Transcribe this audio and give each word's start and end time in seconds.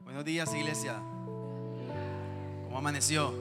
Buenos 0.00 0.24
días, 0.24 0.54
iglesia. 0.54 0.94
¿Cómo 2.64 2.78
amaneció? 2.78 3.34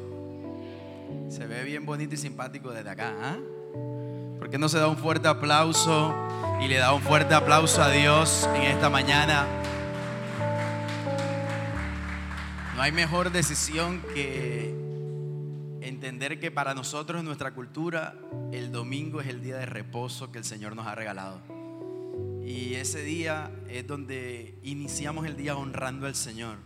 Se 1.30 1.46
ve 1.48 1.64
bien 1.64 1.86
bonito 1.86 2.16
y 2.16 2.18
simpático 2.18 2.72
desde 2.72 2.90
acá. 2.90 3.14
¿ah? 3.22 3.38
¿Por 4.40 4.50
qué 4.50 4.58
no 4.58 4.70
se 4.70 4.80
da 4.80 4.88
un 4.88 4.98
fuerte 4.98 5.28
aplauso 5.28 6.14
y 6.62 6.68
le 6.68 6.78
da 6.78 6.94
un 6.94 7.02
fuerte 7.02 7.34
aplauso 7.34 7.82
a 7.82 7.90
Dios 7.90 8.50
en 8.56 8.64
esta 8.64 8.90
mañana? 8.90 9.46
No 12.76 12.82
hay 12.82 12.92
mejor 12.92 13.32
decisión 13.32 14.02
que 14.14 14.74
entender 15.82 16.40
que 16.40 16.52
para 16.52 16.74
nosotros 16.74 17.20
en 17.20 17.26
nuestra 17.26 17.54
cultura 17.54 18.16
el 18.52 18.72
domingo 18.72 19.22
es 19.22 19.28
el 19.28 19.42
día 19.42 19.58
de 19.58 19.66
reposo 19.66 20.32
que 20.32 20.40
el 20.40 20.44
Señor 20.44 20.76
nos 20.76 20.88
ha 20.88 20.96
regalado. 20.96 21.53
Y 22.46 22.74
ese 22.74 23.02
día 23.04 23.52
es 23.70 23.88
donde 23.88 24.60
iniciamos 24.64 25.26
el 25.26 25.38
día 25.38 25.56
honrando 25.56 26.08
al 26.08 26.16
Señor 26.16 26.58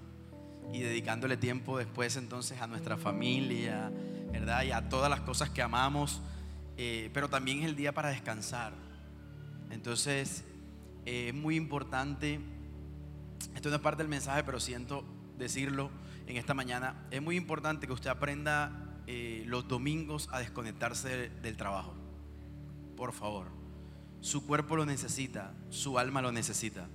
y 0.74 0.80
dedicándole 0.80 1.38
tiempo 1.38 1.78
después 1.78 2.18
entonces 2.18 2.60
a 2.62 2.68
nuestra 2.68 2.98
familia, 2.98 3.92
¿verdad? 4.32 4.64
Y 4.64 4.72
a 4.72 4.90
todas 4.90 5.10
las 5.10 5.22
cosas 5.22 5.52
que 5.52 5.62
amamos, 5.62 6.22
eh, 6.78 7.12
pero 7.14 7.30
también 7.30 7.60
es 7.60 7.66
el 7.66 7.76
día 7.76 7.94
para 7.94 8.10
descansar. 8.10 8.74
Entonces 9.70 10.44
eh, 11.06 11.28
es 11.30 11.34
muy 11.36 11.56
importante, 11.56 12.40
esto 13.54 13.70
no 13.70 13.76
es 13.76 13.82
parte 13.82 14.02
del 14.02 14.10
mensaje, 14.10 14.44
pero 14.44 14.60
siento 14.60 15.06
decirlo 15.38 15.92
en 16.26 16.38
esta 16.38 16.56
mañana, 16.56 17.06
es 17.12 17.22
muy 17.22 17.36
importante 17.36 17.86
que 17.86 17.94
usted 17.94 18.10
aprenda 18.10 19.00
eh, 19.06 19.44
los 19.46 19.68
domingos 19.68 20.28
a 20.32 20.40
desconectarse 20.40 21.30
del 21.30 21.56
trabajo. 21.56 21.94
Por 22.96 23.14
favor. 23.14 23.57
Su 24.22 24.46
cuerpo 24.46 24.76
lo 24.76 24.86
necesita, 24.86 25.54
su 25.70 26.00
alma 26.00 26.22
lo 26.22 26.32
necesita. 26.32 26.88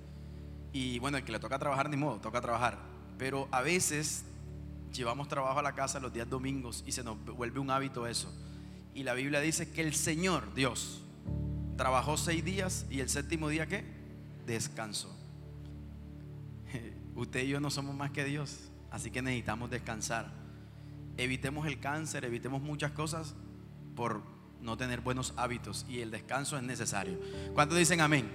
Y 0.71 0.99
bueno, 0.99 1.17
el 1.17 1.23
que 1.23 1.31
le 1.31 1.39
toca 1.39 1.59
trabajar, 1.59 1.89
ni 1.89 1.97
modo, 1.97 2.19
toca 2.19 2.41
trabajar. 2.41 2.79
Pero 3.17 3.47
a 3.51 3.61
veces 3.61 4.25
llevamos 4.93 5.27
trabajo 5.27 5.59
a 5.59 5.63
la 5.63 5.73
casa 5.73 5.99
los 5.99 6.13
días 6.13 6.29
domingos 6.29 6.83
y 6.85 6.91
se 6.91 7.03
nos 7.03 7.23
vuelve 7.25 7.59
un 7.59 7.69
hábito 7.69 8.07
eso. 8.07 8.31
Y 8.93 9.03
la 9.03 9.13
Biblia 9.13 9.39
dice 9.39 9.71
que 9.71 9.81
el 9.81 9.93
Señor, 9.93 10.53
Dios, 10.53 11.01
trabajó 11.77 12.17
seis 12.17 12.43
días 12.43 12.85
y 12.89 12.99
el 12.99 13.09
séptimo 13.09 13.49
día, 13.49 13.67
¿qué? 13.67 13.83
Descansó. 14.45 15.15
Usted 17.15 17.43
y 17.43 17.49
yo 17.49 17.59
no 17.59 17.69
somos 17.69 17.95
más 17.95 18.11
que 18.11 18.23
Dios, 18.23 18.69
así 18.91 19.11
que 19.11 19.21
necesitamos 19.21 19.69
descansar. 19.69 20.31
Evitemos 21.17 21.67
el 21.67 21.79
cáncer, 21.79 22.25
evitemos 22.25 22.61
muchas 22.61 22.91
cosas 22.91 23.35
por 23.95 24.23
no 24.63 24.77
tener 24.77 25.01
buenos 25.01 25.33
hábitos 25.35 25.85
y 25.89 25.99
el 25.99 26.09
descanso 26.09 26.57
es 26.57 26.63
necesario. 26.63 27.19
¿Cuántos 27.53 27.77
dicen 27.77 28.01
amén? 28.01 28.31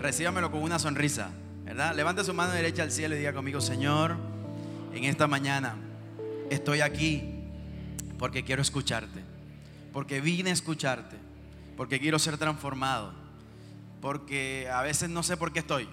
Recíbamelo 0.00 0.50
con 0.50 0.62
una 0.62 0.78
sonrisa, 0.78 1.30
¿verdad? 1.64 1.94
Levante 1.94 2.24
su 2.24 2.34
mano 2.34 2.52
derecha 2.52 2.82
al 2.82 2.90
cielo 2.90 3.14
y 3.14 3.18
diga 3.18 3.32
conmigo, 3.32 3.60
Señor, 3.60 4.16
en 4.92 5.04
esta 5.04 5.26
mañana 5.26 5.76
estoy 6.50 6.80
aquí 6.80 7.34
porque 8.18 8.44
quiero 8.44 8.62
escucharte, 8.62 9.22
porque 9.92 10.20
vine 10.20 10.50
a 10.50 10.52
escucharte, 10.52 11.16
porque 11.76 12.00
quiero 12.00 12.18
ser 12.18 12.36
transformado, 12.36 13.12
porque 14.00 14.68
a 14.72 14.82
veces 14.82 15.08
no 15.08 15.22
sé 15.22 15.36
por 15.36 15.52
qué 15.52 15.60
estoy. 15.60 15.88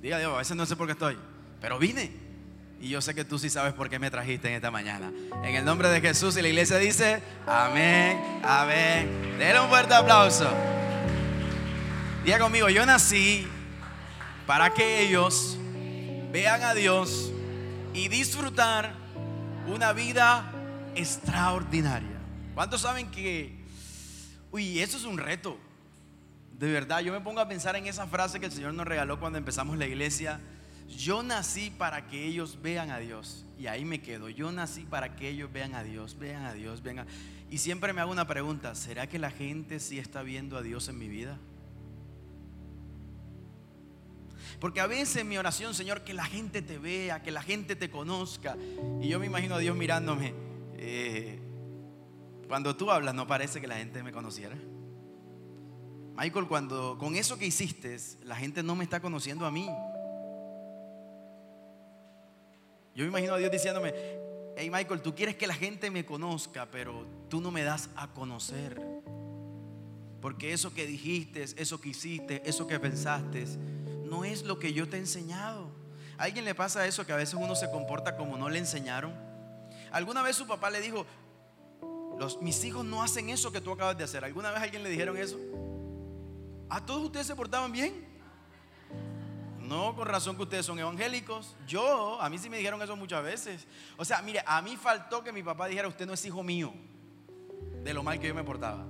Diga 0.00 0.18
Dios, 0.18 0.34
a 0.34 0.38
veces 0.38 0.56
no 0.56 0.64
sé 0.64 0.76
por 0.76 0.86
qué 0.86 0.92
estoy, 0.92 1.18
pero 1.60 1.78
vine 1.78 2.23
y 2.84 2.90
yo 2.90 3.00
sé 3.00 3.14
que 3.14 3.24
tú 3.24 3.38
sí 3.38 3.48
sabes 3.48 3.72
por 3.72 3.88
qué 3.88 3.98
me 3.98 4.10
trajiste 4.10 4.46
en 4.48 4.56
esta 4.56 4.70
mañana. 4.70 5.10
En 5.42 5.54
el 5.54 5.64
nombre 5.64 5.88
de 5.88 6.02
Jesús 6.02 6.36
y 6.36 6.42
la 6.42 6.48
iglesia 6.48 6.76
dice, 6.76 7.22
amén, 7.46 8.42
amén. 8.44 9.38
Denle 9.38 9.58
un 9.60 9.70
fuerte 9.70 9.94
aplauso. 9.94 10.46
Diga 12.26 12.38
conmigo, 12.38 12.68
yo 12.68 12.84
nací 12.84 13.48
para 14.46 14.74
que 14.74 15.00
ellos 15.00 15.56
vean 16.30 16.62
a 16.62 16.74
Dios 16.74 17.32
y 17.94 18.08
disfrutar 18.08 18.92
una 19.66 19.94
vida 19.94 20.52
extraordinaria. 20.94 22.18
¿Cuántos 22.54 22.82
saben 22.82 23.10
que, 23.10 23.64
uy, 24.52 24.80
eso 24.80 24.98
es 24.98 25.04
un 25.04 25.16
reto? 25.16 25.58
De 26.58 26.70
verdad, 26.70 27.00
yo 27.00 27.14
me 27.14 27.20
pongo 27.22 27.40
a 27.40 27.48
pensar 27.48 27.76
en 27.76 27.86
esa 27.86 28.06
frase 28.06 28.40
que 28.40 28.46
el 28.46 28.52
Señor 28.52 28.74
nos 28.74 28.86
regaló 28.86 29.18
cuando 29.18 29.38
empezamos 29.38 29.78
la 29.78 29.86
iglesia 29.86 30.38
yo 30.88 31.22
nací 31.22 31.70
para 31.70 32.06
que 32.06 32.26
ellos 32.26 32.58
vean 32.62 32.90
a 32.90 32.98
Dios. 32.98 33.44
Y 33.58 33.66
ahí 33.66 33.84
me 33.84 34.00
quedo. 34.02 34.28
Yo 34.28 34.50
nací 34.52 34.82
para 34.82 35.16
que 35.16 35.28
ellos 35.28 35.52
vean 35.52 35.74
a 35.74 35.82
Dios, 35.82 36.18
vean 36.18 36.44
a 36.44 36.52
Dios, 36.52 36.82
vean 36.82 37.06
Y 37.50 37.58
siempre 37.58 37.92
me 37.92 38.00
hago 38.00 38.12
una 38.12 38.26
pregunta, 38.26 38.74
¿será 38.74 39.08
que 39.08 39.18
la 39.18 39.30
gente 39.30 39.80
sí 39.80 39.98
está 39.98 40.22
viendo 40.22 40.56
a 40.56 40.62
Dios 40.62 40.88
en 40.88 40.98
mi 40.98 41.08
vida? 41.08 41.38
Porque 44.60 44.80
a 44.80 44.86
veces 44.86 45.24
mi 45.24 45.36
oración, 45.36 45.74
Señor, 45.74 46.02
que 46.02 46.14
la 46.14 46.24
gente 46.24 46.62
te 46.62 46.78
vea, 46.78 47.22
que 47.22 47.30
la 47.30 47.42
gente 47.42 47.76
te 47.76 47.90
conozca. 47.90 48.56
Y 49.00 49.08
yo 49.08 49.18
me 49.18 49.26
imagino 49.26 49.56
a 49.56 49.58
Dios 49.58 49.76
mirándome. 49.76 50.34
Eh, 50.76 51.38
cuando 52.48 52.76
tú 52.76 52.90
hablas, 52.90 53.14
no 53.14 53.26
parece 53.26 53.60
que 53.60 53.66
la 53.66 53.76
gente 53.76 54.02
me 54.02 54.12
conociera. 54.12 54.56
Michael, 56.16 56.46
cuando 56.46 56.96
con 56.98 57.16
eso 57.16 57.36
que 57.36 57.46
hiciste, 57.46 57.98
la 58.22 58.36
gente 58.36 58.62
no 58.62 58.76
me 58.76 58.84
está 58.84 59.00
conociendo 59.00 59.46
a 59.46 59.50
mí. 59.50 59.68
Yo 62.94 63.02
me 63.02 63.08
imagino 63.08 63.34
a 63.34 63.38
Dios 63.38 63.50
diciéndome, 63.50 63.92
hey 64.56 64.70
Michael, 64.70 65.02
tú 65.02 65.14
quieres 65.14 65.34
que 65.34 65.46
la 65.46 65.54
gente 65.54 65.90
me 65.90 66.06
conozca, 66.06 66.66
pero 66.70 67.04
tú 67.28 67.40
no 67.40 67.50
me 67.50 67.64
das 67.64 67.90
a 67.96 68.08
conocer. 68.08 68.80
Porque 70.20 70.52
eso 70.52 70.72
que 70.72 70.86
dijiste, 70.86 71.44
eso 71.56 71.80
que 71.80 71.90
hiciste, 71.90 72.42
eso 72.48 72.66
que 72.66 72.78
pensaste, 72.78 73.44
no 74.04 74.24
es 74.24 74.44
lo 74.44 74.58
que 74.58 74.72
yo 74.72 74.88
te 74.88 74.96
he 74.96 75.00
enseñado. 75.00 75.68
¿A 76.16 76.24
alguien 76.24 76.44
le 76.44 76.54
pasa 76.54 76.86
eso 76.86 77.04
que 77.04 77.12
a 77.12 77.16
veces 77.16 77.34
uno 77.34 77.56
se 77.56 77.70
comporta 77.70 78.16
como 78.16 78.38
no 78.38 78.48
le 78.48 78.58
enseñaron? 78.58 79.12
¿Alguna 79.90 80.22
vez 80.22 80.36
su 80.36 80.46
papá 80.46 80.70
le 80.70 80.80
dijo, 80.80 81.04
los, 82.18 82.40
mis 82.40 82.64
hijos 82.64 82.84
no 82.84 83.02
hacen 83.02 83.28
eso 83.28 83.50
que 83.50 83.60
tú 83.60 83.72
acabas 83.72 83.98
de 83.98 84.04
hacer? 84.04 84.24
¿Alguna 84.24 84.52
vez 84.52 84.62
alguien 84.62 84.84
le 84.84 84.88
dijeron 84.88 85.16
eso? 85.16 85.36
¿A 86.68 86.84
todos 86.86 87.04
ustedes 87.04 87.26
se 87.26 87.34
portaban 87.34 87.72
bien? 87.72 88.13
No, 89.64 89.96
con 89.96 90.06
razón 90.06 90.36
que 90.36 90.42
ustedes 90.42 90.66
son 90.66 90.78
evangélicos. 90.78 91.56
Yo, 91.66 92.20
a 92.20 92.28
mí 92.28 92.38
sí 92.38 92.50
me 92.50 92.58
dijeron 92.58 92.80
eso 92.82 92.96
muchas 92.96 93.24
veces. 93.24 93.66
O 93.96 94.04
sea, 94.04 94.20
mire, 94.20 94.42
a 94.46 94.60
mí 94.60 94.76
faltó 94.76 95.24
que 95.24 95.32
mi 95.32 95.42
papá 95.42 95.66
dijera, 95.66 95.88
usted 95.88 96.06
no 96.06 96.12
es 96.12 96.24
hijo 96.24 96.42
mío, 96.42 96.72
de 97.82 97.94
lo 97.94 98.02
mal 98.02 98.20
que 98.20 98.28
yo 98.28 98.34
me 98.34 98.44
portaba. 98.44 98.84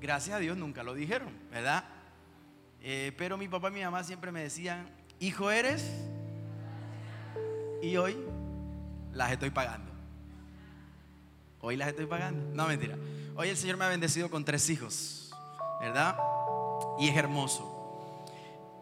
Gracias 0.00 0.36
a 0.36 0.38
Dios 0.38 0.56
nunca 0.56 0.84
lo 0.84 0.94
dijeron, 0.94 1.32
¿verdad? 1.50 1.84
Eh, 2.82 3.12
pero 3.18 3.36
mi 3.36 3.48
papá 3.48 3.68
y 3.68 3.72
mi 3.72 3.82
mamá 3.82 4.04
siempre 4.04 4.30
me 4.30 4.42
decían, 4.42 4.88
hijo 5.18 5.50
eres, 5.50 5.84
y 7.82 7.96
hoy 7.96 8.16
las 9.12 9.32
estoy 9.32 9.50
pagando. 9.50 9.90
Hoy 11.60 11.76
las 11.76 11.88
estoy 11.88 12.06
pagando. 12.06 12.54
No, 12.54 12.68
mentira. 12.68 12.96
Hoy 13.34 13.48
el 13.48 13.56
Señor 13.56 13.76
me 13.76 13.86
ha 13.86 13.88
bendecido 13.88 14.30
con 14.30 14.44
tres 14.44 14.70
hijos, 14.70 15.30
¿verdad? 15.80 16.16
Y 17.00 17.08
es 17.08 17.16
hermoso. 17.16 17.75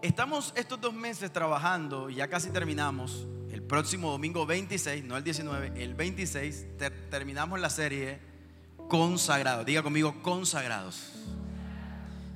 Estamos 0.05 0.53
estos 0.55 0.79
dos 0.83 0.93
meses 0.93 1.33
trabajando 1.33 2.11
ya 2.11 2.29
casi 2.29 2.51
terminamos. 2.51 3.27
El 3.51 3.63
próximo 3.63 4.11
domingo 4.11 4.45
26, 4.45 5.03
no 5.03 5.17
el 5.17 5.25
19, 5.25 5.83
el 5.83 5.95
26, 5.95 6.67
terminamos 7.09 7.59
la 7.59 7.71
serie 7.71 8.21
Consagrados. 8.91 9.65
Diga 9.65 9.83
conmigo, 9.83 10.23
consagrados. 10.23 11.11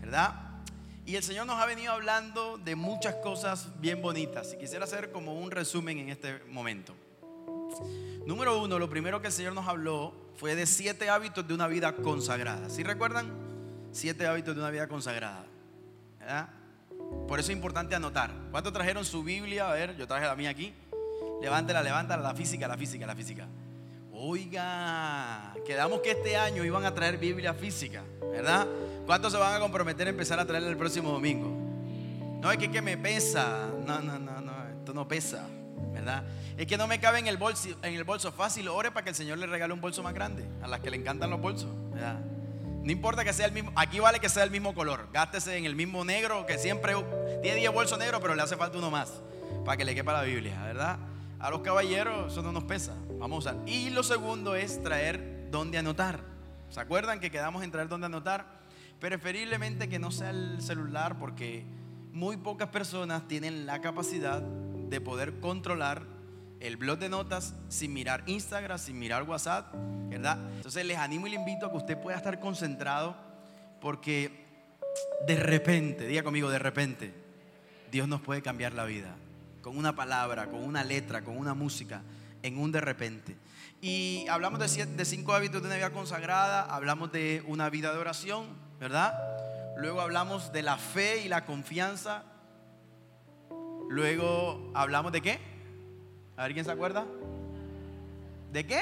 ¿Verdad? 0.01 0.63
Y 1.05 1.17
el 1.17 1.23
Señor 1.23 1.47
nos 1.47 1.61
ha 1.61 1.67
venido 1.67 1.93
hablando 1.93 2.57
de 2.57 2.75
muchas 2.75 3.17
cosas 3.17 3.69
bien 3.83 4.01
bonitas. 4.01 4.55
Y 4.55 4.57
quisiera 4.57 4.85
hacer 4.85 5.13
como 5.13 5.35
un 5.35 5.51
resumen 5.51 5.99
en 5.99 6.09
este 6.09 6.43
momento. 6.45 6.95
Número 8.25 8.63
uno, 8.63 8.79
lo 8.79 8.89
primero 8.89 9.21
que 9.21 9.27
el 9.27 9.33
Señor 9.35 9.53
nos 9.53 9.69
habló 9.69 10.15
fue 10.39 10.55
de 10.55 10.65
siete 10.65 11.11
hábitos 11.11 11.47
de 11.47 11.53
una 11.53 11.67
vida 11.67 11.95
consagrada. 11.97 12.71
¿Sí 12.71 12.83
recuerdan? 12.83 13.31
Siete 13.93 14.27
hábitos 14.27 14.55
de 14.55 14.63
una 14.63 14.71
vida 14.71 14.89
consagrada. 14.89 15.45
¿Verdad? 16.19 16.58
Por 17.27 17.39
eso 17.41 17.53
es 17.53 17.57
importante 17.57 17.95
anotar. 17.95 18.31
¿Cuántos 18.51 18.73
trajeron 18.73 19.05
su 19.05 19.23
Biblia? 19.23 19.71
A 19.71 19.75
ver, 19.75 19.97
yo 19.97 20.07
traje 20.07 20.27
la 20.27 20.35
mía 20.35 20.51
aquí. 20.51 20.75
Levántela, 21.41 21.83
levántala, 21.83 22.23
la 22.23 22.35
física, 22.35 22.67
la 22.67 22.77
física, 22.77 23.07
la 23.07 23.15
física. 23.15 23.47
Oiga, 24.13 25.55
quedamos 25.65 26.01
que 26.01 26.11
este 26.11 26.37
año 26.37 26.65
iban 26.65 26.85
a 26.85 26.93
traer 26.93 27.19
Biblia 27.19 27.55
física, 27.55 28.03
¿verdad? 28.33 28.67
¿Cuántos 29.07 29.33
se 29.33 29.39
van 29.39 29.55
a 29.55 29.61
comprometer 29.61 30.09
a 30.09 30.11
empezar 30.11 30.41
a 30.41 30.45
traerla 30.45 30.69
el 30.69 30.77
próximo 30.77 31.13
domingo? 31.13 31.49
No, 32.41 32.51
es 32.51 32.59
que, 32.59 32.71
que 32.71 32.83
me 32.83 32.97
pesa. 32.97 33.69
No, 33.87 34.01
no, 34.01 34.19
no, 34.19 34.41
no, 34.41 34.53
esto 34.77 34.93
no 34.93 35.07
pesa, 35.07 35.47
¿verdad? 35.93 36.25
Es 36.57 36.67
que 36.67 36.77
no 36.77 36.89
me 36.89 36.99
cabe 36.99 37.21
en 37.21 37.29
el 37.29 37.37
bolso, 37.37 37.69
en 37.83 37.95
el 37.95 38.03
bolso 38.03 38.33
fácil. 38.33 38.67
Ore 38.69 38.91
para 38.91 39.05
que 39.05 39.11
el 39.11 39.17
Señor 39.17 39.39
le 39.39 39.47
regale 39.47 39.73
un 39.73 39.81
bolso 39.81 40.03
más 40.03 40.15
grande 40.15 40.45
a 40.63 40.67
las 40.67 40.81
que 40.81 40.91
le 40.91 40.97
encantan 40.97 41.31
los 41.31 41.41
bolsos, 41.41 41.71
¿verdad? 41.93 42.19
No 42.89 42.93
importa 42.93 43.23
que 43.23 43.35
sea 43.35 43.45
el 43.45 43.53
mismo, 43.53 43.71
aquí 43.77 44.01
vale 44.01 44.19
que 44.19 44.31
sea 44.31 44.45
el 44.45 44.51
mismo 44.51 44.75
color. 44.75 45.11
Gástese 45.13 45.59
en 45.59 45.67
el 45.67 45.77
mismo 45.77 46.07
negro, 46.07 46.47
que 46.47 46.57
siempre 46.57 46.95
tiene 47.43 47.59
10 47.59 47.71
bolsos 47.71 47.99
negros, 47.99 48.19
pero 48.23 48.35
le 48.35 48.41
hace 48.41 48.57
falta 48.57 48.79
uno 48.79 48.91
más 48.91 49.13
para 49.63 49.77
que 49.77 49.85
le 49.85 49.95
quepa 49.95 50.15
la 50.15 50.23
Biblia, 50.23 50.59
¿verdad? 50.63 50.99
A 51.39 51.51
los 51.51 51.61
caballeros 51.61 52.33
eso 52.33 52.41
no 52.41 52.51
nos 52.51 52.65
pesa. 52.65 52.95
Vamos 53.19 53.47
a 53.47 53.51
usar. 53.51 53.69
Y 53.69 53.91
lo 53.91 54.03
segundo 54.03 54.55
es 54.55 54.83
traer 54.83 55.49
donde 55.51 55.77
anotar. 55.77 56.21
¿Se 56.71 56.81
acuerdan 56.81 57.21
que 57.21 57.31
quedamos 57.31 57.63
en 57.63 57.71
traer 57.71 57.89
donde 57.89 58.07
anotar? 58.07 58.47
Preferiblemente 58.99 59.91
que 59.91 59.99
no 59.99 60.11
sea 60.11 60.31
el 60.31 60.63
celular 60.63 61.19
porque 61.19 61.67
muy 62.13 62.39
pocas 62.39 62.71
personas 62.71 63.29
tienen 63.29 63.67
la 63.67 63.83
capacidad 63.83 64.41
de 64.41 65.01
poder 65.03 65.41
controlar 65.41 66.05
el 66.61 66.77
blog 66.77 66.99
de 66.99 67.09
notas 67.09 67.55
sin 67.69 67.93
mirar 67.93 68.23
Instagram, 68.27 68.79
sin 68.79 68.99
mirar 68.99 69.23
WhatsApp, 69.23 69.73
¿verdad? 70.09 70.39
Entonces 70.57 70.85
les 70.85 70.99
animo 70.99 71.27
y 71.27 71.31
les 71.31 71.39
invito 71.39 71.67
a 71.67 71.71
que 71.71 71.77
usted 71.77 71.99
pueda 71.99 72.17
estar 72.17 72.41
concentrado 72.41 73.17
porque 73.81 74.47
de 75.27 75.37
repente, 75.37 76.07
diga 76.07 76.23
conmigo, 76.23 76.51
de 76.51 76.59
repente, 76.59 77.15
Dios 77.91 78.09
nos 78.09 78.21
puede 78.21 78.43
cambiar 78.43 78.73
la 78.73 78.85
vida 78.85 79.15
con 79.63 79.77
una 79.77 79.95
palabra, 79.95 80.47
con 80.47 80.63
una 80.63 80.85
letra, 80.85 81.23
con 81.23 81.37
una 81.37 81.55
música, 81.55 82.03
en 82.43 82.59
un 82.59 82.73
de 82.73 82.81
repente. 82.81 83.37
Y 83.81 84.27
hablamos 84.29 84.59
de, 84.59 84.87
de 84.87 85.05
cinco 85.05 85.35
hábitos 85.35 85.63
de 85.63 85.69
una 85.69 85.77
vida 85.77 85.91
consagrada, 85.91 86.63
hablamos 86.63 87.13
de 87.13 87.45
una 87.47 87.71
vida 87.71 87.93
de 87.93 87.99
oración, 87.99 88.47
¿verdad? 88.81 89.15
Luego 89.77 90.01
hablamos 90.01 90.53
de 90.53 90.63
la 90.63 90.77
fe 90.77 91.23
y 91.25 91.29
la 91.29 91.45
confianza. 91.45 92.25
Luego 93.89 94.73
hablamos 94.75 95.13
de 95.13 95.21
qué? 95.21 95.58
A 96.39 96.45
ver 96.45 96.55
quién 96.55 96.65
se 96.65 96.71
acuerda. 96.71 97.05
¿De 98.53 98.65
qué? 98.65 98.81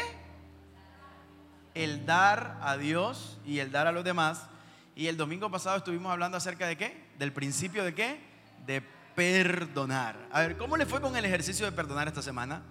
El 1.75 2.05
dar 2.05 2.59
a 2.61 2.77
Dios 2.77 3.39
y 3.47 3.61
el 3.61 3.73
dar 3.73 3.87
a 3.87 3.93
los 3.93 4.05
demás. 4.05 4.47
Y 4.95 5.07
el 5.07 5.17
domingo 5.17 5.51
pasado 5.51 5.79
estuvimos 5.79 6.13
hablando 6.13 6.37
acerca 6.37 6.67
de 6.67 6.77
qué? 6.77 7.03
Del 7.19 7.33
principio 7.33 7.83
de 7.83 7.95
qué? 7.95 8.21
De 8.67 8.83
perdonar. 9.15 10.17
A 10.31 10.43
ver, 10.43 10.59
¿cómo 10.59 10.77
le 10.77 10.85
fue 10.85 11.01
con 11.01 11.17
el 11.17 11.25
ejercicio 11.25 11.65
de 11.65 11.73
perdonar 11.73 12.07
esta 12.07 12.23
semana? 12.23 12.63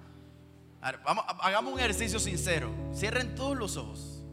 vamos, 1.04 1.26
hagamos 1.40 1.74
un 1.74 1.80
ejercicio 1.80 2.20
sincero. 2.20 2.70
Cierren 2.94 3.34
todos 3.34 3.58
los 3.58 3.78
ojos. 3.78 4.24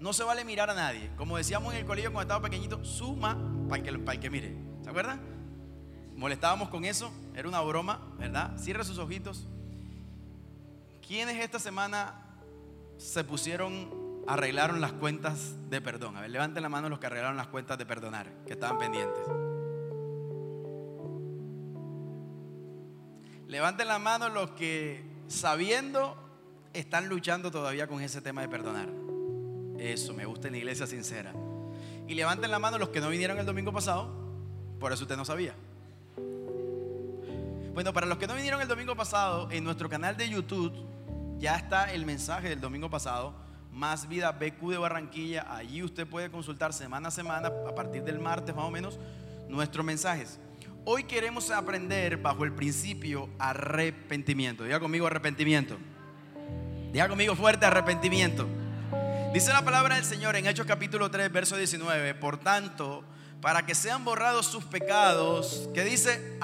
No 0.00 0.14
se 0.14 0.24
vale 0.24 0.42
mirar 0.46 0.70
a 0.70 0.74
nadie. 0.74 1.10
Como 1.16 1.36
decíamos 1.36 1.74
en 1.74 1.80
el 1.80 1.86
colegio 1.86 2.10
cuando 2.12 2.32
estaba 2.32 2.48
pequeñito, 2.48 2.82
suma 2.82 3.36
para 3.68 3.82
el 3.82 3.84
que, 3.84 3.98
para 3.98 4.14
el 4.14 4.20
que 4.20 4.30
mire. 4.30 4.56
¿Se 4.82 4.88
acuerdan? 4.88 5.33
Molestábamos 6.24 6.70
con 6.70 6.86
eso. 6.86 7.12
Era 7.34 7.46
una 7.46 7.60
broma, 7.60 8.00
¿verdad? 8.18 8.56
Cierre 8.56 8.82
sus 8.82 8.96
ojitos. 8.96 9.46
¿Quiénes 11.06 11.36
esta 11.36 11.58
semana 11.58 12.14
se 12.96 13.24
pusieron, 13.24 14.22
arreglaron 14.26 14.80
las 14.80 14.94
cuentas 14.94 15.54
de 15.68 15.82
perdón? 15.82 16.16
A 16.16 16.22
ver, 16.22 16.30
levanten 16.30 16.62
la 16.62 16.70
mano 16.70 16.88
los 16.88 16.98
que 16.98 17.08
arreglaron 17.08 17.36
las 17.36 17.48
cuentas 17.48 17.76
de 17.76 17.84
perdonar, 17.84 18.26
que 18.46 18.54
estaban 18.54 18.78
pendientes. 18.78 19.22
Levanten 23.46 23.86
la 23.86 23.98
mano 23.98 24.30
los 24.30 24.52
que 24.52 25.04
sabiendo 25.28 26.16
están 26.72 27.10
luchando 27.10 27.50
todavía 27.50 27.86
con 27.86 28.00
ese 28.00 28.22
tema 28.22 28.40
de 28.40 28.48
perdonar. 28.48 28.88
Eso, 29.78 30.14
me 30.14 30.24
gusta 30.24 30.46
en 30.46 30.52
la 30.52 30.58
iglesia 30.60 30.86
sincera. 30.86 31.34
Y 32.08 32.14
levanten 32.14 32.50
la 32.50 32.58
mano 32.58 32.78
los 32.78 32.88
que 32.88 33.02
no 33.02 33.10
vinieron 33.10 33.38
el 33.38 33.44
domingo 33.44 33.74
pasado, 33.74 34.08
por 34.80 34.90
eso 34.90 35.04
usted 35.04 35.18
no 35.18 35.26
sabía. 35.26 35.54
Bueno, 37.74 37.92
para 37.92 38.06
los 38.06 38.18
que 38.18 38.28
no 38.28 38.36
vinieron 38.36 38.60
el 38.62 38.68
domingo 38.68 38.94
pasado, 38.94 39.50
en 39.50 39.64
nuestro 39.64 39.88
canal 39.88 40.16
de 40.16 40.28
YouTube 40.28 40.72
ya 41.38 41.56
está 41.56 41.92
el 41.92 42.06
mensaje 42.06 42.48
del 42.48 42.60
domingo 42.60 42.88
pasado, 42.88 43.34
Más 43.72 44.08
Vida 44.08 44.30
BQ 44.30 44.70
de 44.70 44.78
Barranquilla. 44.78 45.44
Allí 45.52 45.82
usted 45.82 46.06
puede 46.06 46.30
consultar 46.30 46.72
semana 46.72 47.08
a 47.08 47.10
semana, 47.10 47.48
a 47.48 47.74
partir 47.74 48.04
del 48.04 48.20
martes 48.20 48.54
más 48.54 48.64
o 48.64 48.70
menos, 48.70 49.00
nuestros 49.48 49.84
mensajes. 49.84 50.38
Hoy 50.84 51.02
queremos 51.02 51.50
aprender 51.50 52.16
bajo 52.16 52.44
el 52.44 52.52
principio 52.52 53.28
arrepentimiento. 53.40 54.62
Diga 54.62 54.78
conmigo 54.78 55.08
arrepentimiento. 55.08 55.76
Diga 56.92 57.08
conmigo 57.08 57.34
fuerte 57.34 57.66
arrepentimiento. 57.66 58.46
Dice 59.32 59.52
la 59.52 59.64
palabra 59.64 59.96
del 59.96 60.04
Señor 60.04 60.36
en 60.36 60.46
Hechos 60.46 60.64
capítulo 60.64 61.10
3, 61.10 61.32
verso 61.32 61.56
19. 61.56 62.14
Por 62.14 62.38
tanto, 62.38 63.02
para 63.40 63.66
que 63.66 63.74
sean 63.74 64.04
borrados 64.04 64.46
sus 64.46 64.62
pecados, 64.62 65.68
que 65.74 65.82
dice, 65.82 66.38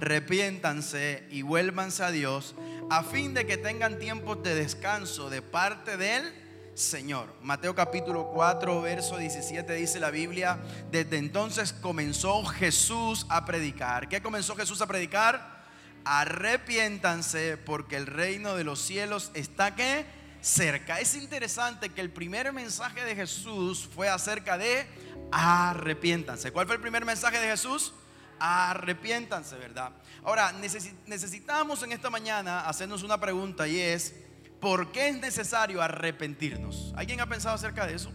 arrepiéntanse 0.00 1.26
y 1.30 1.42
vuélvanse 1.42 2.02
a 2.04 2.10
Dios, 2.10 2.54
a 2.90 3.02
fin 3.02 3.34
de 3.34 3.46
que 3.46 3.56
tengan 3.56 3.98
tiempos 3.98 4.42
de 4.42 4.54
descanso 4.54 5.30
de 5.30 5.42
parte 5.42 5.96
de 5.96 6.16
Él 6.16 6.34
Señor. 6.78 7.34
Mateo 7.42 7.74
capítulo 7.74 8.30
4, 8.32 8.80
verso 8.82 9.18
17 9.18 9.72
dice 9.74 9.98
la 9.98 10.12
Biblia, 10.12 10.60
desde 10.92 11.16
entonces 11.16 11.72
comenzó 11.72 12.44
Jesús 12.44 13.26
a 13.28 13.44
predicar. 13.44 14.08
¿Qué 14.08 14.22
comenzó 14.22 14.54
Jesús 14.54 14.80
a 14.80 14.86
predicar? 14.86 15.64
Arrepiéntanse 16.04 17.56
porque 17.56 17.96
el 17.96 18.06
reino 18.06 18.54
de 18.54 18.62
los 18.62 18.80
cielos 18.80 19.32
está 19.34 19.74
que 19.74 20.06
cerca. 20.40 21.00
Es 21.00 21.16
interesante 21.16 21.88
que 21.88 22.00
el 22.00 22.10
primer 22.10 22.52
mensaje 22.52 23.04
de 23.04 23.16
Jesús 23.16 23.88
fue 23.92 24.08
acerca 24.08 24.56
de 24.56 24.86
arrepiéntanse. 25.32 26.52
¿Cuál 26.52 26.66
fue 26.66 26.76
el 26.76 26.80
primer 26.80 27.04
mensaje 27.04 27.40
de 27.40 27.48
Jesús? 27.48 27.92
Arrepiéntanse, 28.40 29.56
¿verdad? 29.56 29.92
Ahora, 30.24 30.52
necesitamos 30.52 31.82
en 31.82 31.92
esta 31.92 32.10
mañana 32.10 32.68
hacernos 32.68 33.02
una 33.02 33.18
pregunta 33.18 33.66
y 33.66 33.78
es, 33.78 34.14
¿por 34.60 34.92
qué 34.92 35.08
es 35.08 35.18
necesario 35.18 35.82
arrepentirnos? 35.82 36.92
¿Alguien 36.96 37.20
ha 37.20 37.26
pensado 37.26 37.54
acerca 37.54 37.86
de 37.86 37.94
eso? 37.94 38.12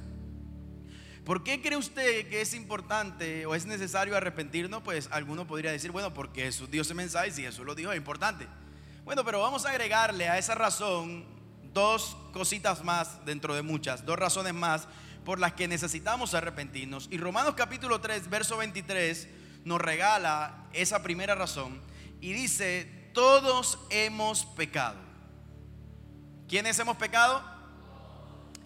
¿Por 1.25 1.43
qué 1.43 1.61
cree 1.61 1.77
usted 1.77 2.27
que 2.27 2.41
es 2.41 2.53
importante 2.53 3.45
o 3.45 3.55
es 3.55 3.65
necesario 3.65 4.17
arrepentirnos? 4.17 4.83
Pues 4.83 5.07
alguno 5.09 5.47
podría 5.47 5.71
decir, 5.71 5.91
bueno, 5.91 6.13
porque 6.13 6.43
Jesús 6.43 6.69
dio 6.69 6.81
ese 6.81 6.93
mensaje 6.93 7.29
y 7.29 7.31
si 7.31 7.43
Jesús 7.43 7.65
lo 7.65 7.75
dijo 7.75 7.91
es 7.91 7.97
importante. 7.97 8.45
Bueno, 9.05 9.23
pero 9.23 9.39
vamos 9.39 9.65
a 9.65 9.69
agregarle 9.69 10.27
a 10.27 10.37
esa 10.37 10.53
razón 10.55 11.25
dos 11.73 12.17
cositas 12.33 12.83
más 12.83 13.25
dentro 13.25 13.55
de 13.55 13.61
muchas, 13.61 14.05
dos 14.05 14.19
razones 14.19 14.53
más 14.53 14.87
por 15.23 15.39
las 15.39 15.53
que 15.53 15.67
necesitamos 15.67 16.33
arrepentirnos. 16.33 17.07
Y 17.09 17.17
Romanos 17.17 17.53
capítulo 17.55 18.01
3, 18.01 18.29
verso 18.29 18.57
23 18.57 19.29
nos 19.65 19.81
regala 19.81 20.67
esa 20.73 21.03
primera 21.03 21.35
razón 21.35 21.81
y 22.21 22.33
dice, 22.33 23.09
todos 23.13 23.79
hemos 23.89 24.45
pecado. 24.45 24.97
¿Quiénes 26.47 26.77
hemos 26.79 26.97
pecado? 26.97 27.41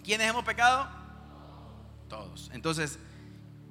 ¿Quiénes 0.03 0.29
hemos 0.29 0.43
pecado? 0.43 0.87
Todos. 2.07 2.49
Entonces, 2.53 2.99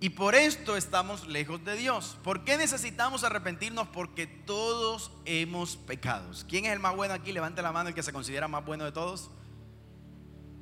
y 0.01 0.11
por 0.11 0.35
esto 0.35 0.77
estamos 0.77 1.27
lejos 1.27 1.65
de 1.65 1.77
Dios. 1.77 2.19
¿Por 2.23 2.45
qué 2.45 2.59
necesitamos 2.59 3.25
arrepentirnos? 3.25 3.89
Porque 3.89 4.27
todos 4.27 5.11
hemos 5.25 5.77
pecado. 5.77 6.31
¿Quién 6.49 6.67
es 6.67 6.73
el 6.73 6.81
más 6.81 6.95
bueno 6.95 7.15
aquí? 7.15 7.33
Levante 7.33 7.63
la 7.63 7.73
mano 7.73 7.89
el 7.89 7.95
que 7.95 8.03
se 8.03 8.13
considera 8.13 8.47
más 8.47 8.65
bueno 8.65 8.85
de 8.85 8.93
todos. 8.93 9.31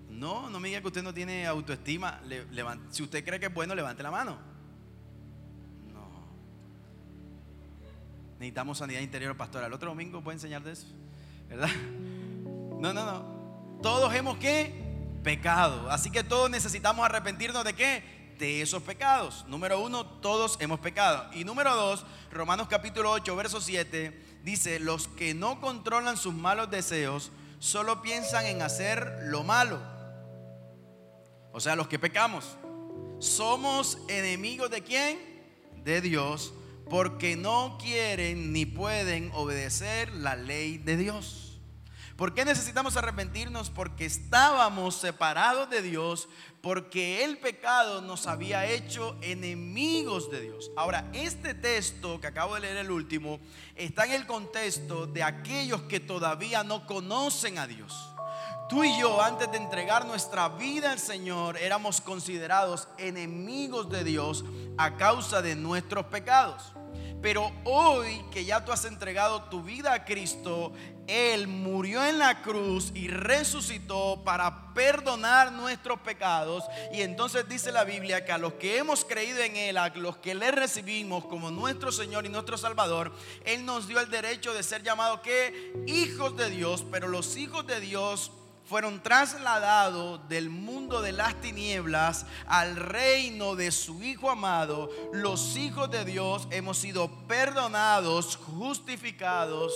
No, 0.09 0.49
no 0.51 0.61
me 0.61 0.69
diga 0.69 0.81
que 0.81 0.87
usted 0.87 1.03
no 1.03 1.13
tiene 1.13 1.47
autoestima. 1.47 2.21
si 2.91 3.03
usted 3.03 3.25
cree 3.25 3.41
que 3.41 3.47
es 3.47 3.55
bueno, 3.55 3.75
levante 3.75 4.05
la 4.05 4.13
mano. 4.13 4.54
Necesitamos 8.39 8.79
sanidad 8.79 9.01
interior 9.01 9.37
pastoral. 9.37 9.69
El 9.69 9.73
otro 9.73 9.91
domingo 9.91 10.23
puede 10.23 10.37
enseñar 10.37 10.63
de 10.63 10.73
eso. 10.73 10.87
¿Verdad? 11.49 11.71
No, 12.79 12.93
no, 12.93 13.07
no. 13.07 13.79
Todos 13.83 14.13
hemos 14.15 14.37
que 14.37 14.75
pecado. 15.23 15.91
Así 15.91 16.11
que 16.11 16.23
todos 16.23 16.51
necesitamos 16.51 17.05
arrepentirnos 17.05 17.65
de 17.65 17.73
qué? 17.73 18.15
de 18.39 18.63
esos 18.63 18.83
pecados. 18.83 19.45
Número 19.49 19.81
uno, 19.81 20.07
todos 20.07 20.57
hemos 20.61 20.81
pecado. 20.81 21.27
Y 21.33 21.45
número 21.45 21.75
dos, 21.75 22.05
Romanos 22.31 22.69
capítulo 22.69 23.11
8, 23.13 23.37
verso 23.37 23.61
7, 23.61 24.39
dice, 24.43 24.81
los 24.81 25.09
que 25.09 25.35
no 25.35 25.61
controlan 25.61 26.17
sus 26.17 26.35
malos 26.35 26.71
deseos, 26.71 27.31
solo 27.59 28.03
piensan 28.03 28.47
en 28.47 28.63
hacer 28.63 29.21
lo 29.25 29.43
malo. 29.43 29.81
O 31.53 31.61
sea, 31.61 31.77
los 31.77 31.89
que 31.89 31.99
pecamos. 31.99 32.57
Somos 33.21 33.99
enemigos 34.09 34.71
de 34.71 34.83
quién? 34.83 35.19
De 35.85 36.01
Dios, 36.01 36.53
porque 36.89 37.37
no 37.37 37.79
quieren 37.81 38.53
ni 38.53 38.67
pueden 38.67 39.31
obedecer 39.35 40.13
la 40.13 40.37
ley 40.37 40.79
de 40.79 40.97
Dios. 40.97 41.45
¿Por 42.17 42.33
qué 42.33 42.45
necesitamos 42.45 42.97
arrepentirnos? 42.97 43.71
Porque 43.71 44.05
estábamos 44.05 44.95
separados 44.95 45.69
de 45.69 45.83
Dios, 45.83 46.29
porque 46.63 47.25
el 47.25 47.39
pecado 47.39 48.03
nos 48.03 48.29
había 48.29 48.67
hecho 48.67 49.17
enemigos 49.21 50.31
de 50.31 50.43
Dios. 50.43 50.71
Ahora, 50.77 51.11
este 51.13 51.55
texto 51.55 52.21
que 52.21 52.29
acabo 52.29 52.55
de 52.55 52.61
leer 52.61 52.77
el 52.77 52.93
último 52.93 53.41
está 53.75 54.05
en 54.05 54.13
el 54.13 54.27
contexto 54.27 55.09
de 55.09 55.25
aquellos 55.25 55.83
que 55.83 55.99
todavía 55.99 56.63
no 56.63 56.87
conocen 56.87 57.59
a 57.59 57.67
Dios. 57.67 57.93
Tú 58.69 58.85
y 58.85 58.97
yo, 58.99 59.21
antes 59.21 59.51
de 59.51 59.59
entregar 59.59 60.07
nuestra 60.07 60.49
vida 60.51 60.93
al 60.93 61.01
Señor, 61.01 61.59
éramos 61.59 62.01
considerados 62.01 62.87
enemigos 62.97 63.91
de 63.91 64.05
Dios 64.05 64.45
a 64.79 64.97
causa 64.97 65.43
de 65.43 65.57
nuestros 65.57 66.07
pecados. 66.07 66.74
Pero 67.25 67.51
hoy 67.65 68.23
que 68.31 68.45
ya 68.45 68.63
tú 68.67 68.71
has 68.71 68.85
entregado 68.85 69.45
tu 69.45 69.63
vida 69.63 69.95
a 69.95 70.05
Cristo, 70.05 70.75
Él 71.07 71.49
murió 71.49 72.05
en 72.05 72.19
la 72.19 72.43
cruz 72.43 72.93
y 72.95 73.09
resucitó 73.09 74.23
para 74.27 74.75
perdonar 74.75 75.51
nuestros 75.51 76.01
pecados. 76.01 76.65
Y 76.93 77.01
entonces 77.01 77.49
dice 77.49 77.73
la 77.73 77.85
Biblia 77.85 78.27
que 78.27 78.33
a 78.33 78.37
los 78.37 78.53
que 78.53 78.77
hemos 78.77 79.07
creído 79.07 79.39
en 79.39 79.57
Él, 79.57 79.79
a 79.79 79.89
los 79.89 80.19
que 80.19 80.35
le 80.35 80.51
recibimos 80.51 81.25
como 81.25 81.51
nuestro 81.51 81.91
Señor 81.93 82.27
y 82.27 82.29
nuestro 82.29 82.59
Salvador, 82.59 83.11
Él 83.47 83.65
nos 83.65 83.89
dio 83.89 84.01
el 84.01 84.11
derecho 84.11 84.53
de 84.53 84.63
ser 84.63 84.83
llamados 84.83 85.21
que 85.21 85.73
hijos 85.87 86.37
de 86.37 86.51
Dios. 86.51 86.85
Pero 86.91 87.09
los 87.09 87.39
hijos 87.39 87.67
de 87.67 87.81
Dios 87.81 88.33
fueron 88.65 89.03
trasladados 89.03 90.27
del 90.29 90.51
mundo 90.51 91.03
de 91.03 91.13
las 91.13 91.41
tinieblas 91.41 92.27
al 92.47 92.77
reino 92.77 93.55
de 93.57 93.71
su 93.71 94.03
Hijo 94.03 94.31
amado, 94.31 94.91
los 95.13 95.57
hijos 95.57 95.91
de 95.91 96.05
Dios 96.05 96.49
hemos 96.51 96.79
sido 96.79 97.11
perdonados, 97.27 98.37
justificados. 98.37 99.73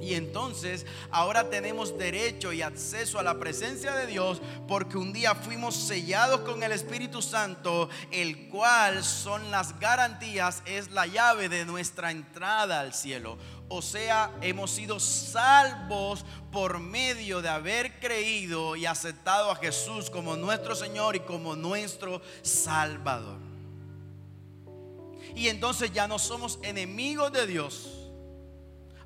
Y 0.00 0.14
entonces 0.14 0.84
ahora 1.12 1.48
tenemos 1.48 1.96
derecho 1.96 2.52
y 2.52 2.60
acceso 2.60 3.20
a 3.20 3.22
la 3.22 3.38
presencia 3.38 3.94
de 3.94 4.08
Dios 4.08 4.42
porque 4.66 4.98
un 4.98 5.12
día 5.12 5.36
fuimos 5.36 5.76
sellados 5.76 6.40
con 6.40 6.60
el 6.64 6.72
Espíritu 6.72 7.22
Santo, 7.22 7.88
el 8.10 8.48
cual 8.48 9.04
son 9.04 9.52
las 9.52 9.78
garantías, 9.78 10.62
es 10.66 10.90
la 10.90 11.06
llave 11.06 11.48
de 11.48 11.64
nuestra 11.64 12.10
entrada 12.10 12.80
al 12.80 12.94
cielo. 12.94 13.38
O 13.74 13.80
sea, 13.80 14.30
hemos 14.42 14.70
sido 14.70 15.00
salvos 15.00 16.26
por 16.50 16.78
medio 16.78 17.40
de 17.40 17.48
haber 17.48 17.98
creído 18.00 18.76
y 18.76 18.84
aceptado 18.84 19.50
a 19.50 19.56
Jesús 19.56 20.10
como 20.10 20.36
nuestro 20.36 20.74
Señor 20.74 21.16
y 21.16 21.20
como 21.20 21.56
nuestro 21.56 22.20
Salvador. 22.42 23.38
Y 25.34 25.48
entonces 25.48 25.90
ya 25.90 26.06
no 26.06 26.18
somos 26.18 26.58
enemigos 26.62 27.32
de 27.32 27.46
Dios. 27.46 28.10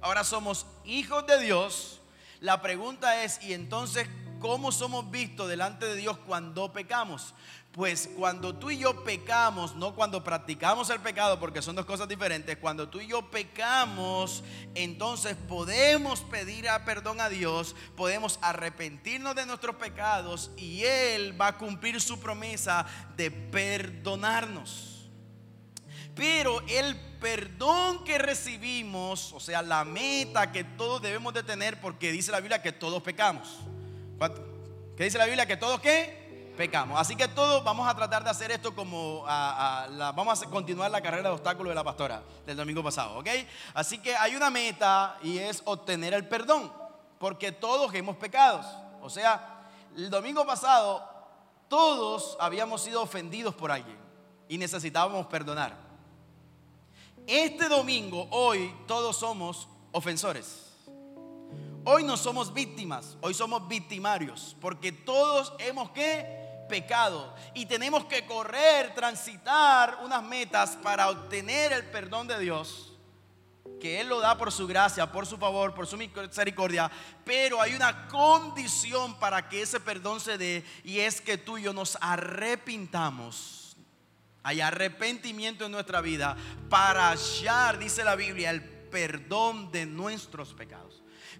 Ahora 0.00 0.24
somos 0.24 0.66
hijos 0.84 1.24
de 1.28 1.38
Dios. 1.38 2.00
La 2.40 2.60
pregunta 2.60 3.22
es, 3.22 3.40
¿y 3.44 3.52
entonces 3.52 4.08
cómo 4.40 4.72
somos 4.72 5.10
vistos 5.10 5.48
delante 5.48 5.86
de 5.86 5.96
Dios 5.96 6.18
cuando 6.26 6.72
pecamos? 6.72 7.34
Pues 7.76 8.08
cuando 8.16 8.54
tú 8.54 8.70
y 8.70 8.78
yo 8.78 9.04
pecamos, 9.04 9.76
no 9.76 9.94
cuando 9.94 10.24
practicamos 10.24 10.88
el 10.88 11.00
pecado, 11.00 11.38
porque 11.38 11.60
son 11.60 11.76
dos 11.76 11.84
cosas 11.84 12.08
diferentes, 12.08 12.56
cuando 12.56 12.88
tú 12.88 13.00
y 13.00 13.06
yo 13.06 13.30
pecamos, 13.30 14.42
entonces 14.74 15.36
podemos 15.46 16.20
pedir 16.20 16.66
perdón 16.86 17.20
a 17.20 17.28
Dios, 17.28 17.76
podemos 17.94 18.38
arrepentirnos 18.40 19.34
de 19.34 19.44
nuestros 19.44 19.76
pecados 19.76 20.50
y 20.56 20.84
Él 20.84 21.38
va 21.38 21.48
a 21.48 21.58
cumplir 21.58 22.00
su 22.00 22.18
promesa 22.18 22.86
de 23.14 23.30
perdonarnos. 23.30 25.10
Pero 26.14 26.62
el 26.68 26.98
perdón 27.20 28.04
que 28.04 28.16
recibimos, 28.16 29.34
o 29.34 29.40
sea, 29.40 29.60
la 29.60 29.84
meta 29.84 30.50
que 30.50 30.64
todos 30.64 31.02
debemos 31.02 31.34
de 31.34 31.42
tener, 31.42 31.78
porque 31.82 32.10
dice 32.10 32.32
la 32.32 32.40
Biblia 32.40 32.62
que 32.62 32.72
todos 32.72 33.02
pecamos. 33.02 33.58
¿Qué 34.96 35.04
dice 35.04 35.18
la 35.18 35.26
Biblia? 35.26 35.46
Que 35.46 35.56
todos 35.56 35.80
qué? 35.80 36.26
pecamos. 36.56 36.98
Así 36.98 37.14
que 37.14 37.28
todos 37.28 37.62
vamos 37.62 37.86
a 37.86 37.94
tratar 37.94 38.24
de 38.24 38.30
hacer 38.30 38.50
esto 38.50 38.74
como 38.74 39.22
vamos 39.22 40.42
a 40.42 40.46
continuar 40.46 40.90
la 40.90 41.00
carrera 41.00 41.28
de 41.28 41.34
obstáculos 41.34 41.70
de 41.70 41.74
la 41.74 41.84
pastora 41.84 42.22
del 42.44 42.56
domingo 42.56 42.82
pasado, 42.82 43.18
¿ok? 43.18 43.28
Así 43.74 43.98
que 43.98 44.16
hay 44.16 44.34
una 44.34 44.50
meta 44.50 45.18
y 45.22 45.38
es 45.38 45.62
obtener 45.66 46.14
el 46.14 46.26
perdón, 46.26 46.72
porque 47.18 47.52
todos 47.52 47.94
hemos 47.94 48.16
pecado. 48.16 48.60
O 49.02 49.10
sea, 49.10 49.68
el 49.94 50.10
domingo 50.10 50.44
pasado 50.46 51.06
todos 51.68 52.36
habíamos 52.40 52.82
sido 52.82 53.02
ofendidos 53.02 53.54
por 53.54 53.70
alguien 53.70 53.98
y 54.48 54.58
necesitábamos 54.58 55.26
perdonar. 55.26 55.76
Este 57.26 57.68
domingo, 57.68 58.28
hoy, 58.30 58.74
todos 58.86 59.16
somos 59.16 59.68
ofensores. 59.92 60.65
Hoy 61.88 62.02
no 62.02 62.16
somos 62.16 62.52
víctimas, 62.52 63.16
hoy 63.20 63.32
somos 63.32 63.68
victimarios, 63.68 64.56
porque 64.60 64.90
todos 64.90 65.52
hemos 65.60 65.88
pecado. 66.68 67.32
Y 67.54 67.64
tenemos 67.66 68.06
que 68.06 68.26
correr, 68.26 68.92
transitar 68.92 70.00
unas 70.02 70.20
metas 70.24 70.76
para 70.82 71.08
obtener 71.08 71.72
el 71.72 71.84
perdón 71.84 72.26
de 72.26 72.40
Dios. 72.40 72.92
Que 73.80 74.00
Él 74.00 74.08
lo 74.08 74.18
da 74.18 74.36
por 74.36 74.50
su 74.50 74.66
gracia, 74.66 75.12
por 75.12 75.26
su 75.26 75.36
favor, 75.36 75.74
por 75.74 75.86
su 75.86 75.96
misericordia. 75.96 76.90
Pero 77.24 77.62
hay 77.62 77.74
una 77.74 78.08
condición 78.08 79.16
para 79.20 79.48
que 79.48 79.62
ese 79.62 79.78
perdón 79.78 80.18
se 80.18 80.36
dé. 80.36 80.64
Y 80.82 80.98
es 80.98 81.20
que 81.20 81.38
tú 81.38 81.56
y 81.56 81.62
yo 81.62 81.72
nos 81.72 81.96
arrepintamos. 82.00 83.76
Hay 84.42 84.60
arrepentimiento 84.60 85.66
en 85.66 85.70
nuestra 85.70 86.00
vida 86.00 86.36
para 86.68 87.10
hallar, 87.10 87.78
dice 87.78 88.02
la 88.02 88.16
Biblia, 88.16 88.50
el 88.50 88.64
perdón 88.64 89.70
de 89.70 89.86
nuestros 89.86 90.52
pecados. 90.52 90.85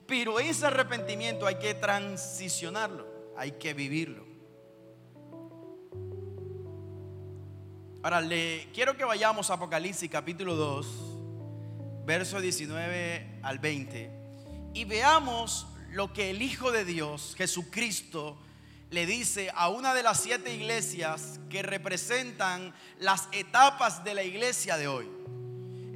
Pero 0.07 0.39
ese 0.39 0.67
arrepentimiento 0.67 1.47
hay 1.47 1.57
que 1.57 1.75
transicionarlo, 1.75 3.07
hay 3.37 3.53
que 3.53 3.75
vivirlo. 3.75 4.25
Ahora, 8.03 8.21
le, 8.21 8.69
quiero 8.73 8.97
que 8.97 9.05
vayamos 9.05 9.51
a 9.51 9.55
Apocalipsis 9.55 10.09
capítulo 10.09 10.55
2, 10.55 10.87
verso 12.05 12.41
19 12.41 13.41
al 13.43 13.59
20, 13.59 14.11
y 14.75 14.85
veamos 14.85 15.67
lo 15.91 16.13
que 16.13 16.31
el 16.31 16.41
Hijo 16.41 16.71
de 16.71 16.85
Dios, 16.85 17.35
Jesucristo, 17.37 18.39
le 18.91 19.07
dice 19.07 19.51
a 19.55 19.69
una 19.69 19.93
de 19.93 20.05
las 20.05 20.21
siete 20.21 20.55
iglesias 20.55 21.41
que 21.51 21.63
representan 21.63 22.73
las 23.01 23.29
etapas 23.33 24.05
de 24.05 24.15
la 24.15 24.23
iglesia 24.23 24.77
de 24.77 24.87
hoy. 24.87 25.09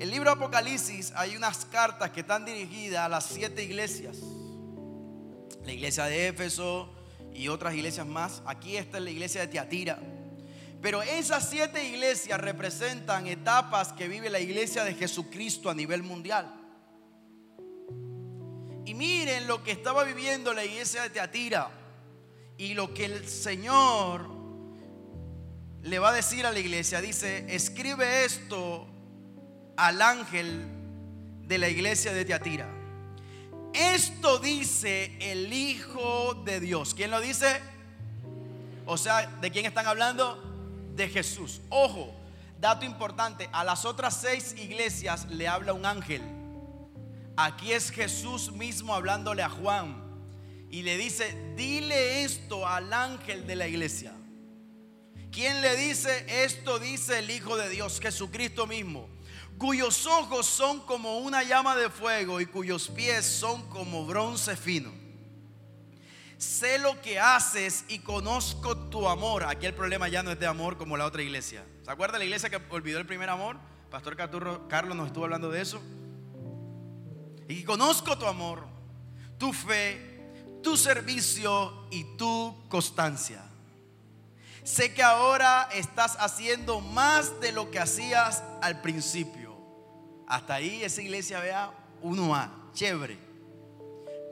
El 0.01 0.11
libro 0.11 0.31
Apocalipsis 0.31 1.13
hay 1.15 1.37
unas 1.37 1.67
cartas 1.67 2.11
que 2.11 2.21
están 2.21 2.47
dirigidas 2.47 3.05
a 3.05 3.09
las 3.11 3.27
siete 3.27 3.63
iglesias. 3.63 4.17
La 5.63 5.73
iglesia 5.73 6.07
de 6.07 6.29
Éfeso 6.29 6.91
y 7.35 7.49
otras 7.49 7.75
iglesias 7.75 8.07
más. 8.07 8.41
Aquí 8.47 8.79
está 8.79 8.99
la 8.99 9.11
iglesia 9.11 9.43
de 9.43 9.49
Tiatira. 9.49 9.99
Pero 10.81 11.03
esas 11.03 11.51
siete 11.51 11.87
iglesias 11.87 12.41
representan 12.41 13.27
etapas 13.27 13.93
que 13.93 14.09
vive 14.09 14.31
la 14.31 14.41
iglesia 14.41 14.85
de 14.85 14.95
Jesucristo 14.95 15.69
a 15.69 15.75
nivel 15.75 16.03
mundial. 16.03 16.51
Y 18.87 18.95
miren 18.95 19.47
lo 19.47 19.63
que 19.63 19.73
estaba 19.73 20.05
viviendo 20.05 20.55
la 20.55 20.65
iglesia 20.65 21.03
de 21.03 21.11
Teatira 21.11 21.71
y 22.57 22.73
lo 22.73 22.95
que 22.95 23.05
el 23.05 23.29
Señor 23.29 24.31
le 25.83 25.99
va 25.99 26.09
a 26.09 26.15
decir 26.15 26.47
a 26.47 26.53
la 26.53 26.59
iglesia. 26.59 27.03
Dice, 27.03 27.45
escribe 27.55 28.25
esto 28.25 28.87
al 29.87 30.03
ángel 30.03 30.67
de 31.47 31.59
la 31.59 31.69
iglesia 31.69 32.13
de 32.13 32.25
Teatira. 32.25 32.69
Esto 33.73 34.39
dice 34.39 35.17
el 35.21 35.53
Hijo 35.53 36.35
de 36.45 36.61
Dios. 36.61 36.95
¿Quién 36.95 37.11
lo 37.11 37.21
dice? 37.21 37.61
O 38.87 38.97
sea, 38.97 39.27
¿de 39.27 39.51
quién 39.51 39.67
están 39.67 39.87
hablando? 39.87 40.51
de 41.01 41.09
Jesús. 41.09 41.61
Ojo, 41.71 42.15
dato 42.61 42.85
importante, 42.85 43.49
a 43.53 43.65
las 43.65 43.85
otras 43.85 44.21
seis 44.21 44.55
iglesias 44.59 45.27
le 45.31 45.49
habla 45.49 45.73
un 45.73 45.87
ángel. 45.87 46.23
Aquí 47.37 47.73
es 47.73 47.91
Jesús 47.91 48.53
mismo 48.53 48.95
hablándole 48.95 49.43
a 49.43 49.49
Juan 49.49 50.03
y 50.71 50.83
le 50.83 50.97
dice, 50.99 51.55
dile 51.57 52.23
esto 52.25 52.67
al 52.67 52.93
ángel 52.93 53.47
de 53.47 53.57
la 53.57 53.67
iglesia. 53.67 54.13
¿Quién 55.33 55.63
le 55.63 55.77
dice 55.77 56.27
esto? 56.45 56.79
Dice 56.79 57.21
el 57.21 57.31
Hijo 57.31 57.57
de 57.57 57.71
Dios, 57.71 58.01
Jesucristo 58.01 58.67
mismo, 58.67 59.09
cuyos 59.61 60.07
ojos 60.07 60.47
son 60.47 60.81
como 60.81 61.19
una 61.19 61.45
llama 61.45 61.77
de 61.77 61.89
fuego 61.89 62.41
y 62.41 62.47
cuyos 62.47 62.89
pies 62.89 63.25
son 63.25 63.63
como 63.69 64.05
bronce 64.05 64.57
fino 64.57 65.01
sé 66.41 66.79
lo 66.79 67.01
que 67.03 67.21
haces 67.21 67.85
y 67.89 67.99
conozco 67.99 68.75
tu 68.75 69.07
amor. 69.09 69.45
Aquí 69.45 69.67
el 69.67 69.75
problema 69.75 70.09
ya 70.09 70.23
no 70.23 70.31
es 70.31 70.41
de 70.41 70.47
amor 70.47 70.79
como 70.79 70.97
la 70.97 71.05
otra 71.05 71.23
iglesia. 71.23 71.65
¿Se 71.85 71.91
acuerda 71.91 72.19
la 72.19 72.25
iglesia 72.25 72.49
que 72.49 72.61
olvidó 72.71 72.99
el 72.99 73.07
primer 73.07 73.29
amor? 73.29 73.59
Pastor 73.91 74.17
Carlos 74.17 74.97
nos 74.97 75.09
estuvo 75.09 75.25
hablando 75.25 75.51
de 75.51 75.61
eso. 75.61 75.83
Y 77.49 77.63
conozco 77.65 78.17
tu 78.17 78.27
amor, 78.27 78.67
tu 79.37 79.53
fe, 79.53 80.33
tu 80.63 80.77
servicio 80.77 81.87
y 81.91 82.05
tu 82.17 82.57
constancia. 82.69 83.45
Sé 84.65 84.95
que 84.95 85.03
ahora 85.03 85.69
estás 85.75 86.17
haciendo 86.21 86.81
más 86.81 87.41
de 87.41 87.53
lo 87.53 87.71
que 87.71 87.81
hacías 87.81 88.43
al 88.63 88.81
principio. 88.81 89.40
Hasta 90.31 90.55
ahí 90.55 90.85
esa 90.85 91.03
iglesia 91.03 91.41
vea 91.41 91.73
uno 92.03 92.37
a 92.37 92.49
chévere. 92.73 93.19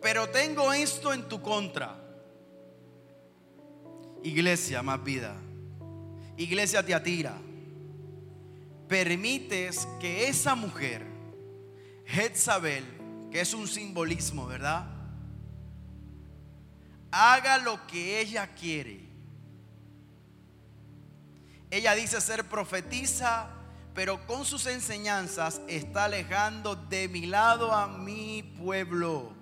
Pero 0.01 0.29
tengo 0.29 0.73
esto 0.73 1.13
en 1.13 1.29
tu 1.29 1.43
contra. 1.43 1.99
Iglesia, 4.23 4.81
más 4.81 5.03
vida. 5.03 5.35
Iglesia 6.37 6.87
te 6.87 6.95
atira. 6.95 7.37
Permites 8.87 9.89
que 9.99 10.29
esa 10.29 10.55
mujer, 10.55 11.05
Jezabel, 12.07 12.85
que 13.33 13.41
es 13.41 13.53
un 13.53 13.67
simbolismo, 13.67 14.47
¿verdad? 14.47 14.87
Haga 17.11 17.59
lo 17.59 17.85
que 17.89 18.21
ella 18.21 18.55
quiere. 18.55 19.01
Ella 21.73 21.97
dice 21.97 22.21
ser 22.21 22.45
profetiza, 22.45 23.58
pero 23.99 24.25
con 24.29 24.45
sus 24.45 24.67
enseñanzas 24.67 25.61
está 25.67 26.05
alejando 26.05 26.77
de 26.77 27.09
mi 27.09 27.27
lado 27.27 27.73
a 27.73 27.89
mi 27.89 28.45
pueblo 28.45 29.33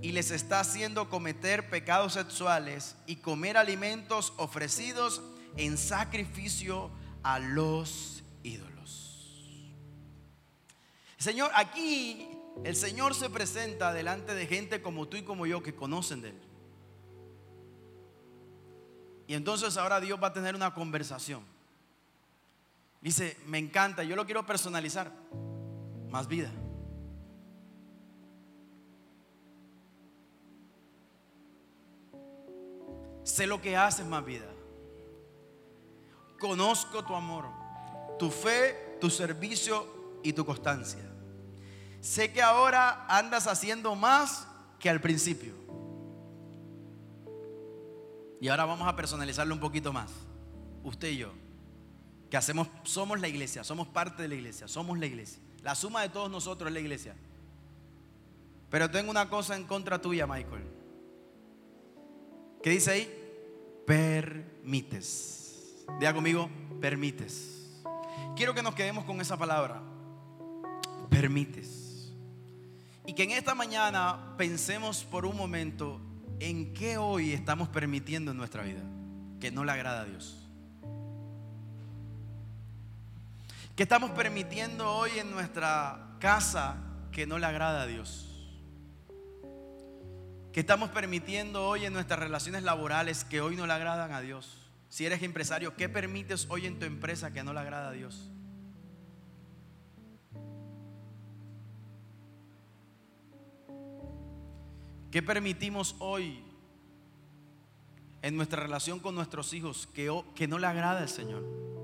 y 0.00 0.12
les 0.12 0.30
está 0.30 0.60
haciendo 0.60 1.08
cometer 1.10 1.68
pecados 1.68 2.12
sexuales 2.12 2.94
y 3.06 3.16
comer 3.16 3.56
alimentos 3.56 4.34
ofrecidos 4.36 5.20
en 5.56 5.78
sacrificio 5.78 6.92
a 7.24 7.40
los 7.40 8.22
ídolos. 8.44 9.42
Señor, 11.18 11.50
aquí 11.56 12.28
el 12.62 12.76
Señor 12.76 13.16
se 13.16 13.30
presenta 13.30 13.92
delante 13.92 14.32
de 14.32 14.46
gente 14.46 14.80
como 14.80 15.08
tú 15.08 15.16
y 15.16 15.24
como 15.24 15.44
yo 15.44 15.60
que 15.60 15.74
conocen 15.74 16.22
de 16.22 16.28
Él. 16.28 16.40
Y 19.26 19.34
entonces 19.34 19.76
ahora 19.76 20.00
Dios 20.00 20.22
va 20.22 20.28
a 20.28 20.32
tener 20.32 20.54
una 20.54 20.72
conversación. 20.72 21.49
Dice, 23.00 23.36
me 23.46 23.58
encanta, 23.58 24.04
yo 24.04 24.14
lo 24.14 24.26
quiero 24.26 24.44
personalizar. 24.44 25.10
Más 26.10 26.26
vida. 26.26 26.50
Sé 33.22 33.46
lo 33.46 33.60
que 33.60 33.76
haces, 33.76 34.06
más 34.06 34.24
vida. 34.24 34.46
Conozco 36.38 37.04
tu 37.04 37.14
amor, 37.14 37.46
tu 38.18 38.30
fe, 38.30 38.96
tu 39.00 39.08
servicio 39.08 40.20
y 40.22 40.32
tu 40.32 40.44
constancia. 40.44 41.00
Sé 42.00 42.32
que 42.32 42.42
ahora 42.42 43.06
andas 43.08 43.46
haciendo 43.46 43.94
más 43.94 44.46
que 44.78 44.90
al 44.90 45.00
principio. 45.00 45.54
Y 48.40 48.48
ahora 48.48 48.64
vamos 48.64 48.88
a 48.88 48.96
personalizarlo 48.96 49.54
un 49.54 49.60
poquito 49.60 49.92
más. 49.92 50.10
Usted 50.82 51.08
y 51.08 51.18
yo, 51.18 51.32
que 52.30 52.36
hacemos, 52.36 52.68
somos 52.84 53.20
la 53.20 53.28
iglesia, 53.28 53.64
somos 53.64 53.88
parte 53.88 54.22
de 54.22 54.28
la 54.28 54.36
iglesia, 54.36 54.68
somos 54.68 54.98
la 54.98 55.06
iglesia. 55.06 55.42
La 55.62 55.74
suma 55.74 56.02
de 56.02 56.08
todos 56.08 56.30
nosotros 56.30 56.68
es 56.68 56.74
la 56.74 56.80
iglesia. 56.80 57.14
Pero 58.70 58.88
tengo 58.90 59.10
una 59.10 59.28
cosa 59.28 59.56
en 59.56 59.64
contra 59.64 60.00
tuya, 60.00 60.26
Michael. 60.26 60.62
¿Qué 62.62 62.70
dice 62.70 62.92
ahí? 62.92 63.14
Permites. 63.86 65.84
Diga 65.98 66.14
conmigo, 66.14 66.48
permites. 66.80 67.80
Quiero 68.36 68.54
que 68.54 68.62
nos 68.62 68.76
quedemos 68.76 69.04
con 69.04 69.20
esa 69.20 69.36
palabra. 69.36 69.82
Permites. 71.10 72.12
Y 73.06 73.12
que 73.14 73.24
en 73.24 73.32
esta 73.32 73.56
mañana 73.56 74.36
pensemos 74.38 75.02
por 75.02 75.26
un 75.26 75.36
momento 75.36 76.00
en 76.38 76.72
qué 76.74 76.96
hoy 76.96 77.32
estamos 77.32 77.68
permitiendo 77.68 78.30
en 78.30 78.36
nuestra 78.36 78.62
vida 78.62 78.82
que 79.40 79.50
no 79.50 79.64
le 79.64 79.72
agrada 79.72 80.02
a 80.02 80.04
Dios. 80.04 80.39
¿Qué 83.76 83.84
estamos 83.84 84.10
permitiendo 84.10 84.92
hoy 84.92 85.10
en 85.18 85.30
nuestra 85.30 86.16
casa 86.18 86.76
que 87.12 87.26
no 87.26 87.38
le 87.38 87.46
agrada 87.46 87.82
a 87.82 87.86
Dios? 87.86 88.26
¿Qué 90.52 90.60
estamos 90.60 90.90
permitiendo 90.90 91.66
hoy 91.66 91.86
en 91.86 91.92
nuestras 91.92 92.18
relaciones 92.18 92.62
laborales 92.64 93.24
que 93.24 93.40
hoy 93.40 93.56
no 93.56 93.66
le 93.66 93.72
agradan 93.72 94.12
a 94.12 94.20
Dios? 94.20 94.58
Si 94.88 95.06
eres 95.06 95.22
empresario, 95.22 95.76
¿qué 95.76 95.88
permites 95.88 96.46
hoy 96.50 96.66
en 96.66 96.78
tu 96.78 96.84
empresa 96.84 97.32
que 97.32 97.44
no 97.44 97.52
le 97.52 97.60
agrada 97.60 97.90
a 97.90 97.92
Dios? 97.92 98.28
¿Qué 105.12 105.22
permitimos 105.22 105.96
hoy 106.00 106.44
en 108.22 108.36
nuestra 108.36 108.62
relación 108.62 109.00
con 109.00 109.14
nuestros 109.14 109.52
hijos 109.54 109.86
que, 109.88 110.12
que 110.34 110.46
no 110.46 110.58
le 110.58 110.66
agrada 110.66 111.00
al 111.00 111.08
Señor? 111.08 111.79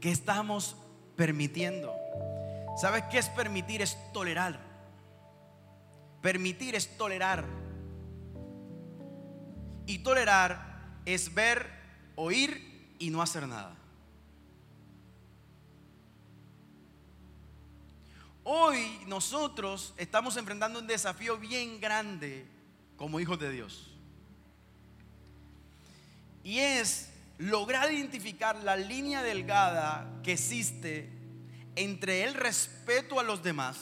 ¿Qué 0.00 0.10
estamos 0.10 0.76
permitiendo? 1.16 1.94
¿Sabes 2.80 3.04
qué 3.10 3.18
es 3.18 3.28
permitir? 3.28 3.82
Es 3.82 3.98
tolerar. 4.12 4.58
Permitir 6.22 6.74
es 6.74 6.96
tolerar. 6.96 7.44
Y 9.86 9.98
tolerar 9.98 11.00
es 11.04 11.34
ver, 11.34 11.68
oír 12.16 12.94
y 12.98 13.10
no 13.10 13.20
hacer 13.20 13.46
nada. 13.46 13.76
Hoy 18.44 19.00
nosotros 19.06 19.92
estamos 19.98 20.36
enfrentando 20.36 20.78
un 20.78 20.86
desafío 20.86 21.36
bien 21.36 21.80
grande 21.80 22.46
como 22.96 23.20
hijos 23.20 23.38
de 23.38 23.50
Dios. 23.50 23.94
Y 26.42 26.58
es 26.58 27.09
lograr 27.40 27.90
identificar 27.90 28.62
la 28.62 28.76
línea 28.76 29.22
delgada 29.22 30.20
que 30.22 30.32
existe 30.32 31.10
entre 31.74 32.24
el 32.24 32.34
respeto 32.34 33.18
a 33.18 33.22
los 33.22 33.42
demás, 33.42 33.78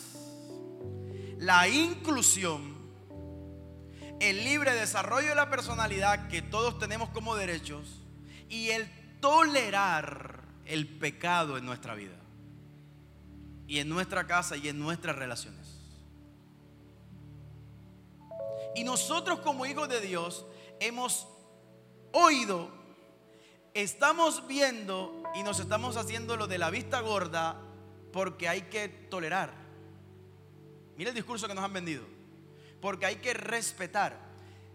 la 1.39 1.69
inclusión, 1.69 2.79
el 4.21 4.45
libre 4.45 4.73
desarrollo 4.75 5.31
de 5.31 5.35
la 5.35 5.51
personalidad 5.51 6.29
que 6.29 6.41
todos 6.41 6.79
tenemos 6.79 7.09
como 7.11 7.35
derechos 7.35 8.01
y 8.49 8.71
el 8.71 8.89
tolerar 9.21 10.45
el 10.65 10.87
pecado 10.87 11.59
en 11.59 11.67
nuestra 11.67 11.95
vida 11.95 12.17
y 13.67 13.81
en 13.81 13.89
nuestra 13.89 14.25
casa 14.29 14.57
y 14.57 14.69
en 14.69 14.79
nuestras 14.79 15.17
relaciones. 15.17 15.81
Y 18.77 18.85
nosotros 18.85 19.41
como 19.41 19.67
hijos 19.67 19.89
de 19.89 20.01
Dios 20.01 20.47
hemos 20.79 21.27
oído, 22.13 22.78
estamos 23.75 24.47
viendo 24.47 25.23
y 25.35 25.43
nos 25.43 25.61
estamos 25.61 25.97
haciendo 25.97 26.37
lo 26.37 26.47
de 26.47 26.59
la 26.59 26.71
vista 26.71 27.01
gorda 27.01 27.61
porque 28.13 28.49
hay 28.49 28.63
que 28.63 28.89
tolerar. 28.89 29.53
Mira 30.97 31.11
el 31.11 31.17
discurso 31.17 31.47
que 31.47 31.55
nos 31.55 31.65
han 31.65 31.73
vendido. 31.73 32.03
Porque 32.81 33.07
hay 33.07 33.17
que 33.17 33.35
respetar. 33.35 34.19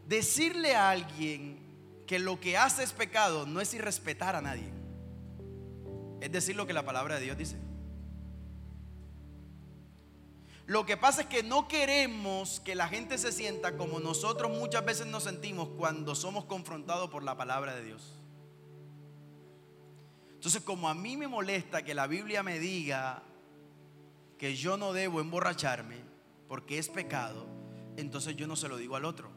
Decirle 0.08 0.76
a 0.76 0.90
alguien 0.90 1.60
que 2.08 2.20
lo 2.20 2.40
que 2.40 2.58
hace 2.58 2.84
es 2.84 2.94
pecado 2.94 3.46
no 3.46 3.62
es 3.62 3.74
irrespetar 3.74 4.36
a 4.36 4.42
nadie. 4.42 4.72
Es 6.22 6.32
decir 6.32 6.56
lo 6.56 6.66
que 6.66 6.74
la 6.74 6.86
palabra 6.86 7.16
de 7.16 7.26
Dios 7.26 7.38
dice. 7.38 7.58
Lo 10.66 10.86
que 10.86 10.96
pasa 10.96 11.22
es 11.22 11.28
que 11.28 11.44
no 11.44 11.68
queremos 11.68 12.62
que 12.62 12.76
la 12.76 12.88
gente 12.88 13.18
se 13.18 13.34
sienta 13.34 13.76
como 13.76 14.00
nosotros 14.00 14.50
muchas 14.50 14.86
veces 14.86 15.08
nos 15.08 15.24
sentimos 15.24 15.68
cuando 15.78 16.16
somos 16.16 16.46
confrontados 16.46 17.10
por 17.10 17.24
la 17.24 17.36
palabra 17.36 17.76
de 17.76 17.84
Dios. 17.84 18.23
Entonces, 20.44 20.64
como 20.64 20.90
a 20.90 20.94
mí 20.94 21.16
me 21.16 21.30
molesta 21.30 21.84
que 21.84 21.94
la 21.94 22.06
Biblia 22.06 22.44
me 22.44 22.60
diga 22.60 23.24
que 24.38 24.58
yo 24.58 24.76
no 24.76 24.92
debo 24.92 25.22
emborracharme 25.22 26.02
porque 26.50 26.78
es 26.80 26.90
pecado, 26.90 27.48
entonces 27.96 28.36
yo 28.36 28.46
no 28.46 28.58
se 28.58 28.68
lo 28.68 28.76
digo 28.76 28.98
al 28.98 29.06
otro. 29.06 29.32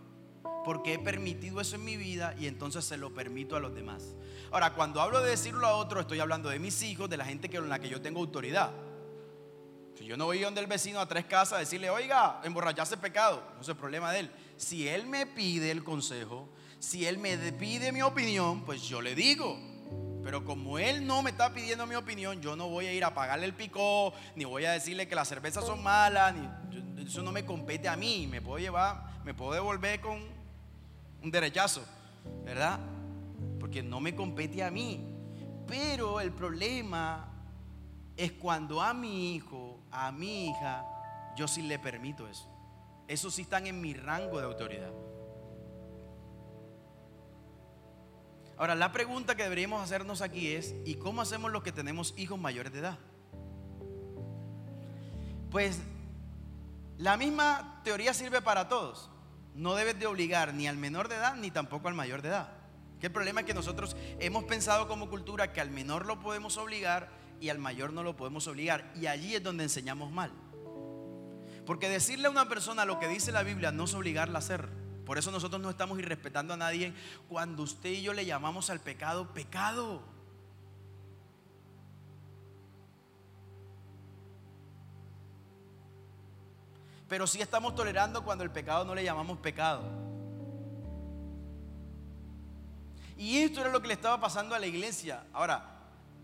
Porque 0.64 0.94
he 0.94 0.98
permitido 0.98 1.60
eso 1.60 1.76
en 1.76 1.84
mi 1.84 1.96
vida 1.96 2.34
y 2.40 2.48
entonces 2.48 2.84
se 2.84 2.96
lo 2.96 3.14
permito 3.14 3.54
a 3.54 3.60
los 3.60 3.72
demás. 3.72 4.16
Ahora, 4.50 4.72
cuando 4.72 5.00
hablo 5.00 5.20
de 5.20 5.30
decirlo 5.30 5.64
a 5.68 5.76
otro, 5.76 6.00
estoy 6.00 6.18
hablando 6.18 6.48
de 6.48 6.58
mis 6.58 6.82
hijos, 6.82 7.08
de 7.08 7.18
la 7.18 7.24
gente 7.24 7.48
con 7.48 7.68
la 7.68 7.78
que 7.78 7.88
yo 7.88 8.00
tengo 8.02 8.18
autoridad. 8.18 8.72
Si 9.94 10.06
yo 10.06 10.16
no 10.16 10.24
voy 10.24 10.40
donde 10.40 10.60
el 10.60 10.66
vecino 10.66 10.98
a 10.98 11.06
tres 11.06 11.26
casas 11.26 11.52
a 11.52 11.58
decirle, 11.60 11.88
oiga, 11.88 12.40
emborracharse 12.42 12.96
es 12.96 13.00
pecado, 13.00 13.44
no 13.54 13.62
es 13.62 13.68
el 13.68 13.76
problema 13.76 14.10
de 14.10 14.18
él. 14.18 14.30
Si 14.56 14.88
él 14.88 15.06
me 15.06 15.24
pide 15.24 15.70
el 15.70 15.84
consejo, 15.84 16.48
si 16.80 17.06
él 17.06 17.18
me 17.18 17.36
pide 17.52 17.92
mi 17.92 18.02
opinión, 18.02 18.64
pues 18.64 18.82
yo 18.82 19.00
le 19.00 19.14
digo. 19.14 19.75
Pero 20.26 20.44
como 20.44 20.76
él 20.76 21.06
no 21.06 21.22
me 21.22 21.30
está 21.30 21.54
pidiendo 21.54 21.86
mi 21.86 21.94
opinión, 21.94 22.40
yo 22.40 22.56
no 22.56 22.68
voy 22.68 22.86
a 22.86 22.92
ir 22.92 23.04
a 23.04 23.14
pagarle 23.14 23.46
el 23.46 23.54
picó, 23.54 24.12
ni 24.34 24.44
voy 24.44 24.64
a 24.64 24.72
decirle 24.72 25.06
que 25.06 25.14
las 25.14 25.28
cervezas 25.28 25.64
son 25.64 25.84
malas, 25.84 26.34
eso 26.98 27.22
no 27.22 27.30
me 27.30 27.44
compete 27.44 27.88
a 27.88 27.94
mí. 27.94 28.26
Me 28.28 28.42
puedo 28.42 28.58
llevar, 28.58 29.04
me 29.24 29.34
puedo 29.34 29.52
devolver 29.52 30.00
con 30.00 30.20
un 31.22 31.30
derechazo, 31.30 31.86
¿verdad? 32.44 32.80
Porque 33.60 33.84
no 33.84 34.00
me 34.00 34.16
compete 34.16 34.64
a 34.64 34.70
mí. 34.72 35.06
Pero 35.64 36.20
el 36.20 36.32
problema 36.32 37.28
es 38.16 38.32
cuando 38.32 38.82
a 38.82 38.92
mi 38.94 39.36
hijo, 39.36 39.78
a 39.92 40.10
mi 40.10 40.48
hija, 40.48 40.84
yo 41.36 41.46
sí 41.46 41.62
le 41.62 41.78
permito 41.78 42.26
eso. 42.26 42.48
Eso 43.06 43.30
sí 43.30 43.42
están 43.42 43.68
en 43.68 43.80
mi 43.80 43.94
rango 43.94 44.40
de 44.40 44.46
autoridad. 44.46 44.90
Ahora, 48.58 48.74
la 48.74 48.90
pregunta 48.90 49.34
que 49.36 49.42
deberíamos 49.42 49.82
hacernos 49.82 50.22
aquí 50.22 50.52
es, 50.52 50.74
¿y 50.84 50.94
cómo 50.94 51.20
hacemos 51.20 51.52
los 51.52 51.62
que 51.62 51.72
tenemos 51.72 52.14
hijos 52.16 52.38
mayores 52.38 52.72
de 52.72 52.78
edad? 52.78 52.98
Pues 55.50 55.78
la 56.96 57.16
misma 57.16 57.80
teoría 57.84 58.14
sirve 58.14 58.40
para 58.40 58.68
todos. 58.68 59.10
No 59.54 59.74
debes 59.74 59.98
de 59.98 60.06
obligar 60.06 60.54
ni 60.54 60.68
al 60.68 60.76
menor 60.76 61.08
de 61.08 61.16
edad 61.16 61.36
ni 61.36 61.50
tampoco 61.50 61.88
al 61.88 61.94
mayor 61.94 62.22
de 62.22 62.28
edad. 62.28 62.48
Que 63.00 63.06
el 63.06 63.12
problema 63.12 63.40
es 63.40 63.46
que 63.46 63.54
nosotros 63.54 63.94
hemos 64.18 64.44
pensado 64.44 64.88
como 64.88 65.10
cultura 65.10 65.52
que 65.52 65.60
al 65.60 65.70
menor 65.70 66.06
lo 66.06 66.20
podemos 66.20 66.56
obligar 66.56 67.10
y 67.40 67.50
al 67.50 67.58
mayor 67.58 67.92
no 67.92 68.02
lo 68.02 68.16
podemos 68.16 68.46
obligar. 68.46 68.90
Y 68.96 69.06
allí 69.06 69.34
es 69.34 69.42
donde 69.42 69.64
enseñamos 69.64 70.10
mal. 70.10 70.32
Porque 71.66 71.90
decirle 71.90 72.28
a 72.28 72.30
una 72.30 72.48
persona 72.48 72.86
lo 72.86 72.98
que 72.98 73.08
dice 73.08 73.32
la 73.32 73.42
Biblia 73.42 73.72
no 73.72 73.84
es 73.84 73.94
obligarla 73.94 74.38
a 74.38 74.40
hacer. 74.40 74.68
Por 75.06 75.18
eso 75.18 75.30
nosotros 75.30 75.62
no 75.62 75.70
estamos 75.70 76.00
irrespetando 76.00 76.52
a 76.52 76.56
nadie 76.56 76.92
cuando 77.28 77.62
usted 77.62 77.90
y 77.90 78.02
yo 78.02 78.12
le 78.12 78.26
llamamos 78.26 78.68
al 78.70 78.80
pecado 78.80 79.32
pecado. 79.32 80.02
Pero 87.08 87.28
sí 87.28 87.40
estamos 87.40 87.76
tolerando 87.76 88.24
cuando 88.24 88.42
el 88.42 88.50
pecado 88.50 88.84
no 88.84 88.96
le 88.96 89.04
llamamos 89.04 89.38
pecado. 89.38 89.84
Y 93.16 93.38
esto 93.38 93.60
era 93.60 93.70
lo 93.70 93.80
que 93.80 93.86
le 93.86 93.94
estaba 93.94 94.20
pasando 94.20 94.56
a 94.56 94.58
la 94.58 94.66
iglesia. 94.66 95.24
Ahora, 95.32 95.75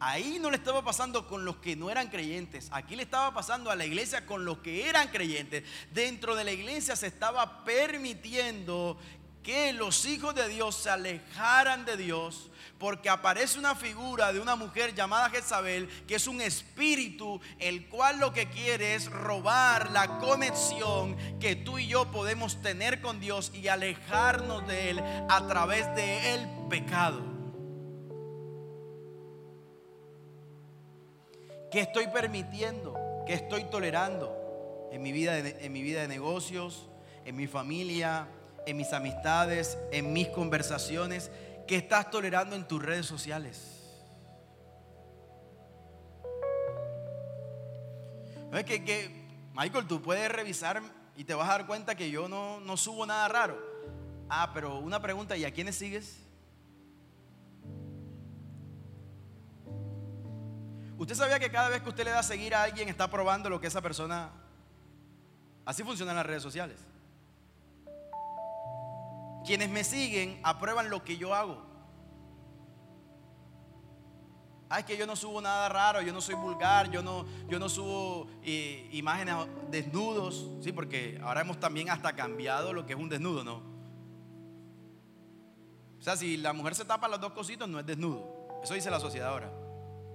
Ahí 0.04 0.40
no 0.40 0.50
le 0.50 0.56
estaba 0.56 0.82
pasando 0.82 1.28
con 1.28 1.44
los 1.44 1.58
que 1.58 1.76
no 1.76 1.88
eran 1.88 2.08
creyentes. 2.08 2.68
Aquí 2.72 2.96
le 2.96 3.04
estaba 3.04 3.32
pasando 3.32 3.70
a 3.70 3.76
la 3.76 3.84
iglesia 3.84 4.26
con 4.26 4.44
los 4.44 4.58
que 4.58 4.88
eran 4.88 5.06
creyentes. 5.06 5.62
Dentro 5.92 6.34
de 6.34 6.42
la 6.42 6.50
iglesia 6.50 6.96
se 6.96 7.06
estaba 7.06 7.64
permitiendo 7.64 8.98
que 9.44 9.72
los 9.72 10.04
hijos 10.04 10.34
de 10.34 10.48
Dios 10.48 10.74
se 10.74 10.90
alejaran 10.90 11.84
de 11.84 11.96
Dios 11.96 12.50
porque 12.80 13.10
aparece 13.10 13.60
una 13.60 13.76
figura 13.76 14.32
de 14.32 14.40
una 14.40 14.56
mujer 14.56 14.92
llamada 14.92 15.30
Jezabel, 15.30 15.88
que 16.08 16.16
es 16.16 16.26
un 16.26 16.40
espíritu, 16.40 17.40
el 17.60 17.86
cual 17.86 18.18
lo 18.18 18.32
que 18.32 18.50
quiere 18.50 18.96
es 18.96 19.08
robar 19.08 19.92
la 19.92 20.18
conexión 20.18 21.16
que 21.38 21.54
tú 21.54 21.78
y 21.78 21.86
yo 21.86 22.10
podemos 22.10 22.60
tener 22.60 23.00
con 23.00 23.20
Dios 23.20 23.52
y 23.54 23.68
alejarnos 23.68 24.66
de 24.66 24.90
Él 24.90 25.00
a 25.28 25.46
través 25.46 25.86
de 25.94 26.34
el 26.34 26.48
pecado. 26.68 27.31
¿Qué 31.72 31.80
estoy 31.80 32.06
permitiendo? 32.08 33.24
¿Qué 33.26 33.32
estoy 33.32 33.64
tolerando 33.64 34.90
en 34.92 35.00
mi 35.00 35.10
vida 35.10 35.32
de, 35.32 35.56
en 35.64 35.72
mi 35.72 35.80
vida 35.80 36.02
de 36.02 36.08
negocios, 36.08 36.90
en 37.24 37.34
mi 37.34 37.46
familia, 37.46 38.28
en 38.66 38.76
mis 38.76 38.92
amistades, 38.92 39.78
en 39.90 40.12
mis 40.12 40.28
conversaciones? 40.28 41.30
¿Qué 41.66 41.76
estás 41.76 42.10
tolerando 42.10 42.54
en 42.56 42.68
tus 42.68 42.82
redes 42.82 43.06
sociales? 43.06 43.78
Es 48.52 48.64
que, 48.64 48.84
que, 48.84 49.08
Michael, 49.54 49.86
tú 49.86 50.02
puedes 50.02 50.30
revisar 50.30 50.82
y 51.16 51.24
te 51.24 51.32
vas 51.32 51.48
a 51.48 51.52
dar 51.52 51.66
cuenta 51.66 51.94
que 51.94 52.10
yo 52.10 52.28
no, 52.28 52.60
no 52.60 52.76
subo 52.76 53.06
nada 53.06 53.26
raro. 53.28 53.58
Ah, 54.28 54.50
pero 54.52 54.78
una 54.78 55.00
pregunta, 55.00 55.38
¿y 55.38 55.46
a 55.46 55.50
quiénes 55.50 55.76
sigues? 55.76 56.21
¿Usted 61.02 61.16
sabía 61.16 61.40
que 61.40 61.50
cada 61.50 61.68
vez 61.68 61.82
que 61.82 61.88
usted 61.88 62.04
le 62.04 62.12
da 62.12 62.20
a 62.20 62.22
seguir 62.22 62.54
a 62.54 62.62
alguien 62.62 62.88
está 62.88 63.10
probando 63.10 63.50
lo 63.50 63.60
que 63.60 63.66
esa 63.66 63.82
persona... 63.82 64.30
Así 65.64 65.82
funcionan 65.82 66.14
las 66.14 66.24
redes 66.24 66.44
sociales. 66.44 66.78
Quienes 69.44 69.68
me 69.68 69.82
siguen 69.82 70.38
aprueban 70.44 70.90
lo 70.90 71.02
que 71.02 71.16
yo 71.16 71.34
hago. 71.34 71.60
Ah, 74.68 74.78
es 74.78 74.84
que 74.84 74.96
yo 74.96 75.04
no 75.04 75.16
subo 75.16 75.40
nada 75.40 75.68
raro, 75.68 76.02
yo 76.02 76.12
no 76.12 76.20
soy 76.20 76.36
vulgar, 76.36 76.88
yo 76.88 77.02
no, 77.02 77.26
yo 77.48 77.58
no 77.58 77.68
subo 77.68 78.28
eh, 78.44 78.88
imágenes 78.92 79.34
desnudos, 79.72 80.50
sí, 80.62 80.70
porque 80.70 81.20
ahora 81.20 81.40
hemos 81.40 81.58
también 81.58 81.90
hasta 81.90 82.12
cambiado 82.14 82.72
lo 82.72 82.86
que 82.86 82.92
es 82.92 82.98
un 82.98 83.08
desnudo, 83.08 83.42
¿no? 83.42 83.56
O 85.98 86.02
sea, 86.02 86.16
si 86.16 86.36
la 86.36 86.52
mujer 86.52 86.76
se 86.76 86.84
tapa 86.84 87.08
los 87.08 87.20
dos 87.20 87.32
cositos, 87.32 87.68
no 87.68 87.80
es 87.80 87.86
desnudo. 87.86 88.60
Eso 88.62 88.74
dice 88.74 88.88
la 88.88 89.00
sociedad 89.00 89.30
ahora. 89.30 89.61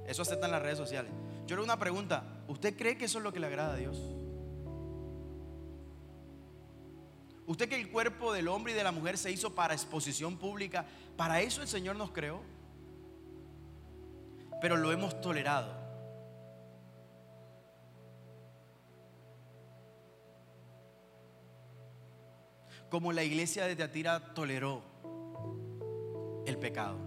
Eso 0.07 0.21
aceptan 0.21 0.51
las 0.51 0.61
redes 0.61 0.77
sociales. 0.77 1.11
Yo 1.45 1.55
le 1.55 1.59
hago 1.59 1.65
una 1.65 1.77
pregunta, 1.77 2.23
¿usted 2.47 2.75
cree 2.75 2.97
que 2.97 3.05
eso 3.05 3.17
es 3.17 3.23
lo 3.23 3.33
que 3.33 3.39
le 3.39 3.47
agrada 3.47 3.73
a 3.73 3.77
Dios? 3.77 3.97
¿Usted 7.45 7.69
que 7.69 7.75
el 7.75 7.89
cuerpo 7.89 8.33
del 8.33 8.47
hombre 8.47 8.73
y 8.73 8.75
de 8.75 8.83
la 8.83 8.91
mujer 8.91 9.17
se 9.17 9.31
hizo 9.31 9.53
para 9.53 9.73
exposición 9.73 10.37
pública? 10.37 10.85
¿Para 11.15 11.41
eso 11.41 11.61
el 11.61 11.67
Señor 11.67 11.95
nos 11.95 12.11
creó? 12.11 12.41
Pero 14.61 14.75
lo 14.75 14.91
hemos 14.91 15.19
tolerado. 15.21 15.73
Como 22.89 23.11
la 23.11 23.23
iglesia 23.23 23.65
de 23.65 23.75
Teatira 23.75 24.33
toleró 24.33 24.81
el 26.45 26.57
pecado. 26.57 27.06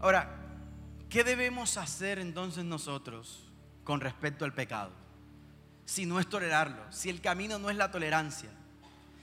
Ahora, 0.00 0.40
¿Qué 1.10 1.24
debemos 1.24 1.76
hacer 1.76 2.20
entonces 2.20 2.64
nosotros 2.64 3.42
con 3.82 4.00
respecto 4.00 4.44
al 4.44 4.54
pecado? 4.54 4.92
Si 5.84 6.06
no 6.06 6.20
es 6.20 6.28
tolerarlo, 6.28 6.80
si 6.92 7.10
el 7.10 7.20
camino 7.20 7.58
no 7.58 7.68
es 7.68 7.76
la 7.76 7.90
tolerancia, 7.90 8.48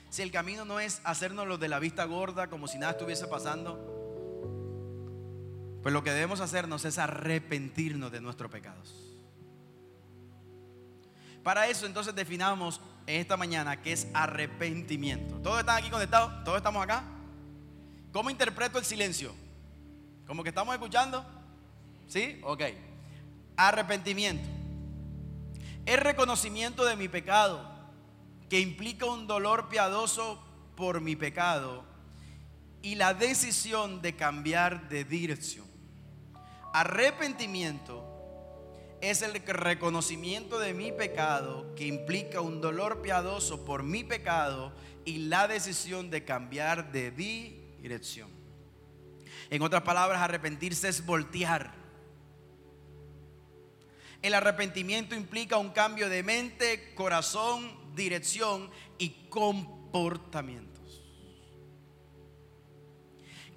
si 0.10 0.22
el 0.22 0.30
camino 0.30 0.66
no 0.66 0.82
es 0.82 1.00
hacernos 1.06 1.48
los 1.48 1.62
de 1.62 1.70
la 1.70 1.80
vista 1.80 2.04
gorda 2.04 2.50
como 2.50 2.68
si 2.68 2.78
nada 2.78 2.92
estuviese 2.92 3.26
pasando, 3.28 3.80
pues 5.82 5.94
lo 5.94 6.04
que 6.04 6.12
debemos 6.12 6.42
hacernos 6.42 6.84
es 6.84 6.98
arrepentirnos 6.98 8.12
de 8.12 8.20
nuestros 8.20 8.52
pecados. 8.52 8.94
Para 11.42 11.70
eso 11.70 11.86
entonces 11.86 12.13
definamos 12.13 12.82
esta 13.06 13.38
mañana 13.38 13.82
que 13.82 13.94
es 13.94 14.10
arrepentimiento. 14.13 15.36
¿Todos 15.36 15.62
están 15.62 15.78
aquí 15.78 15.90
conectados? 15.90 16.44
¿Todos 16.44 16.58
estamos 16.58 16.84
acá? 16.84 17.06
¿Cómo 18.12 18.30
interpreto 18.30 18.78
el 18.78 18.84
silencio? 18.84 19.46
¿Como 20.28 20.44
que 20.44 20.50
estamos 20.50 20.76
escuchando? 20.76 21.26
¿Sí? 22.08 22.40
Ok. 22.44 22.63
Arrepentimiento. 23.56 24.48
Es 25.86 26.00
reconocimiento 26.00 26.84
de 26.84 26.98
mi 26.98 27.08
pecado, 27.08 27.66
que 28.50 28.60
implica 28.60 29.06
un 29.06 29.26
dolor 29.26 29.70
piadoso 29.70 30.44
por 30.76 31.00
mi 31.00 31.16
pecado 31.16 31.86
y 32.82 32.96
la 32.96 33.13
decisión 33.13 34.02
de 34.02 34.16
cambiar 34.16 34.90
de 34.90 35.06
dirección. 35.06 35.66
Arrepentimiento 36.74 38.04
es 39.02 39.22
el 39.22 39.34
reconocimiento 39.34 40.60
de 40.60 40.74
mi 40.74 40.92
pecado 40.92 41.74
que 41.76 41.88
implica 41.88 42.42
un 42.42 42.60
dolor 42.60 43.02
piadoso 43.02 43.63
por 43.63 43.84
mi 43.84 44.04
pecado 44.04 44.74
y 45.06 45.20
la 45.28 45.48
decisión 45.48 46.10
de 46.10 46.26
cambiar 46.26 46.92
de 46.92 47.12
dirección. 47.12 48.37
En 49.49 49.62
otras 49.62 49.83
palabras, 49.83 50.21
arrepentirse 50.21 50.89
es 50.89 51.05
voltear 51.05 51.88
el 54.21 54.33
arrepentimiento 54.33 55.15
implica 55.15 55.57
un 55.57 55.69
cambio 55.69 56.10
de 56.10 56.23
mente, 56.23 56.93
corazón, 56.95 57.95
dirección 57.95 58.69
y 58.97 59.10
comportamientos. 59.29 61.03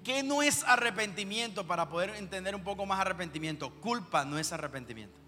¿Qué 0.03 0.23
no 0.23 0.41
es 0.41 0.63
arrepentimiento 0.63 1.65
para 1.65 1.89
poder 1.89 2.11
entender 2.11 2.55
un 2.55 2.63
poco 2.63 2.85
más 2.85 2.99
arrepentimiento? 2.99 3.69
Culpa 3.81 4.25
no 4.25 4.37
es 4.37 4.51
arrepentimiento. 4.51 5.19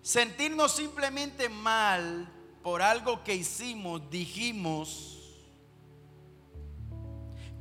Sentirnos 0.00 0.72
simplemente 0.72 1.48
mal 1.48 2.28
por 2.62 2.82
algo 2.82 3.22
que 3.24 3.34
hicimos, 3.34 4.10
dijimos, 4.10 5.21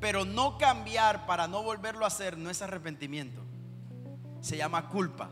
pero 0.02 0.26
no 0.26 0.58
cambiar 0.58 1.28
para 1.28 1.48
no 1.48 1.62
volverlo 1.62 2.04
a 2.04 2.08
hacer 2.08 2.36
no 2.36 2.50
es 2.50 2.62
arrepentimiento. 2.64 3.40
Se 4.42 4.58
llama 4.58 4.90
culpa. 4.90 5.30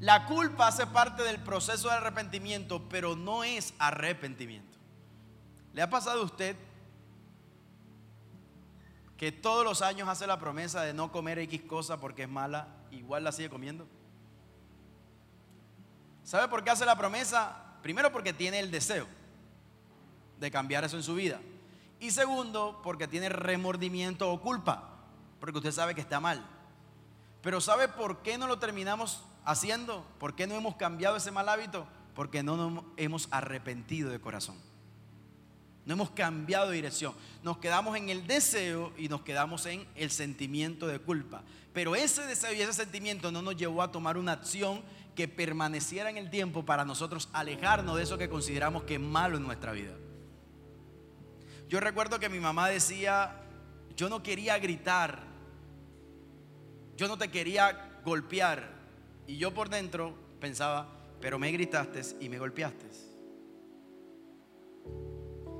La 0.00 0.24
culpa 0.26 0.68
hace 0.68 0.86
parte 0.86 1.22
del 1.22 1.38
proceso 1.40 1.88
de 1.88 1.94
arrepentimiento, 1.94 2.88
pero 2.88 3.14
no 3.14 3.44
es 3.44 3.74
arrepentimiento. 3.78 4.78
¿Le 5.74 5.82
ha 5.82 5.90
pasado 5.90 6.22
a 6.22 6.24
usted 6.24 6.56
que 9.18 9.30
todos 9.30 9.64
los 9.64 9.82
años 9.82 10.08
hace 10.08 10.26
la 10.26 10.40
promesa 10.40 10.82
de 10.82 10.94
no 10.94 11.12
comer 11.12 11.38
X 11.40 11.62
cosa 11.62 12.00
porque 12.00 12.22
es 12.22 12.28
mala, 12.28 12.68
igual 12.90 13.24
la 13.24 13.32
sigue 13.32 13.50
comiendo? 13.50 13.86
¿Sabe 16.22 16.48
por 16.48 16.64
qué 16.64 16.70
hace 16.70 16.86
la 16.86 16.96
promesa? 16.96 17.76
Primero 17.82 18.10
porque 18.10 18.32
tiene 18.32 18.58
el 18.58 18.70
deseo 18.70 19.06
de 20.40 20.50
cambiar 20.50 20.84
eso 20.84 20.96
en 20.96 21.02
su 21.02 21.14
vida. 21.14 21.40
Y 22.04 22.10
segundo, 22.10 22.82
porque 22.82 23.08
tiene 23.08 23.30
remordimiento 23.30 24.30
o 24.30 24.38
culpa, 24.38 24.90
porque 25.40 25.56
usted 25.56 25.72
sabe 25.72 25.94
que 25.94 26.02
está 26.02 26.20
mal. 26.20 26.44
Pero 27.40 27.62
¿sabe 27.62 27.88
por 27.88 28.18
qué 28.18 28.36
no 28.36 28.46
lo 28.46 28.58
terminamos 28.58 29.22
haciendo? 29.46 30.04
¿Por 30.18 30.34
qué 30.34 30.46
no 30.46 30.54
hemos 30.54 30.76
cambiado 30.76 31.16
ese 31.16 31.30
mal 31.30 31.48
hábito? 31.48 31.86
Porque 32.14 32.42
no 32.42 32.58
nos 32.58 32.84
hemos 32.98 33.28
arrepentido 33.30 34.10
de 34.10 34.20
corazón. 34.20 34.56
No 35.86 35.94
hemos 35.94 36.10
cambiado 36.10 36.68
de 36.68 36.76
dirección. 36.76 37.14
Nos 37.42 37.56
quedamos 37.56 37.96
en 37.96 38.10
el 38.10 38.26
deseo 38.26 38.92
y 38.98 39.08
nos 39.08 39.22
quedamos 39.22 39.64
en 39.64 39.88
el 39.94 40.10
sentimiento 40.10 40.86
de 40.86 40.98
culpa. 40.98 41.42
Pero 41.72 41.96
ese 41.96 42.26
deseo 42.26 42.52
y 42.52 42.60
ese 42.60 42.74
sentimiento 42.74 43.32
no 43.32 43.40
nos 43.40 43.56
llevó 43.56 43.80
a 43.80 43.92
tomar 43.92 44.18
una 44.18 44.32
acción 44.32 44.82
que 45.14 45.26
permaneciera 45.26 46.10
en 46.10 46.18
el 46.18 46.28
tiempo 46.28 46.66
para 46.66 46.84
nosotros 46.84 47.30
alejarnos 47.32 47.96
de 47.96 48.02
eso 48.02 48.18
que 48.18 48.28
consideramos 48.28 48.82
que 48.82 48.96
es 48.96 49.00
malo 49.00 49.38
en 49.38 49.44
nuestra 49.44 49.72
vida. 49.72 49.94
Yo 51.74 51.80
recuerdo 51.80 52.20
que 52.20 52.28
mi 52.28 52.38
mamá 52.38 52.68
decía, 52.68 53.34
yo 53.96 54.08
no 54.08 54.22
quería 54.22 54.56
gritar, 54.60 55.18
yo 56.96 57.08
no 57.08 57.18
te 57.18 57.32
quería 57.32 58.00
golpear, 58.04 58.70
y 59.26 59.38
yo 59.38 59.52
por 59.52 59.68
dentro 59.68 60.14
pensaba, 60.40 60.86
pero 61.20 61.36
me 61.36 61.50
gritaste 61.50 62.00
y 62.20 62.28
me 62.28 62.38
golpeaste. 62.38 62.86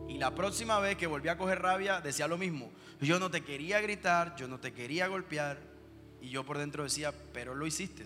Y 0.09 0.18
la 0.18 0.33
próxima 0.37 0.79
vez 0.79 0.96
que 0.96 1.09
volví 1.09 1.31
a 1.31 1.37
coger 1.37 1.61
rabia, 1.61 2.00
decía 2.00 2.29
lo 2.29 2.38
mismo. 2.38 2.70
Yo 3.00 3.18
no 3.18 3.29
te 3.29 3.40
quería 3.40 3.81
gritar, 3.81 4.37
yo 4.37 4.46
no 4.46 4.61
te 4.61 4.72
quería 4.72 5.09
golpear. 5.09 5.59
Y 6.20 6.29
yo 6.29 6.46
por 6.46 6.59
dentro 6.59 6.85
decía, 6.85 7.12
pero 7.33 7.57
lo 7.57 7.66
hiciste. 7.66 8.05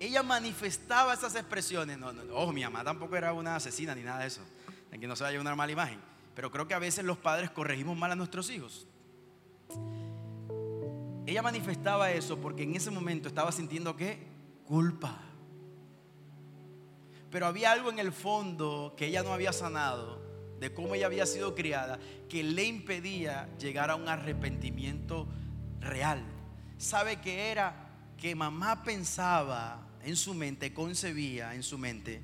Ella 0.00 0.24
manifestaba 0.24 1.14
esas 1.14 1.36
expresiones. 1.36 1.96
No, 1.96 2.12
no, 2.12 2.22
ojo, 2.34 2.52
mi 2.52 2.64
mamá 2.64 2.82
tampoco 2.82 3.14
era 3.14 3.32
una 3.32 3.54
asesina 3.54 3.94
ni 3.94 4.02
nada 4.02 4.22
de 4.22 4.26
eso. 4.26 4.42
Que 5.00 5.06
no 5.06 5.16
se 5.16 5.24
vaya 5.24 5.40
una 5.40 5.54
mala 5.54 5.72
imagen. 5.72 6.00
Pero 6.34 6.50
creo 6.50 6.66
que 6.66 6.74
a 6.74 6.78
veces 6.78 7.04
los 7.04 7.18
padres 7.18 7.50
corregimos 7.50 7.96
mal 7.96 8.12
a 8.12 8.16
nuestros 8.16 8.50
hijos. 8.50 8.86
ella 11.26 11.42
manifestaba 11.42 12.10
eso 12.12 12.38
porque 12.40 12.62
en 12.62 12.76
ese 12.76 12.90
momento 12.90 13.28
estaba 13.28 13.50
sintiendo 13.52 13.96
qué? 13.96 14.26
Culpa. 14.64 15.20
Pero 17.30 17.46
había 17.46 17.72
algo 17.72 17.90
en 17.90 17.98
el 17.98 18.12
fondo 18.12 18.94
que 18.96 19.06
ella 19.06 19.22
no 19.22 19.32
había 19.32 19.52
sanado, 19.52 20.22
de 20.60 20.72
cómo 20.72 20.94
ella 20.94 21.06
había 21.06 21.26
sido 21.26 21.54
criada, 21.54 21.98
que 22.28 22.44
le 22.44 22.64
impedía 22.64 23.48
llegar 23.58 23.90
a 23.90 23.96
un 23.96 24.08
arrepentimiento 24.08 25.26
real. 25.80 26.22
¿Sabe 26.78 27.20
que 27.20 27.50
era? 27.50 27.90
Que 28.16 28.34
mamá 28.34 28.84
pensaba 28.84 29.88
en 30.04 30.16
su 30.16 30.34
mente, 30.34 30.72
concebía 30.72 31.54
en 31.54 31.62
su 31.62 31.78
mente, 31.78 32.22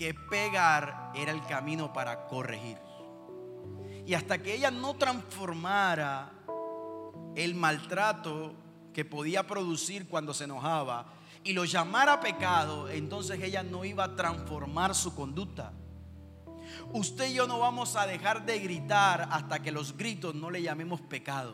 que 0.00 0.14
pegar 0.14 1.12
era 1.14 1.30
el 1.30 1.44
camino 1.44 1.92
para 1.92 2.26
corregir. 2.26 2.78
Y 4.06 4.14
hasta 4.14 4.38
que 4.38 4.54
ella 4.54 4.70
no 4.70 4.94
transformara 4.94 6.32
el 7.36 7.54
maltrato 7.54 8.54
que 8.94 9.04
podía 9.04 9.46
producir 9.46 10.08
cuando 10.08 10.32
se 10.32 10.44
enojaba 10.44 11.12
y 11.44 11.52
lo 11.52 11.66
llamara 11.66 12.18
pecado, 12.18 12.88
entonces 12.88 13.42
ella 13.42 13.62
no 13.62 13.84
iba 13.84 14.04
a 14.04 14.16
transformar 14.16 14.94
su 14.94 15.14
conducta. 15.14 15.74
Usted 16.94 17.32
y 17.32 17.34
yo 17.34 17.46
no 17.46 17.58
vamos 17.58 17.94
a 17.94 18.06
dejar 18.06 18.46
de 18.46 18.58
gritar 18.58 19.28
hasta 19.30 19.60
que 19.60 19.70
los 19.70 19.98
gritos 19.98 20.34
no 20.34 20.50
le 20.50 20.62
llamemos 20.62 21.02
pecado. 21.02 21.52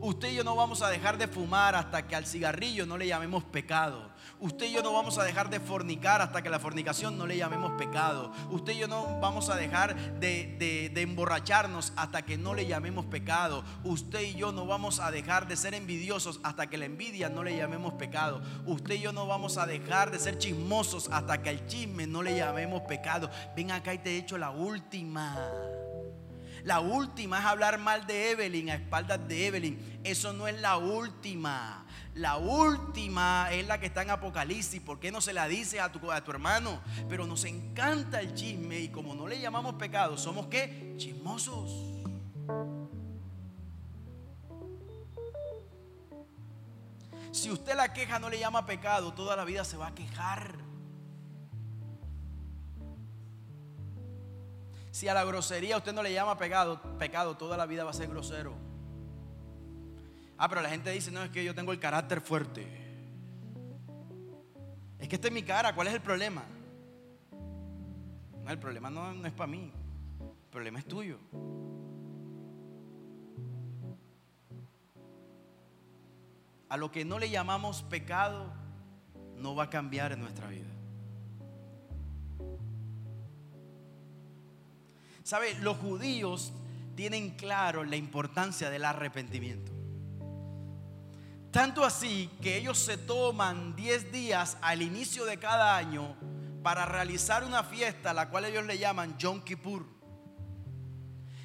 Usted 0.00 0.32
y 0.32 0.34
yo 0.34 0.42
no 0.42 0.56
vamos 0.56 0.82
a 0.82 0.88
dejar 0.88 1.16
de 1.16 1.28
fumar 1.28 1.76
hasta 1.76 2.08
que 2.08 2.16
al 2.16 2.26
cigarrillo 2.26 2.86
no 2.86 2.98
le 2.98 3.06
llamemos 3.06 3.44
pecado. 3.44 4.10
Usted 4.44 4.66
y 4.66 4.72
yo 4.72 4.82
no 4.82 4.92
vamos 4.92 5.16
a 5.16 5.24
dejar 5.24 5.48
de 5.48 5.58
fornicar 5.58 6.20
hasta 6.20 6.42
que 6.42 6.50
la 6.50 6.58
fornicación 6.58 7.16
no 7.16 7.26
le 7.26 7.38
llamemos 7.38 7.72
pecado. 7.78 8.30
Usted 8.50 8.74
y 8.74 8.80
yo 8.80 8.86
no 8.86 9.18
vamos 9.18 9.48
a 9.48 9.56
dejar 9.56 9.96
de, 10.20 10.92
emborracharnos 10.96 11.94
hasta 11.96 12.26
que 12.26 12.36
no 12.36 12.52
le 12.52 12.66
llamemos 12.66 13.06
pecado. 13.06 13.64
Usted 13.84 14.20
y 14.20 14.34
yo 14.34 14.52
no 14.52 14.66
vamos 14.66 15.00
a 15.00 15.10
dejar 15.10 15.48
de 15.48 15.56
ser 15.56 15.72
envidiosos 15.72 16.40
hasta 16.42 16.66
que 16.66 16.76
la 16.76 16.84
envidia 16.84 17.30
no 17.30 17.42
le 17.42 17.56
llamemos 17.56 17.94
pecado. 17.94 18.42
Usted 18.66 18.96
y 18.96 19.00
yo 19.00 19.14
no 19.14 19.26
vamos 19.26 19.56
a 19.56 19.64
dejar 19.64 20.10
de 20.10 20.18
ser 20.18 20.36
chismosos 20.36 21.08
hasta 21.10 21.40
que 21.40 21.48
al 21.48 21.66
chisme 21.66 22.06
no 22.06 22.22
le 22.22 22.36
llamemos 22.36 22.82
pecado. 22.82 23.30
Ven 23.56 23.70
acá 23.70 23.94
y 23.94 23.98
te 23.98 24.10
he 24.10 24.18
hecho 24.18 24.36
la 24.36 24.50
última. 24.50 25.38
La 26.64 26.80
última 26.80 27.38
es 27.38 27.46
hablar 27.46 27.78
mal 27.78 28.06
de 28.06 28.32
Evelyn 28.32 28.68
a 28.68 28.74
espaldas 28.74 29.26
de 29.26 29.46
Evelyn. 29.46 30.00
Eso 30.04 30.34
no 30.34 30.46
es 30.46 30.60
la 30.60 30.76
última. 30.76 31.83
La 32.14 32.36
última 32.36 33.48
es 33.50 33.66
la 33.66 33.80
que 33.80 33.86
está 33.86 34.02
en 34.02 34.10
Apocalipsis. 34.10 34.80
¿Por 34.80 35.00
qué 35.00 35.10
no 35.10 35.20
se 35.20 35.32
la 35.32 35.48
dice 35.48 35.80
a 35.80 35.90
tu, 35.90 36.12
a 36.12 36.22
tu 36.22 36.30
hermano? 36.30 36.80
Pero 37.08 37.26
nos 37.26 37.44
encanta 37.44 38.20
el 38.20 38.34
chisme 38.34 38.78
y 38.78 38.88
como 38.88 39.14
no 39.14 39.26
le 39.26 39.40
llamamos 39.40 39.74
pecado, 39.74 40.16
somos 40.16 40.46
qué? 40.46 40.94
Chismosos. 40.96 41.72
Si 47.32 47.50
usted 47.50 47.74
la 47.74 47.92
queja 47.92 48.20
no 48.20 48.30
le 48.30 48.38
llama 48.38 48.64
pecado, 48.64 49.12
toda 49.12 49.34
la 49.34 49.44
vida 49.44 49.64
se 49.64 49.76
va 49.76 49.88
a 49.88 49.94
quejar. 49.94 50.54
Si 54.92 55.08
a 55.08 55.14
la 55.14 55.24
grosería 55.24 55.76
usted 55.76 55.92
no 55.92 56.04
le 56.04 56.12
llama 56.12 56.38
pecado, 56.38 56.80
pecado, 56.96 57.36
toda 57.36 57.56
la 57.56 57.66
vida 57.66 57.82
va 57.82 57.90
a 57.90 57.94
ser 57.94 58.08
grosero. 58.08 58.73
Ah, 60.36 60.48
pero 60.48 60.60
la 60.62 60.68
gente 60.68 60.90
dice, 60.90 61.10
no, 61.10 61.22
es 61.22 61.30
que 61.30 61.44
yo 61.44 61.54
tengo 61.54 61.72
el 61.72 61.78
carácter 61.78 62.20
fuerte. 62.20 62.66
Es 64.98 65.08
que 65.08 65.16
esta 65.16 65.28
es 65.28 65.34
mi 65.34 65.42
cara, 65.42 65.74
¿cuál 65.74 65.88
es 65.88 65.94
el 65.94 66.00
problema? 66.00 66.44
No, 68.42 68.50
el 68.50 68.58
problema 68.58 68.90
no, 68.90 69.12
no 69.12 69.26
es 69.26 69.32
para 69.32 69.46
mí, 69.46 69.70
el 70.20 70.50
problema 70.50 70.78
es 70.78 70.86
tuyo. 70.86 71.18
A 76.68 76.76
lo 76.76 76.90
que 76.90 77.04
no 77.04 77.18
le 77.18 77.30
llamamos 77.30 77.82
pecado, 77.82 78.52
no 79.36 79.54
va 79.54 79.64
a 79.64 79.70
cambiar 79.70 80.12
en 80.12 80.20
nuestra 80.20 80.48
vida. 80.48 80.64
¿Sabe? 85.22 85.54
Los 85.60 85.76
judíos 85.78 86.52
tienen 86.94 87.30
claro 87.30 87.84
la 87.84 87.96
importancia 87.96 88.70
del 88.70 88.84
arrepentimiento. 88.84 89.73
Tanto 91.54 91.84
así 91.84 92.28
que 92.42 92.56
ellos 92.56 92.76
se 92.80 92.96
toman 92.96 93.76
10 93.76 94.10
días 94.10 94.58
al 94.60 94.82
inicio 94.82 95.24
de 95.24 95.38
cada 95.38 95.76
año 95.76 96.16
para 96.64 96.84
realizar 96.84 97.44
una 97.44 97.62
fiesta, 97.62 98.12
la 98.12 98.28
cual 98.28 98.46
ellos 98.46 98.64
le 98.64 98.76
llaman 98.76 99.16
Yom 99.18 99.40
Kippur. 99.44 99.86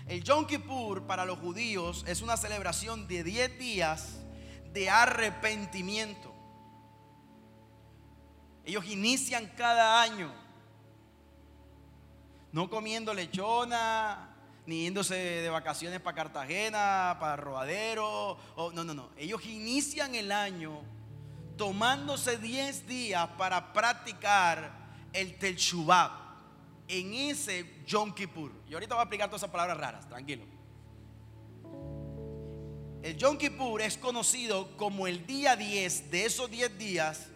El 0.08 0.24
Yom 0.24 0.48
Kippur 0.48 1.06
para 1.06 1.26
los 1.26 1.38
judíos 1.38 2.04
es 2.08 2.24
una 2.24 2.38
celebración 2.38 3.08
de 3.08 3.24
10 3.24 3.60
días 3.60 4.22
de 4.74 4.90
arrepentimiento. 4.90 6.34
Ellos 8.66 8.86
inician 8.86 9.54
cada 9.56 10.02
año 10.02 10.34
no 12.52 12.68
comiendo 12.68 13.14
lechona, 13.14 14.29
ni 14.70 14.84
yéndose 14.84 15.16
de 15.16 15.50
vacaciones 15.50 16.00
para 16.00 16.16
Cartagena, 16.16 17.18
para 17.20 17.36
Rodadero. 17.36 18.38
no, 18.56 18.84
no, 18.84 18.94
no. 18.94 19.10
Ellos 19.18 19.44
inician 19.48 20.14
el 20.14 20.32
año 20.32 20.84
tomándose 21.58 22.38
10 22.38 22.86
días 22.88 23.28
para 23.36 23.74
practicar 23.74 24.72
el 25.12 25.40
Telshubab 25.40 26.12
en 26.88 27.14
ese 27.16 27.82
Yom 27.88 28.14
Kippur. 28.14 28.52
Y 28.70 28.76
ahorita 28.76 28.94
voy 28.94 29.02
a 29.02 29.04
explicar 29.06 29.28
todas 29.28 29.42
esas 29.42 29.52
palabras 29.52 29.78
raras, 29.78 30.08
tranquilo. 30.08 30.46
El 33.02 33.18
Yom 33.18 33.40
Kippur 33.40 33.82
es 33.82 33.98
conocido 33.98 34.78
como 34.78 35.08
el 35.08 35.26
día 35.26 35.56
10 35.56 36.12
de 36.12 36.26
esos 36.26 36.52
10 36.52 36.78
días 36.78 37.28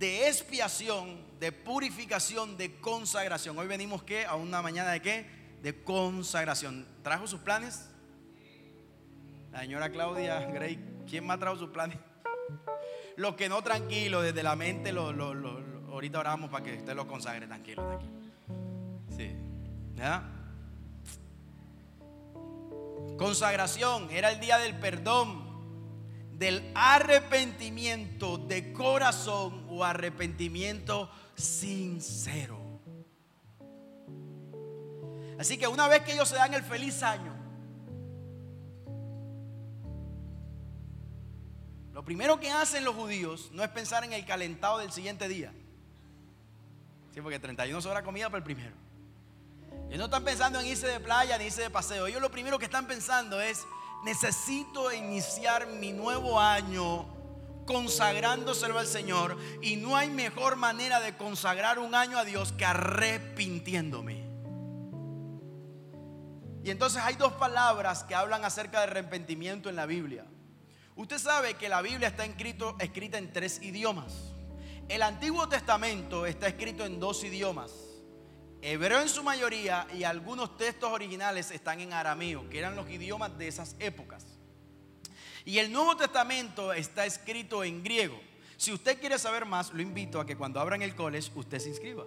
de 0.00 0.26
expiación 0.26 1.30
de 1.38 1.52
purificación, 1.52 2.56
de 2.56 2.80
consagración. 2.80 3.56
Hoy 3.56 3.68
venimos 3.68 4.02
que 4.02 4.26
a 4.26 4.34
una 4.34 4.62
mañana 4.62 4.90
de 4.90 5.00
qué? 5.00 5.41
De 5.62 5.82
consagración. 5.82 6.86
¿Trajo 7.02 7.26
sus 7.26 7.40
planes? 7.40 7.88
La 9.52 9.60
señora 9.60 9.90
Claudia 9.90 10.40
Gray, 10.46 10.78
¿quién 11.08 11.26
más 11.26 11.38
trajo 11.38 11.56
sus 11.56 11.70
planes? 11.70 11.98
Los 13.16 13.34
que 13.34 13.48
no 13.48 13.62
tranquilo, 13.62 14.22
desde 14.22 14.42
la 14.42 14.56
mente, 14.56 14.92
lo, 14.92 15.10
ahorita 15.90 16.18
oramos 16.18 16.50
para 16.50 16.64
que 16.64 16.78
usted 16.78 16.94
lo 16.94 17.06
consagre 17.06 17.46
tranquilo, 17.46 17.86
tranquilo. 17.86 18.12
Sí. 19.14 19.36
¿Ya? 19.94 20.28
Consagración 23.18 24.10
era 24.10 24.30
el 24.32 24.40
día 24.40 24.56
del 24.58 24.78
perdón, 24.78 25.42
del 26.38 26.72
arrepentimiento 26.74 28.38
de 28.38 28.72
corazón 28.72 29.66
o 29.68 29.84
arrepentimiento 29.84 31.10
sincero. 31.34 32.61
Así 35.42 35.58
que 35.58 35.66
una 35.66 35.88
vez 35.88 36.04
que 36.04 36.12
ellos 36.12 36.28
se 36.28 36.36
dan 36.36 36.54
el 36.54 36.62
feliz 36.62 37.02
año, 37.02 37.34
lo 41.92 42.04
primero 42.04 42.38
que 42.38 42.48
hacen 42.48 42.84
los 42.84 42.94
judíos 42.94 43.50
no 43.50 43.64
es 43.64 43.68
pensar 43.70 44.04
en 44.04 44.12
el 44.12 44.24
calentado 44.24 44.78
del 44.78 44.92
siguiente 44.92 45.26
día. 45.26 45.52
Sí, 47.12 47.20
porque 47.20 47.40
31 47.40 47.90
horas 47.90 48.04
comida 48.04 48.26
para 48.26 48.38
el 48.38 48.44
primero. 48.44 48.76
Ellos 49.88 49.98
no 49.98 50.04
están 50.04 50.22
pensando 50.22 50.60
en 50.60 50.66
irse 50.66 50.86
de 50.86 51.00
playa 51.00 51.36
ni 51.38 51.46
irse 51.46 51.62
de 51.62 51.70
paseo. 51.70 52.06
Ellos 52.06 52.22
lo 52.22 52.30
primero 52.30 52.56
que 52.56 52.66
están 52.66 52.86
pensando 52.86 53.40
es, 53.40 53.66
necesito 54.04 54.92
iniciar 54.92 55.66
mi 55.66 55.92
nuevo 55.92 56.38
año 56.38 57.08
consagrándoselo 57.66 58.78
al 58.78 58.86
Señor. 58.86 59.36
Y 59.60 59.74
no 59.74 59.96
hay 59.96 60.08
mejor 60.08 60.54
manera 60.54 61.00
de 61.00 61.16
consagrar 61.16 61.80
un 61.80 61.96
año 61.96 62.16
a 62.16 62.24
Dios 62.24 62.52
que 62.52 62.64
arrepintiéndome. 62.64 64.21
Y 66.64 66.70
entonces 66.70 67.02
hay 67.02 67.16
dos 67.16 67.32
palabras 67.32 68.04
que 68.04 68.14
hablan 68.14 68.44
acerca 68.44 68.78
de 68.78 68.84
arrepentimiento 68.84 69.68
en 69.68 69.76
la 69.76 69.86
Biblia. 69.86 70.24
Usted 70.94 71.18
sabe 71.18 71.54
que 71.54 71.68
la 71.68 71.82
Biblia 71.82 72.08
está 72.08 72.24
escrita 72.24 73.18
en 73.18 73.32
tres 73.32 73.62
idiomas. 73.62 74.32
El 74.88 75.02
Antiguo 75.02 75.48
Testamento 75.48 76.26
está 76.26 76.46
escrito 76.48 76.84
en 76.84 77.00
dos 77.00 77.24
idiomas. 77.24 77.72
Hebreo 78.60 79.00
en 79.00 79.08
su 79.08 79.24
mayoría 79.24 79.88
y 79.92 80.04
algunos 80.04 80.56
textos 80.56 80.92
originales 80.92 81.50
están 81.50 81.80
en 81.80 81.92
arameo, 81.92 82.48
que 82.48 82.58
eran 82.58 82.76
los 82.76 82.88
idiomas 82.88 83.36
de 83.36 83.48
esas 83.48 83.74
épocas. 83.80 84.24
Y 85.44 85.58
el 85.58 85.72
Nuevo 85.72 85.96
Testamento 85.96 86.72
está 86.72 87.04
escrito 87.04 87.64
en 87.64 87.82
griego. 87.82 88.20
Si 88.56 88.72
usted 88.72 89.00
quiere 89.00 89.18
saber 89.18 89.46
más, 89.46 89.72
lo 89.72 89.82
invito 89.82 90.20
a 90.20 90.26
que 90.26 90.36
cuando 90.36 90.60
abran 90.60 90.82
el 90.82 90.94
college 90.94 91.32
usted 91.34 91.58
se 91.58 91.70
inscriba. 91.70 92.04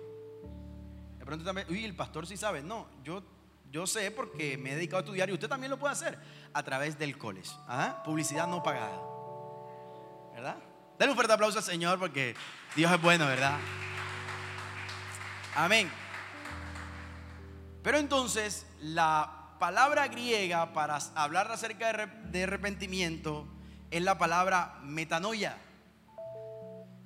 De 1.19 1.25
pronto 1.25 1.43
también, 1.43 1.67
uy, 1.69 1.83
el 1.83 1.95
pastor 1.95 2.25
sí 2.25 2.37
sabe. 2.37 2.63
No, 2.63 2.87
yo, 3.03 3.21
yo 3.75 3.85
sé 3.85 4.09
porque 4.09 4.57
me 4.57 4.71
he 4.71 4.75
dedicado 4.75 4.99
a 4.99 5.01
estudiar 5.01 5.29
y 5.29 5.33
usted 5.33 5.49
también 5.49 5.69
lo 5.69 5.77
puede 5.77 5.91
hacer 5.91 6.17
a 6.53 6.63
través 6.63 6.97
del 6.97 7.17
college. 7.17 7.51
Publicidad 8.05 8.47
no 8.47 8.63
pagada. 8.63 9.01
¿Verdad? 10.33 10.55
Denle 10.97 11.11
un 11.11 11.15
fuerte 11.15 11.33
aplauso 11.33 11.57
al 11.57 11.63
Señor 11.65 11.99
porque 11.99 12.37
Dios 12.73 12.89
es 12.89 13.01
bueno, 13.01 13.27
¿verdad? 13.27 13.57
Amén. 15.55 15.91
Pero 17.83 17.97
entonces 17.97 18.65
la 18.79 19.57
palabra 19.59 20.07
griega 20.07 20.71
para 20.71 20.97
hablar 21.13 21.51
acerca 21.51 22.07
de 22.07 22.43
arrepentimiento 22.43 23.45
es 23.91 24.01
la 24.01 24.17
palabra 24.17 24.79
metanoia, 24.83 25.57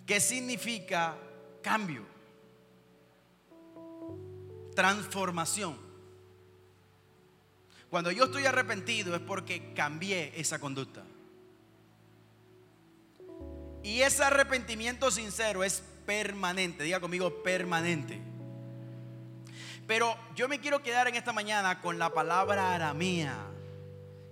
que 0.05 0.19
significa 0.19 1.15
cambio, 1.63 2.05
transformación. 4.75 5.88
Cuando 7.89 8.11
yo 8.11 8.25
estoy 8.25 8.45
arrepentido 8.45 9.15
es 9.15 9.21
porque 9.21 9.73
cambié 9.73 10.33
esa 10.39 10.59
conducta. 10.59 11.03
Y 13.83 14.01
ese 14.01 14.23
arrepentimiento 14.23 15.09
sincero 15.09 15.63
es 15.63 15.81
permanente. 16.05 16.83
Diga 16.83 16.99
conmigo, 16.99 17.41
permanente. 17.41 18.21
Pero 19.87 20.15
yo 20.35 20.47
me 20.47 20.59
quiero 20.59 20.83
quedar 20.83 21.07
en 21.07 21.15
esta 21.15 21.33
mañana 21.33 21.81
con 21.81 21.97
la 21.97 22.13
palabra 22.13 22.75
aramea 22.75 23.47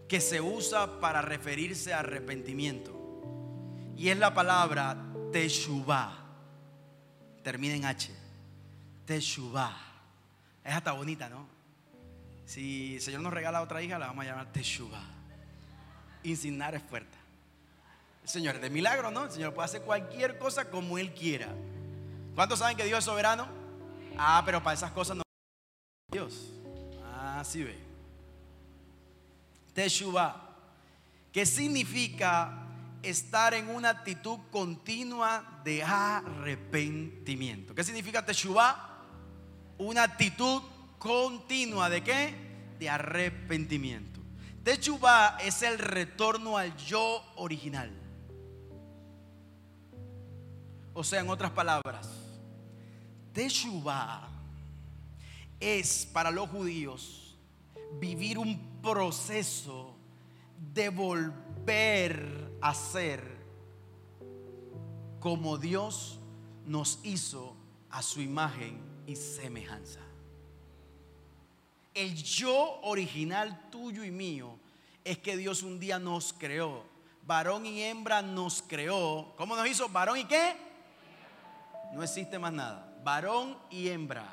que 0.07 0.21
se 0.21 0.39
usa 0.39 0.99
para 0.99 1.21
referirse 1.21 1.93
a 1.93 1.99
arrepentimiento. 1.99 2.93
Y 3.95 4.09
es 4.09 4.17
la 4.19 4.35
palabra 4.35 4.95
teshuvah. 5.31 6.13
Termina 7.43 7.73
en 7.73 7.85
H. 7.85 8.13
Teshuvah. 9.05 9.75
Es 10.63 10.73
hasta 10.73 10.91
bonita, 10.91 11.27
¿no? 11.29 11.56
Si 12.47 12.95
el 12.95 13.01
Señor 13.01 13.19
nos 13.21 13.33
regala 13.33 13.61
otra 13.61 13.81
hija, 13.81 13.99
la 13.99 14.07
vamos 14.07 14.23
a 14.23 14.29
llamar 14.29 14.51
teshuvah. 14.53 15.03
Insignar 16.23 16.75
es 16.75 16.81
fuerte. 16.81 17.17
El 18.23 18.29
Señor 18.29 18.55
es 18.55 18.61
de 18.61 18.69
milagro, 18.69 19.11
¿no? 19.11 19.25
El 19.25 19.31
Señor 19.31 19.53
puede 19.53 19.65
hacer 19.65 19.81
cualquier 19.81 20.37
cosa 20.37 20.69
como 20.69 20.97
Él 20.97 21.13
quiera. 21.13 21.49
¿Cuántos 22.35 22.59
saben 22.59 22.77
que 22.77 22.85
Dios 22.85 22.99
es 22.99 23.05
soberano? 23.05 23.49
Ah, 24.17 24.41
pero 24.45 24.63
para 24.63 24.75
esas 24.75 24.91
cosas 24.91 25.17
no. 25.17 25.23
Dios. 26.09 26.53
Así 27.13 27.63
ve. 27.63 27.77
Teshuvah, 29.73 30.55
que 31.33 31.45
significa 31.45 32.65
estar 33.03 33.55
en 33.55 33.67
una 33.67 33.89
actitud 33.89 34.39
continua 34.51 35.61
de 35.65 35.83
arrepentimiento. 35.83 37.75
¿Qué 37.75 37.83
significa 37.83 38.25
Teshuvah? 38.25 39.03
Una 39.77 40.03
actitud 40.03 40.63
continua 40.99 41.89
de 41.89 42.03
qué? 42.03 42.33
De 42.79 42.89
arrepentimiento. 42.89 44.19
Teshuvah 44.63 45.37
es 45.37 45.61
el 45.61 45.79
retorno 45.79 46.57
al 46.57 46.75
yo 46.77 47.23
original. 47.37 47.89
O 50.93 51.03
sea, 51.03 51.21
en 51.21 51.29
otras 51.29 51.51
palabras, 51.51 52.09
Teshuvah 53.33 54.27
es 55.59 56.07
para 56.11 56.31
los 56.31 56.49
judíos 56.49 57.37
vivir 57.99 58.37
un 58.37 58.81
proceso 58.81 59.95
de 60.73 60.89
volver 60.89 62.51
a 62.61 62.73
ser 62.73 63.37
como 65.19 65.57
Dios 65.57 66.19
nos 66.65 66.99
hizo 67.03 67.55
a 67.89 68.01
su 68.01 68.21
imagen 68.21 68.81
y 69.05 69.15
semejanza. 69.15 70.01
El 71.97 72.13
yo 72.13 72.79
original 72.83 73.71
tuyo 73.71 74.03
y 74.03 74.11
mío 74.11 74.59
es 75.03 75.17
que 75.17 75.35
Dios 75.35 75.63
un 75.63 75.79
día 75.79 75.97
nos 75.97 76.31
creó. 76.31 76.85
Varón 77.23 77.65
y 77.65 77.81
hembra 77.81 78.21
nos 78.21 78.61
creó. 78.61 79.33
¿Cómo 79.35 79.55
nos 79.55 79.67
hizo? 79.67 79.89
Varón 79.89 80.19
y 80.19 80.25
qué? 80.25 80.55
No 81.95 82.03
existe 82.03 82.37
más 82.37 82.53
nada. 82.53 82.95
Varón 83.03 83.57
y 83.71 83.87
hembra. 83.87 84.31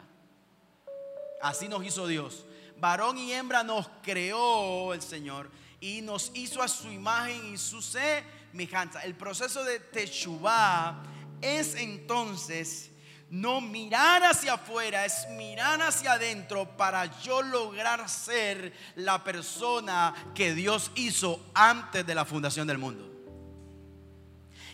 Así 1.40 1.66
nos 1.66 1.82
hizo 1.86 2.06
Dios. 2.06 2.44
Varón 2.76 3.16
y 3.16 3.32
hembra 3.32 3.62
nos 3.62 3.88
creó 4.02 4.92
el 4.92 5.00
Señor 5.00 5.50
y 5.80 6.02
nos 6.02 6.32
hizo 6.34 6.62
a 6.62 6.68
su 6.68 6.92
imagen 6.92 7.54
y 7.54 7.56
su 7.56 7.80
semejanza. 7.80 9.00
El 9.04 9.14
proceso 9.14 9.64
de 9.64 9.80
Teshuvah 9.80 11.02
es 11.40 11.76
entonces 11.76 12.90
no 13.34 13.60
mirar 13.60 14.22
hacia 14.22 14.54
afuera, 14.54 15.04
es 15.04 15.28
mirar 15.30 15.82
hacia 15.82 16.12
adentro 16.12 16.76
para 16.76 17.20
yo 17.20 17.42
lograr 17.42 18.08
ser 18.08 18.72
la 18.94 19.24
persona 19.24 20.14
que 20.36 20.54
Dios 20.54 20.92
hizo 20.94 21.44
antes 21.52 22.06
de 22.06 22.14
la 22.14 22.24
fundación 22.24 22.68
del 22.68 22.78
mundo. 22.78 23.10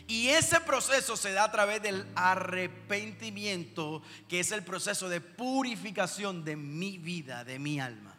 Y 0.07 0.29
ese 0.29 0.61
proceso 0.61 1.17
se 1.17 1.33
da 1.33 1.45
a 1.45 1.51
través 1.51 1.81
del 1.81 2.07
arrepentimiento, 2.15 4.03
que 4.29 4.41
es 4.41 4.53
el 4.53 4.63
proceso 4.63 5.09
de 5.09 5.23
purificación 5.23 6.45
de 6.45 6.57
mi 6.57 6.99
vida, 6.99 7.45
de 7.45 7.59
mi 7.59 7.81
alma. 7.81 8.15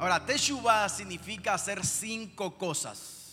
Ahora, 0.00 0.26
Teshuvah 0.26 0.88
significa 0.88 1.54
hacer 1.54 1.86
cinco 1.86 2.58
cosas. 2.58 3.25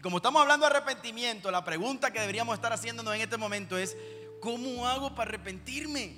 Y 0.00 0.02
como 0.02 0.16
estamos 0.16 0.40
hablando 0.40 0.66
de 0.66 0.74
arrepentimiento, 0.74 1.50
la 1.50 1.62
pregunta 1.62 2.10
que 2.10 2.20
deberíamos 2.20 2.54
estar 2.54 2.72
haciéndonos 2.72 3.14
en 3.14 3.20
este 3.20 3.36
momento 3.36 3.76
es, 3.76 3.94
¿cómo 4.40 4.86
hago 4.86 5.14
para 5.14 5.28
arrepentirme? 5.28 6.16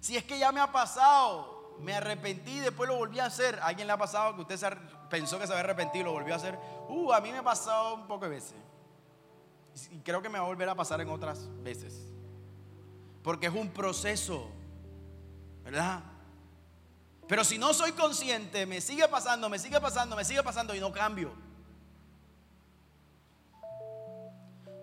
Si 0.00 0.16
es 0.16 0.24
que 0.24 0.36
ya 0.36 0.50
me 0.50 0.58
ha 0.58 0.72
pasado, 0.72 1.76
me 1.78 1.94
arrepentí 1.94 2.54
y 2.54 2.58
después 2.58 2.88
lo 2.88 2.96
volví 2.96 3.20
a 3.20 3.26
hacer. 3.26 3.60
¿A 3.60 3.66
alguien 3.66 3.86
le 3.86 3.92
ha 3.92 3.96
pasado 3.96 4.34
que 4.34 4.40
usted 4.40 4.58
pensó 5.08 5.38
que 5.38 5.46
se 5.46 5.52
había 5.52 5.62
arrepentido 5.62 6.02
y 6.02 6.04
lo 6.06 6.10
volvió 6.10 6.34
a 6.34 6.38
hacer? 6.38 6.58
Uh, 6.88 7.12
a 7.12 7.20
mí 7.20 7.30
me 7.30 7.38
ha 7.38 7.44
pasado 7.44 7.94
un 7.94 8.08
poco 8.08 8.24
de 8.24 8.30
veces. 8.32 8.56
Y 9.92 10.00
creo 10.00 10.20
que 10.20 10.28
me 10.28 10.40
va 10.40 10.46
a 10.46 10.48
volver 10.48 10.68
a 10.68 10.74
pasar 10.74 11.00
en 11.00 11.08
otras 11.08 11.46
veces. 11.62 12.08
Porque 13.22 13.46
es 13.46 13.54
un 13.54 13.68
proceso, 13.68 14.50
¿verdad? 15.62 16.02
Pero 17.28 17.44
si 17.44 17.58
no 17.58 17.72
soy 17.74 17.92
consciente, 17.92 18.66
me 18.66 18.80
sigue 18.80 19.06
pasando, 19.06 19.48
me 19.48 19.60
sigue 19.60 19.80
pasando, 19.80 20.16
me 20.16 20.24
sigue 20.24 20.42
pasando 20.42 20.74
y 20.74 20.80
no 20.80 20.90
cambio. 20.90 21.43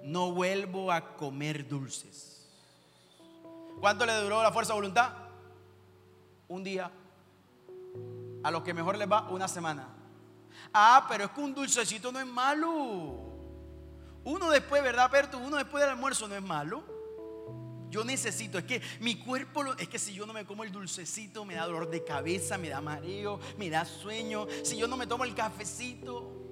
No 0.03 0.31
vuelvo 0.31 0.91
a 0.91 1.15
comer 1.15 1.67
dulces. 1.67 2.49
¿Cuánto 3.79 4.05
le 4.05 4.13
duró 4.21 4.41
la 4.43 4.51
fuerza 4.51 4.73
de 4.73 4.79
voluntad? 4.79 5.21
un 6.51 6.63
día. 6.63 6.91
A 8.43 8.51
los 8.51 8.63
que 8.63 8.73
mejor 8.73 8.97
les 8.97 9.09
va, 9.09 9.29
una 9.29 9.47
semana. 9.47 9.87
Ah, 10.73 11.05
pero 11.09 11.25
es 11.25 11.31
que 11.31 11.41
un 11.41 11.53
dulcecito 11.53 12.11
no 12.11 12.19
es 12.19 12.25
malo. 12.25 13.29
Uno 14.23 14.49
después, 14.49 14.83
¿verdad, 14.83 15.09
Perto? 15.09 15.37
Uno 15.37 15.57
después 15.57 15.81
del 15.81 15.91
almuerzo 15.91 16.27
no 16.27 16.35
es 16.35 16.41
malo. 16.41 16.83
Yo 17.89 18.03
necesito, 18.05 18.57
es 18.57 18.63
que 18.63 18.81
mi 19.01 19.15
cuerpo, 19.15 19.73
es 19.77 19.87
que 19.89 19.99
si 19.99 20.13
yo 20.13 20.25
no 20.25 20.31
me 20.31 20.45
como 20.45 20.63
el 20.63 20.71
dulcecito, 20.71 21.43
me 21.43 21.55
da 21.55 21.65
dolor 21.65 21.89
de 21.89 22.03
cabeza, 22.03 22.57
me 22.57 22.69
da 22.69 22.79
mareo, 22.79 23.39
me 23.57 23.69
da 23.69 23.83
sueño. 23.83 24.47
Si 24.63 24.77
yo 24.77 24.87
no 24.87 24.97
me 24.97 25.07
tomo 25.07 25.23
el 25.23 25.35
cafecito. 25.35 26.50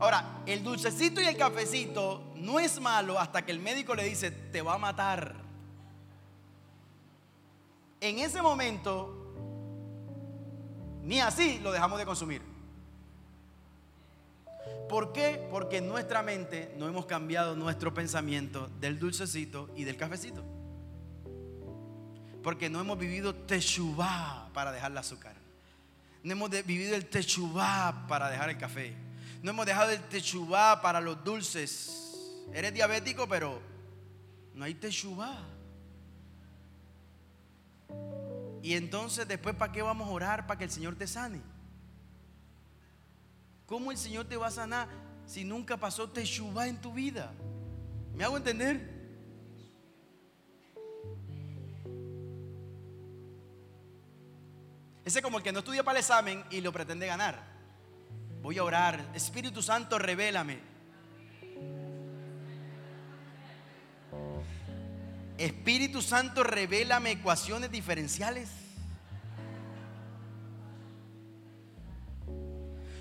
Ahora, 0.00 0.42
el 0.46 0.64
dulcecito 0.64 1.20
y 1.20 1.26
el 1.26 1.36
cafecito 1.36 2.32
no 2.36 2.58
es 2.58 2.80
malo 2.80 3.18
hasta 3.18 3.44
que 3.44 3.52
el 3.52 3.60
médico 3.60 3.94
le 3.94 4.04
dice, 4.04 4.30
te 4.30 4.62
va 4.62 4.74
a 4.74 4.78
matar 4.78 5.50
en 8.00 8.18
ese 8.18 8.40
momento, 8.40 9.34
ni 11.02 11.20
así 11.20 11.58
lo 11.62 11.70
dejamos 11.70 11.98
de 11.98 12.06
consumir. 12.06 12.42
¿Por 14.88 15.12
qué? 15.12 15.46
Porque 15.50 15.76
en 15.78 15.88
nuestra 15.88 16.22
mente 16.22 16.74
no 16.78 16.88
hemos 16.88 17.06
cambiado 17.06 17.54
nuestro 17.54 17.94
pensamiento 17.94 18.68
del 18.80 18.98
dulcecito 18.98 19.68
y 19.76 19.84
del 19.84 19.96
cafecito. 19.96 20.42
Porque 22.42 22.70
no 22.70 22.80
hemos 22.80 22.98
vivido 22.98 23.34
techubá 23.34 24.48
para 24.54 24.72
dejar 24.72 24.90
el 24.90 24.98
azúcar. 24.98 25.34
No 26.22 26.32
hemos 26.32 26.50
vivido 26.50 26.96
el 26.96 27.06
techubá 27.06 28.06
para 28.08 28.30
dejar 28.30 28.50
el 28.50 28.58
café. 28.58 28.94
No 29.42 29.52
hemos 29.52 29.64
dejado 29.64 29.90
el 29.90 30.02
techubá 30.08 30.82
para 30.82 31.00
los 31.00 31.22
dulces. 31.24 32.46
Eres 32.52 32.74
diabético, 32.74 33.26
pero 33.28 33.60
no 34.54 34.64
hay 34.64 34.74
techubá. 34.74 35.38
Y 38.62 38.74
entonces 38.74 39.26
después, 39.26 39.54
¿para 39.54 39.72
qué 39.72 39.80
vamos 39.80 40.08
a 40.08 40.10
orar? 40.10 40.46
Para 40.46 40.58
que 40.58 40.64
el 40.64 40.70
Señor 40.70 40.96
te 40.96 41.06
sane. 41.06 41.40
¿Cómo 43.64 43.90
el 43.90 43.96
Señor 43.96 44.26
te 44.26 44.36
va 44.36 44.48
a 44.48 44.50
sanar 44.50 44.88
si 45.26 45.44
nunca 45.44 45.76
pasó 45.76 46.10
Teshuvah 46.10 46.68
en 46.68 46.80
tu 46.80 46.92
vida? 46.92 47.32
¿Me 48.14 48.24
hago 48.24 48.36
entender? 48.36 49.00
Ese 55.04 55.18
es 55.20 55.24
como 55.24 55.38
el 55.38 55.44
que 55.44 55.52
no 55.52 55.60
estudia 55.60 55.82
para 55.82 55.98
el 55.98 56.02
examen 56.02 56.44
y 56.50 56.60
lo 56.60 56.72
pretende 56.72 57.06
ganar. 57.06 57.49
Voy 58.42 58.58
a 58.58 58.64
orar. 58.64 59.04
Espíritu 59.14 59.62
Santo, 59.62 59.98
revélame. 59.98 60.58
Espíritu 65.36 66.02
Santo, 66.02 66.42
revélame 66.42 67.12
ecuaciones 67.12 67.70
diferenciales. 67.70 68.50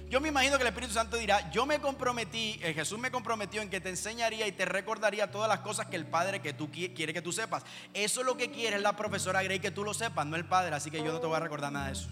Yo 0.10 0.20
me 0.20 0.30
imagino 0.30 0.56
que 0.56 0.64
el 0.64 0.70
Espíritu 0.70 0.94
Santo 0.94 1.18
dirá, 1.18 1.52
yo 1.52 1.68
me 1.68 1.80
comprometí, 1.80 2.60
eh, 2.64 2.74
Jesús 2.74 2.98
me 2.98 3.12
comprometió 3.12 3.62
en 3.62 3.70
que 3.70 3.80
te 3.80 3.90
enseñaría 3.90 4.48
y 4.48 4.52
te 4.52 4.66
recordaría 4.66 5.30
todas 5.30 5.48
las 5.48 5.60
cosas 5.60 5.86
que 5.86 5.98
el 5.98 6.08
Padre 6.08 6.42
que 6.42 6.52
tú 6.52 6.72
quiere 6.72 7.14
que 7.14 7.22
tú 7.22 7.32
sepas. 7.32 7.64
Eso 7.94 8.22
es 8.22 8.26
lo 8.26 8.36
que 8.36 8.50
quiere 8.50 8.80
la 8.80 8.96
profesora 8.96 9.44
Grey 9.44 9.60
que 9.60 9.70
tú 9.70 9.84
lo 9.84 9.94
sepas, 9.94 10.26
no 10.26 10.36
el 10.36 10.46
Padre, 10.46 10.74
así 10.74 10.90
que 10.90 11.04
yo 11.04 11.14
no 11.14 11.20
te 11.20 11.28
voy 11.28 11.36
a 11.36 11.42
recordar 11.42 11.72
nada 11.72 11.88
de 11.88 11.92
eso. 11.92 12.10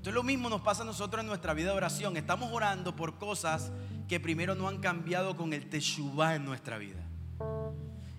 Entonces 0.00 0.14
lo 0.14 0.22
mismo 0.22 0.48
nos 0.48 0.62
pasa 0.62 0.80
a 0.80 0.86
nosotros 0.86 1.20
en 1.20 1.26
nuestra 1.26 1.52
vida 1.52 1.72
de 1.72 1.76
oración. 1.76 2.16
Estamos 2.16 2.50
orando 2.54 2.96
por 2.96 3.18
cosas 3.18 3.70
que 4.08 4.18
primero 4.18 4.54
no 4.54 4.66
han 4.66 4.78
cambiado 4.78 5.36
con 5.36 5.52
el 5.52 5.68
Teshuvah 5.68 6.36
en 6.36 6.46
nuestra 6.46 6.78
vida. 6.78 7.02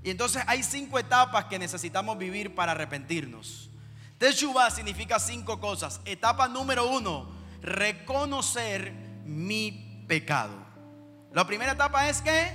Y 0.04 0.12
entonces 0.12 0.44
hay 0.46 0.62
cinco 0.62 1.00
etapas 1.00 1.46
que 1.46 1.58
necesitamos 1.58 2.20
vivir 2.20 2.54
para 2.54 2.74
arrepentirnos. 2.74 3.72
Teshuvah 4.20 4.70
significa 4.70 5.18
cinco 5.18 5.60
cosas. 5.60 6.02
Etapa 6.06 6.48
número 6.48 6.88
uno, 6.88 7.32
reconocer 7.64 8.94
mi 9.26 10.06
pecado. 10.08 10.54
La 11.34 11.48
primera 11.48 11.72
etapa 11.72 12.08
es 12.10 12.22
que... 12.22 12.52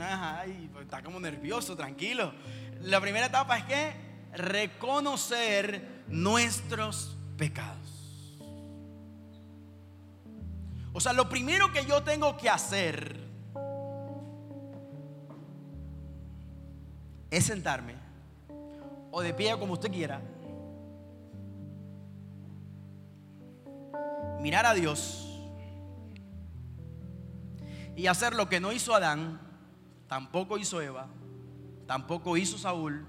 Ay, 0.00 0.68
pues 0.72 0.86
está 0.86 1.04
como 1.04 1.20
nervioso, 1.20 1.76
tranquilo. 1.76 2.32
La 2.80 3.00
primera 3.00 3.26
etapa 3.26 3.58
es 3.58 3.64
que 3.64 3.92
reconocer 4.32 6.02
nuestros 6.08 7.14
pecados. 7.38 7.98
O 10.92 11.00
sea, 11.00 11.14
lo 11.14 11.28
primero 11.28 11.72
que 11.72 11.86
yo 11.86 12.02
tengo 12.02 12.36
que 12.36 12.50
hacer 12.50 13.16
es 17.30 17.44
sentarme 17.44 17.94
o 19.10 19.22
de 19.22 19.32
pie 19.32 19.56
como 19.58 19.74
usted 19.74 19.90
quiera, 19.90 20.20
mirar 24.40 24.66
a 24.66 24.74
Dios 24.74 25.24
y 27.96 28.06
hacer 28.06 28.34
lo 28.34 28.48
que 28.48 28.60
no 28.60 28.72
hizo 28.72 28.94
Adán, 28.94 29.40
tampoco 30.08 30.58
hizo 30.58 30.80
Eva, 30.80 31.08
tampoco 31.86 32.36
hizo 32.36 32.58
Saúl, 32.58 33.06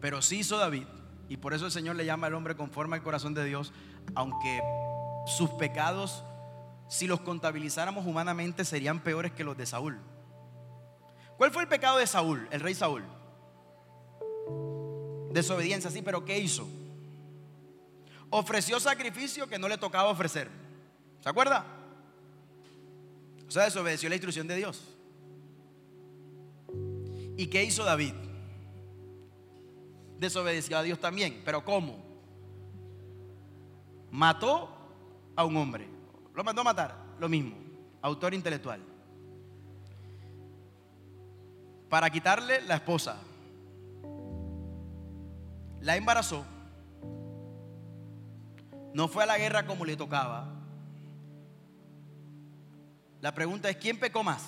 pero 0.00 0.22
sí 0.22 0.38
hizo 0.40 0.58
David. 0.58 0.84
Y 1.28 1.36
por 1.36 1.54
eso 1.54 1.66
el 1.66 1.72
Señor 1.72 1.96
le 1.96 2.04
llama 2.04 2.26
al 2.26 2.34
hombre 2.34 2.56
conforme 2.56 2.96
al 2.96 3.02
corazón 3.02 3.34
de 3.34 3.44
Dios, 3.44 3.72
aunque 4.14 4.62
sus 5.26 5.50
pecados, 5.50 6.24
si 6.88 7.06
los 7.06 7.20
contabilizáramos 7.20 8.06
humanamente, 8.06 8.64
serían 8.64 9.00
peores 9.00 9.32
que 9.32 9.44
los 9.44 9.56
de 9.56 9.66
Saúl. 9.66 9.98
¿Cuál 11.36 11.52
fue 11.52 11.62
el 11.62 11.68
pecado 11.68 11.98
de 11.98 12.06
Saúl, 12.06 12.48
el 12.50 12.60
rey 12.60 12.74
Saúl? 12.74 13.04
Desobediencia, 15.32 15.90
sí, 15.90 16.02
pero 16.02 16.24
¿qué 16.24 16.38
hizo? 16.38 16.66
Ofreció 18.30 18.80
sacrificio 18.80 19.46
que 19.48 19.58
no 19.58 19.68
le 19.68 19.78
tocaba 19.78 20.10
ofrecer. 20.10 20.48
¿Se 21.20 21.28
acuerda? 21.28 21.64
O 23.46 23.50
sea, 23.50 23.64
desobedeció 23.64 24.08
la 24.08 24.16
instrucción 24.16 24.46
de 24.46 24.56
Dios. 24.56 24.82
¿Y 27.36 27.46
qué 27.46 27.64
hizo 27.64 27.84
David? 27.84 28.14
Desobedeció 30.20 30.78
a 30.78 30.82
Dios 30.82 31.00
también. 31.00 31.42
Pero 31.44 31.64
¿cómo? 31.64 31.96
Mató 34.10 34.68
a 35.34 35.44
un 35.44 35.56
hombre. 35.56 35.88
Lo 36.34 36.44
mandó 36.44 36.60
a 36.60 36.64
matar. 36.64 36.96
Lo 37.18 37.28
mismo. 37.28 37.56
Autor 38.02 38.34
intelectual. 38.34 38.80
Para 41.88 42.10
quitarle 42.10 42.62
la 42.62 42.76
esposa. 42.76 43.16
La 45.80 45.96
embarazó. 45.96 46.44
No 48.92 49.08
fue 49.08 49.22
a 49.22 49.26
la 49.26 49.38
guerra 49.38 49.66
como 49.66 49.84
le 49.84 49.96
tocaba. 49.96 50.52
La 53.20 53.34
pregunta 53.34 53.68
es, 53.70 53.76
¿quién 53.76 53.98
pecó 53.98 54.22
más? 54.22 54.46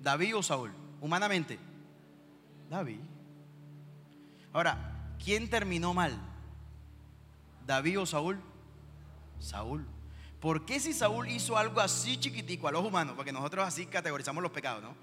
¿David 0.00 0.36
o 0.36 0.42
Saúl? 0.42 0.70
Humanamente. 1.00 1.58
David. 2.68 3.00
Ahora, 4.54 4.78
¿quién 5.22 5.50
terminó 5.50 5.92
mal? 5.92 6.16
¿David 7.66 8.00
o 8.00 8.06
Saúl? 8.06 8.40
Saúl. 9.40 9.84
¿Por 10.40 10.64
qué 10.64 10.78
si 10.78 10.92
Saúl 10.92 11.28
hizo 11.28 11.58
algo 11.58 11.80
así 11.80 12.16
chiquitico 12.18 12.68
a 12.68 12.72
los 12.72 12.84
humanos? 12.84 13.14
Porque 13.16 13.32
nosotros 13.32 13.66
así 13.66 13.86
categorizamos 13.86 14.42
los 14.42 14.52
pecados, 14.52 14.80
¿no? 14.80 14.94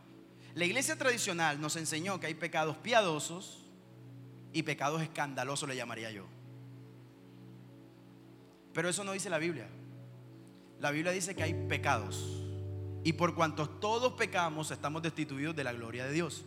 La 0.55 0.63
iglesia 0.63 0.97
tradicional 0.97 1.59
nos 1.59 1.75
enseñó 1.75 2.17
que 2.19 2.27
hay 2.27 2.33
pecados 2.33 2.77
piadosos 2.77 3.59
y 4.53 4.63
pecados 4.63 5.01
escandalosos, 5.01 5.67
le 5.67 5.75
llamaría 5.75 6.11
yo. 6.11 6.25
Pero 8.73 8.87
eso 8.87 9.03
no 9.03 9.11
dice 9.11 9.29
la 9.29 9.37
Biblia. 9.37 9.67
La 10.79 10.91
Biblia 10.91 11.11
dice 11.11 11.35
que 11.35 11.43
hay 11.43 11.53
pecados. 11.67 12.41
Y 13.03 13.13
por 13.13 13.35
cuanto 13.35 13.67
todos 13.67 14.13
pecamos, 14.13 14.71
estamos 14.71 15.01
destituidos 15.01 15.57
de 15.57 15.65
la 15.65 15.73
gloria 15.73 16.05
de 16.05 16.13
Dios 16.13 16.45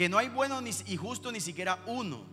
que 0.00 0.08
no 0.08 0.16
hay 0.16 0.30
bueno 0.30 0.62
y 0.86 0.96
justo 0.96 1.30
ni 1.30 1.40
siquiera 1.40 1.82
uno. 1.84 2.24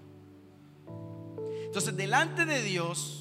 Entonces, 1.65 1.97
delante 1.97 2.45
de 2.45 2.63
Dios, 2.63 3.20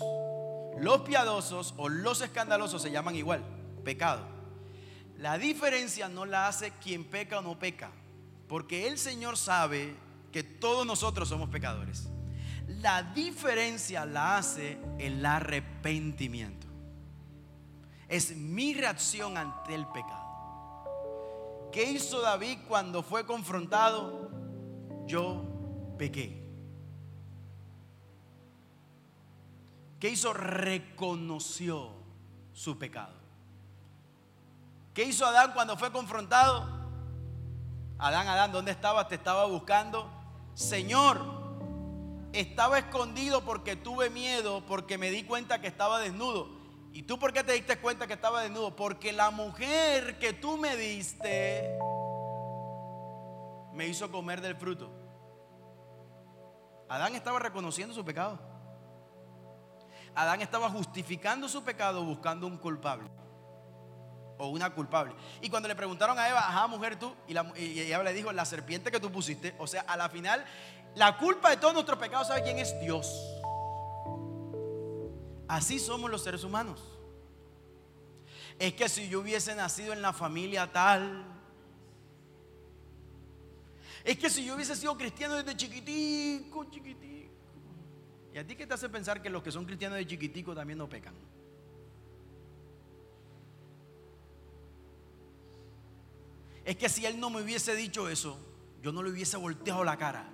los 0.79 1.01
piadosos 1.01 1.75
o 1.77 1.89
los 1.89 2.21
escandalosos 2.21 2.81
se 2.81 2.93
llaman 2.93 3.17
igual, 3.17 3.43
pecado. 3.83 4.25
La 5.19 5.37
diferencia 5.37 6.09
no 6.09 6.27
la 6.27 6.47
hace 6.47 6.71
quien 6.81 7.03
peca 7.03 7.41
o 7.41 7.43
no 7.43 7.59
peca, 7.59 7.91
porque 8.47 8.87
el 8.87 8.99
Señor 8.99 9.37
sabe 9.37 9.97
que 10.31 10.45
todos 10.45 10.87
nosotros 10.87 11.29
somos 11.29 11.49
pecadores. 11.49 12.09
La 12.69 13.03
diferencia 13.03 14.07
la 14.07 14.37
hace 14.37 14.79
el 15.01 15.27
arrepentimiento. 15.27 16.69
Es 18.07 18.37
mi 18.37 18.75
reacción 18.75 19.39
ante 19.39 19.75
el 19.75 19.89
pecado. 19.89 20.26
¿Qué 21.77 21.85
hizo 21.91 22.23
David 22.23 22.61
cuando 22.67 23.03
fue 23.03 23.27
confrontado? 23.27 24.31
Yo 25.05 25.45
pequé. 25.99 26.43
¿Qué 30.01 30.09
hizo? 30.09 30.33
Reconoció 30.33 31.91
su 32.55 32.79
pecado. 32.79 33.13
¿Qué 34.95 35.05
hizo 35.05 35.27
Adán 35.27 35.53
cuando 35.53 35.77
fue 35.77 35.93
confrontado? 35.93 36.67
Adán, 37.99 38.27
Adán, 38.27 38.53
¿dónde 38.53 38.71
estabas? 38.71 39.09
Te 39.09 39.17
estaba 39.17 39.45
buscando. 39.45 40.11
Señor, 40.55 41.21
estaba 42.33 42.79
escondido 42.79 43.45
porque 43.45 43.77
tuve 43.77 44.09
miedo, 44.09 44.65
porque 44.65 44.97
me 44.97 45.11
di 45.11 45.25
cuenta 45.25 45.61
que 45.61 45.67
estaba 45.67 46.01
desnudo. 46.01 46.56
¿Y 46.97 47.03
tú 47.03 47.19
por 47.19 47.31
qué 47.31 47.45
te 47.45 47.53
diste 47.53 47.77
cuenta 47.77 48.07
que 48.07 48.15
estaba 48.15 48.41
desnudo? 48.41 48.75
Porque 48.75 49.13
la 49.13 49.31
mujer 49.31 50.19
que 50.19 50.33
tú 50.33 50.57
me 50.57 50.79
diste 50.79 51.79
me 53.75 53.87
hizo 53.87 54.11
comer 54.11 54.41
del 54.41 54.57
fruto. 54.57 54.91
Adán 56.89 57.15
estaba 57.15 57.39
reconociendo 57.39 57.95
su 57.95 58.03
pecado. 58.03 58.39
Adán 60.15 60.41
estaba 60.41 60.71
justificando 60.71 61.51
su 61.51 61.63
pecado 61.63 62.03
buscando 62.03 62.47
un 62.47 62.57
culpable 62.57 63.11
o 64.39 64.49
una 64.49 64.71
culpable. 64.71 65.15
Y 65.43 65.51
cuando 65.51 65.69
le 65.69 65.77
preguntaron 65.77 66.19
a 66.19 66.31
Eva, 66.31 66.49
ajá, 66.49 66.67
mujer 66.67 66.99
tú, 66.99 67.15
y, 67.29 67.35
y, 67.61 67.93
Eva 67.93 68.05
le 68.05 68.15
dijo, 68.15 68.33
la 68.33 68.47
serpiente 68.47 68.91
que 68.91 69.01
tú 69.01 69.13
pusiste, 69.13 69.55
o 69.59 69.67
sea, 69.67 69.83
a 69.83 69.99
la 69.99 70.09
final, 70.09 70.47
la 70.95 71.19
culpa 71.19 71.51
de 71.51 71.59
todos 71.59 71.75
nuestros 71.75 71.99
pecados, 71.99 72.29
¿sabe 72.29 72.43
quién 72.43 72.59
es 72.59 72.81
Dios? 72.81 73.36
Así 75.49 75.79
somos 75.79 76.11
los 76.11 76.23
seres 76.23 76.45
humanos. 76.45 76.83
Es 78.59 78.73
que 78.75 78.89
si 78.89 79.09
yo 79.09 79.21
hubiese 79.21 79.55
nacido 79.55 79.93
en 79.93 80.03
la 80.03 80.13
familia 80.13 80.73
tal, 80.73 81.25
es 84.05 84.19
que 84.19 84.31
si 84.31 84.45
yo 84.45 84.55
hubiese 84.55 84.75
sido 84.75 84.97
cristiano 84.97 85.35
desde 85.35 85.57
chiquitico, 85.57 86.65
chiquitico. 86.65 87.33
¿Y 88.33 88.39
a 88.39 88.47
ti 88.47 88.55
qué 88.55 88.67
te 88.67 88.75
hace 88.75 88.89
pensar 88.89 89.23
que 89.23 89.31
los 89.31 89.43
que 89.43 89.51
son 89.51 89.65
cristianos 89.65 89.99
de 89.99 90.07
chiquitico 90.07 90.55
también 90.55 90.79
no 90.79 90.89
pecan? 90.89 91.15
Es 96.65 96.77
que 96.77 96.89
si 96.89 97.07
él 97.07 97.21
no 97.21 97.31
me 97.31 97.43
hubiese 97.43 97.77
dicho 97.77 98.09
eso, 98.09 98.39
yo 98.83 98.91
no 98.91 99.03
le 99.03 99.11
hubiese 99.11 99.37
volteado 99.37 99.85
la 99.85 99.97
cara. 99.97 100.31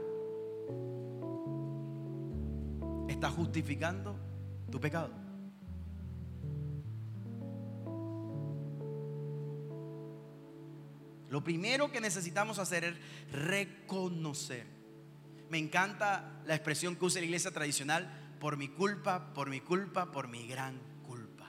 Estás 3.09 3.33
justificando 3.35 4.17
tu 4.73 4.81
pecado. 4.81 5.11
Lo 11.29 11.45
primero 11.45 11.93
que 11.93 12.01
necesitamos 12.01 12.59
hacer 12.59 12.85
es 12.85 12.97
reconocer. 13.33 14.67
Me 15.49 15.59
encanta 15.59 16.43
la 16.45 16.55
expresión 16.55 16.97
que 16.97 17.05
usa 17.05 17.21
la 17.21 17.27
iglesia 17.27 17.53
tradicional, 17.53 18.35
por 18.41 18.57
mi 18.57 18.69
culpa, 18.69 19.33
por 19.33 19.49
mi 19.49 19.61
culpa, 19.61 20.11
por 20.11 20.27
mi 20.29 20.47
gran 20.47 20.79
culpa. 21.07 21.49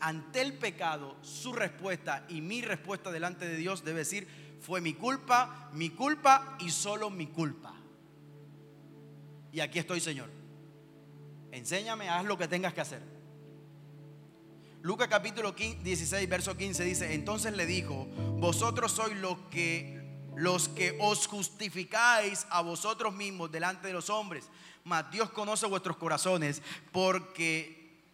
Ante 0.00 0.40
el 0.40 0.54
pecado, 0.54 1.16
su 1.22 1.52
respuesta 1.52 2.26
y 2.28 2.40
mi 2.40 2.60
respuesta 2.60 3.12
delante 3.12 3.48
de 3.48 3.56
Dios 3.56 3.84
debe 3.84 4.00
decir, 4.00 4.26
fue 4.60 4.80
mi 4.80 4.94
culpa, 4.94 5.70
mi 5.72 5.90
culpa 5.90 6.58
y 6.60 6.70
solo 6.70 7.08
mi 7.10 7.28
culpa. 7.28 7.74
Y 9.52 9.60
aquí 9.60 9.78
estoy, 9.78 10.00
Señor. 10.00 10.37
Enséñame, 11.52 12.08
haz 12.08 12.24
lo 12.24 12.36
que 12.36 12.48
tengas 12.48 12.74
que 12.74 12.80
hacer. 12.80 13.02
Lucas 14.82 15.08
capítulo 15.08 15.52
16, 15.52 16.28
verso 16.28 16.56
15 16.56 16.84
dice, 16.84 17.14
entonces 17.14 17.52
le 17.54 17.66
dijo, 17.66 18.06
vosotros 18.38 18.92
sois 18.92 19.16
los 19.16 19.38
que 19.50 19.98
los 20.36 20.68
que 20.68 20.96
os 21.00 21.26
justificáis 21.26 22.46
a 22.50 22.62
vosotros 22.62 23.12
mismos 23.12 23.50
delante 23.50 23.88
de 23.88 23.92
los 23.92 24.08
hombres, 24.08 24.44
mas 24.84 25.10
Dios 25.10 25.30
conoce 25.30 25.66
vuestros 25.66 25.96
corazones, 25.96 26.62
porque 26.92 28.04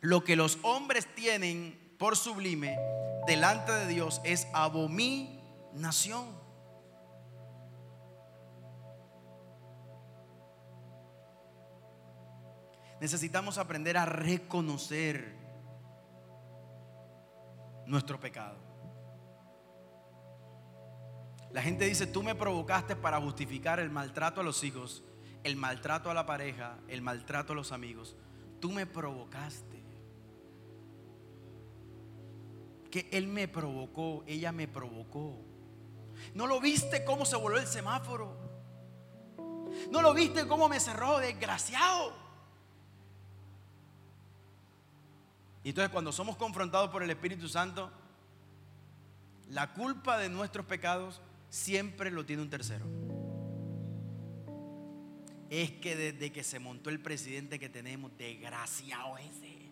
lo 0.00 0.22
que 0.22 0.36
los 0.36 0.58
hombres 0.62 1.12
tienen 1.16 1.76
por 1.98 2.16
sublime 2.16 2.78
delante 3.26 3.72
de 3.72 3.88
Dios 3.88 4.20
es 4.24 4.46
abominación. 4.52 6.41
Necesitamos 13.02 13.58
aprender 13.58 13.98
a 13.98 14.06
reconocer 14.06 15.34
nuestro 17.84 18.20
pecado. 18.20 18.56
La 21.50 21.62
gente 21.62 21.84
dice, 21.84 22.06
tú 22.06 22.22
me 22.22 22.36
provocaste 22.36 22.94
para 22.94 23.20
justificar 23.20 23.80
el 23.80 23.90
maltrato 23.90 24.40
a 24.40 24.44
los 24.44 24.62
hijos, 24.62 25.02
el 25.42 25.56
maltrato 25.56 26.12
a 26.12 26.14
la 26.14 26.26
pareja, 26.26 26.78
el 26.86 27.02
maltrato 27.02 27.54
a 27.54 27.56
los 27.56 27.72
amigos. 27.72 28.14
Tú 28.60 28.70
me 28.70 28.86
provocaste. 28.86 29.82
Que 32.88 33.08
él 33.10 33.26
me 33.26 33.48
provocó, 33.48 34.22
ella 34.28 34.52
me 34.52 34.68
provocó. 34.68 35.40
¿No 36.34 36.46
lo 36.46 36.60
viste 36.60 37.04
cómo 37.04 37.24
se 37.24 37.34
volvió 37.34 37.58
el 37.58 37.66
semáforo? 37.66 38.36
¿No 39.90 40.02
lo 40.02 40.14
viste 40.14 40.46
cómo 40.46 40.68
me 40.68 40.78
cerró, 40.78 41.18
desgraciado? 41.18 42.21
Y 45.64 45.70
entonces 45.70 45.90
cuando 45.90 46.12
somos 46.12 46.36
confrontados 46.36 46.90
por 46.90 47.02
el 47.02 47.10
Espíritu 47.10 47.48
Santo, 47.48 47.90
la 49.48 49.72
culpa 49.72 50.18
de 50.18 50.28
nuestros 50.28 50.66
pecados 50.66 51.20
siempre 51.50 52.10
lo 52.10 52.24
tiene 52.24 52.42
un 52.42 52.50
tercero. 52.50 52.86
Es 55.50 55.70
que 55.72 55.94
desde 55.94 56.32
que 56.32 56.42
se 56.42 56.58
montó 56.58 56.88
el 56.88 57.00
presidente 57.00 57.58
que 57.58 57.68
tenemos, 57.68 58.16
desgraciado 58.16 59.18
ese. 59.18 59.62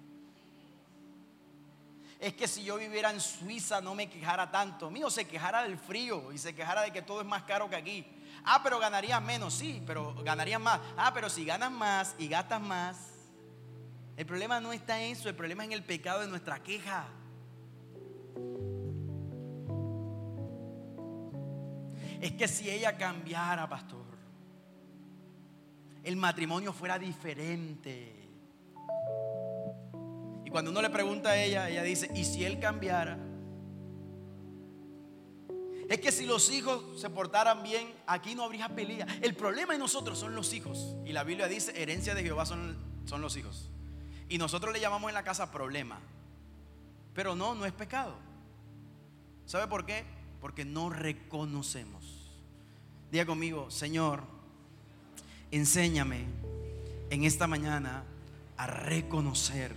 Es 2.21 2.35
que 2.35 2.47
si 2.47 2.63
yo 2.63 2.77
viviera 2.77 3.11
en 3.11 3.19
Suiza 3.19 3.81
no 3.81 3.95
me 3.95 4.11
quejara 4.11 4.51
tanto. 4.51 4.91
Mío, 4.91 5.09
se 5.09 5.27
quejara 5.27 5.63
del 5.63 5.79
frío 5.79 6.31
y 6.33 6.39
se 6.39 6.55
quejara 6.55 6.83
de 6.83 6.93
que 6.93 7.01
todo 7.01 7.23
es 7.23 7.27
más 7.27 7.45
caro 7.45 7.71
que 7.71 7.77
aquí. 7.77 8.07
Ah, 8.45 8.61
pero 8.63 8.79
ganarías 8.79 9.23
menos, 9.23 9.55
sí, 9.55 9.83
pero 9.87 10.15
ganarías 10.23 10.61
más. 10.61 10.81
Ah, 10.99 11.13
pero 11.15 11.31
si 11.31 11.47
ganas 11.47 11.73
más 11.73 12.15
y 12.19 12.29
gastas 12.29 12.61
más, 12.61 13.10
el 14.21 14.27
problema 14.27 14.61
no 14.61 14.71
está 14.71 15.01
en 15.01 15.13
eso, 15.13 15.31
el 15.31 15.35
problema 15.35 15.63
es 15.63 15.69
en 15.69 15.73
el 15.73 15.83
pecado 15.83 16.21
de 16.21 16.27
nuestra 16.27 16.63
queja. 16.63 17.09
Es 22.21 22.33
que 22.33 22.47
si 22.47 22.69
ella 22.69 22.99
cambiara, 22.99 23.67
pastor, 23.67 24.05
el 26.05 26.17
matrimonio 26.17 26.75
fuera 26.75 26.99
diferente. 26.99 28.29
Y 30.45 30.51
cuando 30.51 30.71
uno 30.71 30.83
le 30.83 30.91
pregunta 30.91 31.31
a 31.31 31.43
ella, 31.43 31.71
ella 31.71 31.83
dice, 31.83 32.11
¿y 32.15 32.27
si 32.27 32.45
él 32.45 32.61
cambiara? 32.61 33.19
Es 35.89 35.99
que 35.99 36.13
si 36.13 36.27
los 36.27 36.51
hijos 36.51 37.01
se 37.01 37.09
portaran 37.09 37.63
bien, 37.63 37.91
aquí 38.07 38.35
no 38.35 38.45
habría 38.45 38.69
pelea. 38.69 39.07
El 39.23 39.35
problema 39.35 39.73
de 39.73 39.79
nosotros 39.79 40.19
son 40.19 40.35
los 40.35 40.53
hijos. 40.53 40.95
Y 41.07 41.15
la 41.15 41.25
Biblia 41.25 41.49
dice, 41.49 41.73
herencia 41.81 42.15
de 42.15 42.23
Jehová 42.23 42.45
son, 42.45 42.77
son 43.07 43.23
los 43.23 43.35
hijos. 43.39 43.71
Y 44.31 44.39
nosotros 44.39 44.73
le 44.73 44.81
llamamos 44.81 45.11
en 45.11 45.15
la 45.15 45.25
casa 45.25 45.51
problema. 45.51 45.99
Pero 47.13 47.35
no, 47.35 47.55
no 47.55 47.67
es 47.67 47.73
pecado. 47.73 48.15
¿Sabe 49.45 49.67
por 49.67 49.85
qué? 49.85 50.05
Porque 50.41 50.65
no 50.65 50.89
reconocemos. 50.89 52.31
Diga 53.11 53.27
conmigo, 53.27 53.73
Señor, 53.73 54.23
enséñame 55.51 56.27
en 57.11 57.25
esta 57.25 57.49
mañana 57.49 58.05
a 58.57 58.69
reconocer 58.69 59.75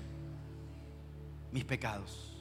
mis 1.52 1.66
pecados. 1.66 2.32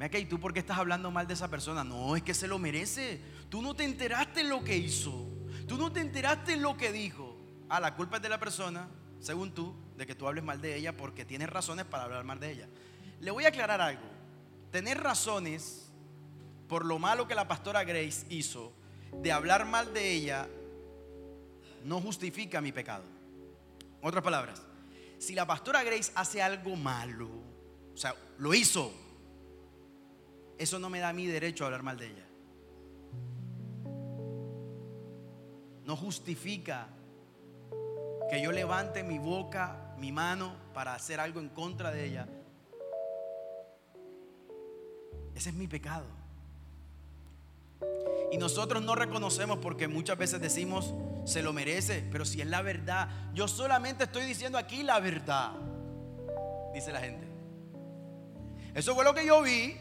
Mira 0.00 0.08
que, 0.08 0.18
¿y 0.18 0.24
tú 0.24 0.40
por 0.40 0.52
qué 0.52 0.58
estás 0.58 0.78
hablando 0.78 1.12
mal 1.12 1.28
de 1.28 1.34
esa 1.34 1.48
persona? 1.48 1.84
No, 1.84 2.16
es 2.16 2.24
que 2.24 2.34
se 2.34 2.48
lo 2.48 2.58
merece. 2.58 3.20
Tú 3.48 3.62
no 3.62 3.74
te 3.76 3.84
enteraste 3.84 4.40
en 4.40 4.48
lo 4.48 4.64
que 4.64 4.76
hizo. 4.76 5.28
Tú 5.68 5.78
no 5.78 5.92
te 5.92 6.00
enteraste 6.00 6.54
en 6.54 6.62
lo 6.62 6.76
que 6.76 6.90
dijo. 6.90 7.23
Ah, 7.68 7.80
la 7.80 7.94
culpa 7.94 8.16
es 8.16 8.22
de 8.22 8.28
la 8.28 8.38
persona, 8.38 8.88
según 9.20 9.52
tú, 9.52 9.74
de 9.96 10.06
que 10.06 10.14
tú 10.14 10.26
hables 10.26 10.44
mal 10.44 10.60
de 10.60 10.76
ella 10.76 10.96
porque 10.96 11.24
tienes 11.24 11.48
razones 11.48 11.84
para 11.84 12.04
hablar 12.04 12.24
mal 12.24 12.40
de 12.40 12.52
ella. 12.52 12.68
Le 13.20 13.30
voy 13.30 13.44
a 13.44 13.48
aclarar 13.48 13.80
algo. 13.80 14.02
Tener 14.70 15.00
razones 15.00 15.92
por 16.68 16.84
lo 16.84 16.98
malo 16.98 17.28
que 17.28 17.34
la 17.34 17.46
pastora 17.46 17.84
Grace 17.84 18.26
hizo 18.28 18.72
de 19.22 19.32
hablar 19.32 19.64
mal 19.64 19.92
de 19.94 20.12
ella 20.12 20.48
no 21.84 22.00
justifica 22.00 22.60
mi 22.60 22.72
pecado. 22.72 23.04
otras 24.02 24.22
palabras, 24.22 24.62
si 25.18 25.34
la 25.34 25.46
pastora 25.46 25.82
Grace 25.82 26.12
hace 26.14 26.42
algo 26.42 26.76
malo, 26.76 27.28
o 27.94 27.96
sea, 27.96 28.14
lo 28.38 28.52
hizo, 28.52 28.92
eso 30.58 30.78
no 30.78 30.90
me 30.90 30.98
da 30.98 31.12
mi 31.12 31.26
derecho 31.26 31.64
a 31.64 31.66
hablar 31.68 31.82
mal 31.82 31.98
de 31.98 32.06
ella. 32.06 32.26
No 35.84 35.96
justifica 35.96 36.88
que 38.34 38.42
yo 38.42 38.50
levante 38.50 39.04
mi 39.04 39.20
boca, 39.20 39.76
mi 39.96 40.10
mano 40.10 40.56
para 40.74 40.92
hacer 40.92 41.20
algo 41.20 41.38
en 41.38 41.48
contra 41.50 41.92
de 41.92 42.04
ella. 42.04 42.26
Ese 45.36 45.50
es 45.50 45.54
mi 45.54 45.68
pecado. 45.68 46.04
Y 48.32 48.36
nosotros 48.36 48.82
no 48.82 48.96
reconocemos 48.96 49.58
porque 49.58 49.86
muchas 49.86 50.18
veces 50.18 50.40
decimos, 50.40 50.94
se 51.24 51.44
lo 51.44 51.52
merece, 51.52 52.04
pero 52.10 52.24
si 52.24 52.40
es 52.40 52.48
la 52.48 52.60
verdad, 52.60 53.08
yo 53.34 53.46
solamente 53.46 54.02
estoy 54.02 54.24
diciendo 54.24 54.58
aquí 54.58 54.82
la 54.82 54.98
verdad, 54.98 55.52
dice 56.74 56.90
la 56.90 57.02
gente. 57.02 57.28
Eso 58.74 58.96
fue 58.96 59.04
lo 59.04 59.14
que 59.14 59.24
yo 59.24 59.42
vi, 59.42 59.76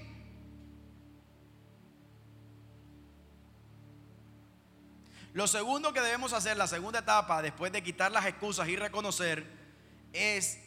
Lo 5.34 5.47
segundo 5.47 5.93
que 5.93 6.01
debemos 6.01 6.31
hacer, 6.31 6.57
la 6.57 6.67
segunda 6.67 6.99
etapa, 6.99 7.41
después 7.41 7.71
de 7.71 7.81
quitar 7.81 8.11
las 8.11 8.25
excusas 8.27 8.67
y 8.67 8.75
reconocer, 8.75 9.47
es 10.13 10.59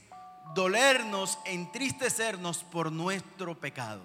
dolernos, 0.55 1.39
entristecernos 1.45 2.65
por 2.65 2.91
nuestro 2.91 3.61
pecado. 3.61 4.03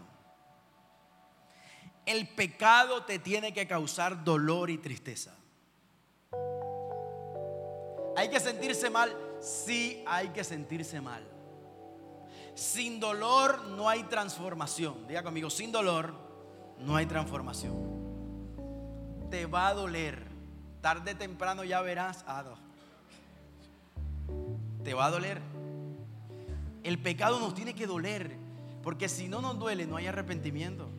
El 2.05 2.27
pecado 2.27 3.03
te 3.05 3.17
tiene 3.17 3.53
que 3.53 3.67
causar 3.67 4.23
dolor 4.23 4.69
y 4.69 4.77
tristeza. 4.77 5.35
¿Hay 8.15 8.29
que 8.29 8.39
sentirse 8.39 8.91
mal? 8.91 9.15
Sí, 9.39 10.03
hay 10.05 10.29
que 10.29 10.43
sentirse 10.43 11.01
mal. 11.01 11.27
Sin 12.53 12.99
dolor 12.99 13.63
no 13.63 13.89
hay 13.89 14.03
transformación. 14.03 15.07
Diga 15.07 15.23
conmigo, 15.23 15.49
sin 15.49 15.71
dolor 15.71 16.13
no 16.77 16.95
hay 16.95 17.07
transformación. 17.07 17.99
Te 19.31 19.47
va 19.47 19.69
a 19.69 19.73
doler 19.73 20.30
tarde 20.81 21.15
temprano 21.15 21.63
ya 21.63 21.81
verás, 21.81 22.25
ah, 22.27 22.43
Te 24.83 24.93
va 24.93 25.05
a 25.05 25.11
doler. 25.11 25.39
El 26.83 26.97
pecado 26.99 27.39
nos 27.39 27.53
tiene 27.53 27.75
que 27.75 27.85
doler, 27.85 28.35
porque 28.81 29.07
si 29.07 29.27
no 29.27 29.41
nos 29.41 29.59
duele, 29.59 29.85
no 29.85 29.97
hay 29.97 30.07
arrepentimiento. 30.07 30.89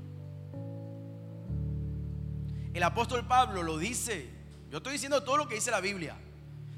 El 2.72 2.82
apóstol 2.84 3.26
Pablo 3.26 3.62
lo 3.62 3.76
dice. 3.76 4.30
Yo 4.70 4.78
estoy 4.78 4.92
diciendo 4.92 5.22
todo 5.24 5.36
lo 5.36 5.48
que 5.48 5.56
dice 5.56 5.70
la 5.70 5.80
Biblia. 5.80 6.16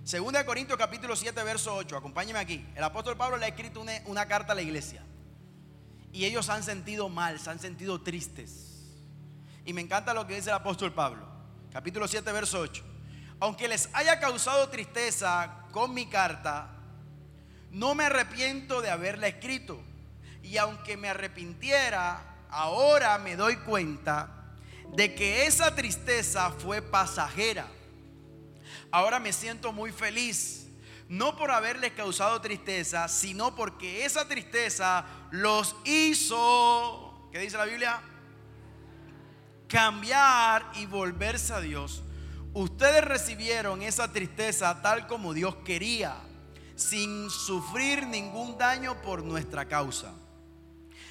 Segunda 0.03 0.41
de 0.41 0.47
Corintios 0.47 0.79
capítulo 0.79 1.15
7, 1.15 1.45
verso 1.45 1.75
8. 1.77 1.99
Acompáñeme 1.99 2.39
aquí. 2.39 2.67
El 2.75 2.83
apóstol 2.83 3.17
Pablo 3.17 3.37
le 3.37 3.45
ha 3.45 3.49
escrito 3.49 3.81
una, 3.81 3.93
una 4.07 4.27
carta 4.27 4.53
a 4.53 4.57
la 4.57 4.63
iglesia. 4.63 5.03
Y 6.11 6.25
ellos 6.25 6.49
han 6.49 6.63
sentido 6.63 7.09
mal, 7.09 7.39
se 7.39 7.51
han 7.51 7.59
sentido 7.59 8.01
tristes. 8.01 8.97
Y 9.65 9.73
me 9.73 9.83
encanta 9.83 10.15
lo 10.15 10.27
que 10.27 10.35
dice 10.35 10.51
el 10.51 10.57
apóstol 10.57 10.93
Pablo. 10.93 11.29
Capítulo 11.71 12.09
7, 12.09 12.33
verso 12.33 12.61
8 12.61 12.94
aunque 13.45 13.69
les 13.69 13.91
haya 13.93 14.19
causado 14.21 14.71
tristeza 14.71 15.67
con 15.71 15.93
mi 15.93 16.07
carta, 16.07 16.67
no 17.73 17.95
me 17.95 18.05
arrepiento 18.05 18.81
de 18.81 18.89
haberla 18.89 19.29
escrito. 19.29 19.79
Y 20.43 20.57
aunque 20.57 20.97
me 20.97 21.11
arrepintiera, 21.11 22.23
ahora 22.49 23.19
me 23.19 23.37
doy 23.37 23.57
cuenta 23.57 24.47
de 24.95 25.15
que 25.15 25.45
esa 25.45 25.75
tristeza 25.75 26.53
fue 26.53 26.81
pasajera. 26.81 27.67
Ahora 28.91 29.19
me 29.19 29.31
siento 29.31 29.75
muy 29.75 29.93
feliz, 29.93 30.67
no 31.11 31.37
por 31.37 31.51
haberles 31.51 31.93
causado 31.93 32.41
tristeza, 32.41 33.09
sino 33.09 33.55
porque 33.55 34.07
esa 34.07 34.27
tristeza 34.27 35.05
los 35.31 35.77
hizo, 35.85 37.29
¿qué 37.31 37.41
dice 37.41 37.59
la 37.59 37.67
Biblia? 37.67 38.01
Cambiar 39.69 40.65
y 40.77 40.87
volverse 40.87 41.53
a 41.53 41.61
Dios 41.61 42.05
Ustedes 42.55 43.03
recibieron 43.03 43.83
esa 43.83 44.13
tristeza 44.13 44.81
tal 44.81 45.09
como 45.09 45.35
Dios 45.35 45.57
quería, 45.65 46.15
sin 46.77 47.29
sufrir 47.29 48.07
ningún 48.07 48.57
daño 48.57 49.03
por 49.03 49.25
nuestra 49.25 49.67
causa. 49.67 50.13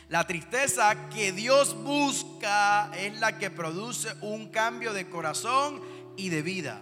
La 0.08 0.26
tristeza 0.26 1.10
que 1.10 1.34
Dios 1.34 1.76
busca 1.84 2.92
es 2.96 3.20
la 3.20 3.38
que 3.38 3.50
produce 3.50 4.16
un 4.22 4.52
cambio 4.52 4.94
de 4.94 5.10
corazón 5.10 5.82
y 6.16 6.30
de 6.30 6.42
vida. 6.42 6.80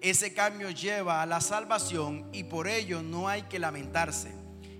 Ese 0.00 0.32
cambio 0.32 0.70
lleva 0.70 1.20
a 1.20 1.26
la 1.26 1.40
salvación 1.40 2.28
y 2.32 2.44
por 2.44 2.68
ello 2.68 3.02
no 3.02 3.28
hay 3.28 3.42
que 3.42 3.58
lamentarse. 3.58 4.32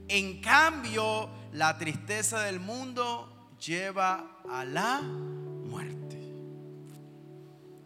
En 0.07 0.41
cambio, 0.41 1.29
la 1.53 1.77
tristeza 1.79 2.43
del 2.43 2.61
mundo 2.61 3.57
lleva 3.59 4.39
a 4.49 4.65
la 4.65 5.01
muerte. 5.01 6.17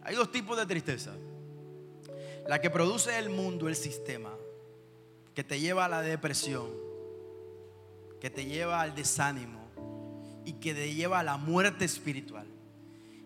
Hay 0.03 0.13
dos 0.13 0.31
tipos 0.31 0.55
de 0.55 0.67
tristeza. 0.67 1.13
La 2.47 2.59
que 2.59 2.69
produce 2.69 3.17
el 3.17 3.29
mundo, 3.29 3.67
el 3.67 3.75
sistema, 3.75 4.31
que 5.33 5.43
te 5.43 5.59
lleva 5.59 5.85
a 5.85 5.89
la 5.89 6.01
depresión, 6.01 6.69
que 8.19 8.29
te 8.29 8.45
lleva 8.45 8.81
al 8.81 8.93
desánimo 8.95 9.61
y 10.45 10.53
que 10.53 10.73
te 10.73 10.93
lleva 10.93 11.19
a 11.19 11.23
la 11.23 11.37
muerte 11.37 11.85
espiritual. 11.85 12.47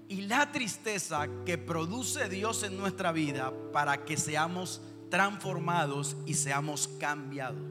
Y 0.07 0.21
la 0.21 0.51
tristeza 0.51 1.27
que 1.45 1.57
produce 1.57 2.29
Dios 2.29 2.63
en 2.63 2.77
nuestra 2.77 3.11
vida 3.11 3.51
para 3.71 4.05
que 4.05 4.17
seamos 4.17 4.81
transformados 5.09 6.15
y 6.25 6.35
seamos 6.35 6.87
cambiados. 6.99 7.63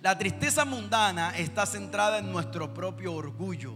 La 0.00 0.18
tristeza 0.18 0.64
mundana 0.64 1.36
está 1.36 1.66
centrada 1.66 2.18
en 2.18 2.32
nuestro 2.32 2.74
propio 2.74 3.14
orgullo. 3.14 3.74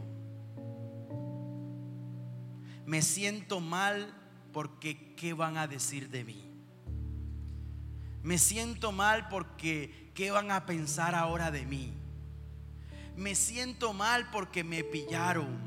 Me 2.85 3.03
siento 3.03 3.61
mal 3.61 4.13
porque 4.57 5.13
¿qué 5.17 5.35
van 5.35 5.59
a 5.59 5.67
decir 5.67 6.09
de 6.09 6.25
mí? 6.25 6.51
Me 8.23 8.39
siento 8.39 8.91
mal 8.91 9.29
porque 9.29 10.11
¿qué 10.15 10.31
van 10.31 10.51
a 10.51 10.65
pensar 10.65 11.15
ahora 11.15 11.51
de 11.51 11.67
mí? 11.67 11.93
Me 13.17 13.35
siento 13.35 13.93
mal 13.93 14.31
porque 14.31 14.65
me 14.65 14.83
pillaron. 14.83 15.59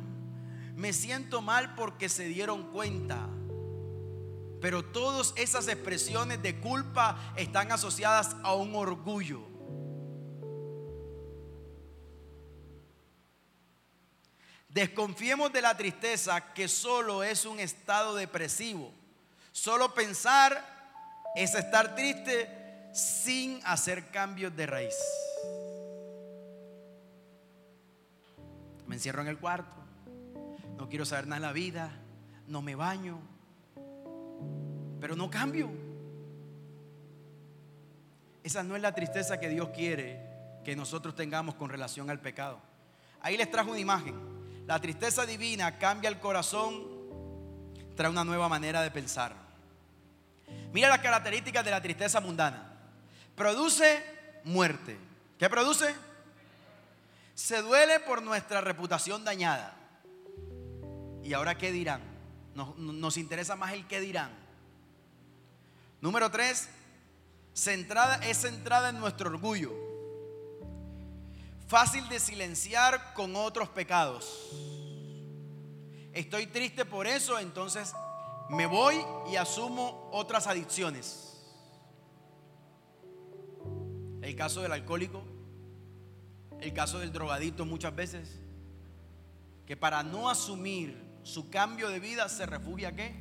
Me 0.75 0.91
siento 0.91 1.43
mal 1.43 1.75
porque 1.75 2.09
se 2.09 2.29
dieron 2.29 2.71
cuenta. 2.71 3.29
Pero 4.59 4.83
todas 4.83 5.35
esas 5.35 5.67
expresiones 5.67 6.41
de 6.41 6.59
culpa 6.59 7.31
están 7.37 7.71
asociadas 7.71 8.35
a 8.41 8.55
un 8.55 8.73
orgullo. 8.73 9.48
Desconfiemos 14.79 15.51
de 15.51 15.61
la 15.61 15.75
tristeza 15.75 16.53
que 16.53 16.69
solo 16.69 17.21
es 17.21 17.43
un 17.43 17.59
estado 17.59 18.15
depresivo. 18.15 18.93
Solo 19.51 19.93
pensar 19.93 20.65
es 21.35 21.53
estar 21.53 21.95
triste 21.95 22.87
sin 22.93 23.59
hacer 23.65 24.09
cambios 24.09 24.55
de 24.55 24.65
raíz. 24.65 24.95
Me 28.87 28.95
encierro 28.95 29.21
en 29.21 29.27
el 29.27 29.37
cuarto, 29.37 29.75
no 30.77 30.87
quiero 30.87 31.03
saber 31.03 31.27
nada 31.27 31.35
en 31.35 31.41
la 31.41 31.51
vida, 31.51 31.91
no 32.47 32.61
me 32.61 32.75
baño, 32.75 33.19
pero 35.01 35.17
no 35.17 35.29
cambio. 35.29 35.69
Esa 38.45 38.63
no 38.63 38.77
es 38.77 38.81
la 38.81 38.95
tristeza 38.95 39.41
que 39.41 39.49
Dios 39.49 39.71
quiere 39.75 40.25
que 40.63 40.77
nosotros 40.77 41.17
tengamos 41.17 41.55
con 41.55 41.69
relación 41.69 42.09
al 42.09 42.21
pecado. 42.21 42.61
Ahí 43.19 43.35
les 43.35 43.51
trajo 43.51 43.71
una 43.71 43.79
imagen. 43.79 44.28
La 44.69 44.79
tristeza 44.79 45.25
divina 45.25 45.79
cambia 45.79 46.09
el 46.09 46.19
corazón, 46.19 46.85
trae 47.95 48.11
una 48.11 48.23
nueva 48.23 48.47
manera 48.47 48.83
de 48.83 48.91
pensar. 48.91 49.33
Mira 50.71 50.89
las 50.89 50.99
características 50.99 51.65
de 51.65 51.71
la 51.71 51.81
tristeza 51.81 52.21
mundana. 52.21 52.71
Produce 53.35 54.03
muerte. 54.43 54.95
¿Qué 55.39 55.49
produce? 55.49 55.95
Se 57.33 57.63
duele 57.63 57.99
por 58.01 58.21
nuestra 58.21 58.61
reputación 58.61 59.23
dañada. 59.23 59.73
¿Y 61.23 61.33
ahora 61.33 61.57
qué 61.57 61.71
dirán? 61.71 62.03
Nos, 62.53 63.17
interesa 63.17 63.55
más 63.55 63.73
el 63.73 63.87
qué 63.87 63.99
dirán. 63.99 64.29
Número 65.99 66.29
tres, 66.29 66.69
centrada, 67.55 68.17
es 68.17 68.41
centrada 68.41 68.89
en 68.89 68.99
nuestro 68.99 69.31
orgullo. 69.31 69.88
Fácil 71.69 72.09
de 72.09 72.19
silenciar 72.19 73.13
con 73.13 73.35
otros 73.35 73.69
pecados. 73.69 74.49
Estoy 76.13 76.47
triste 76.47 76.83
por 76.83 77.05
eso, 77.05 77.37
entonces 77.37 77.93
me 78.49 78.65
voy 78.65 78.95
y 79.31 79.35
asumo 79.35 80.09
otras 80.11 80.47
adicciones. 80.47 81.39
El 84.23 84.35
caso 84.35 84.63
del 84.63 84.71
alcohólico, 84.71 85.23
el 86.59 86.73
caso 86.73 86.97
del 86.97 87.13
drogadito 87.13 87.67
muchas 87.67 87.95
veces, 87.95 88.39
que 89.67 89.77
para 89.77 90.01
no 90.01 90.27
asumir 90.27 91.19
su 91.21 91.51
cambio 91.51 91.89
de 91.89 91.99
vida 91.99 92.29
se 92.29 92.47
refugia 92.47 92.95
qué? 92.95 93.13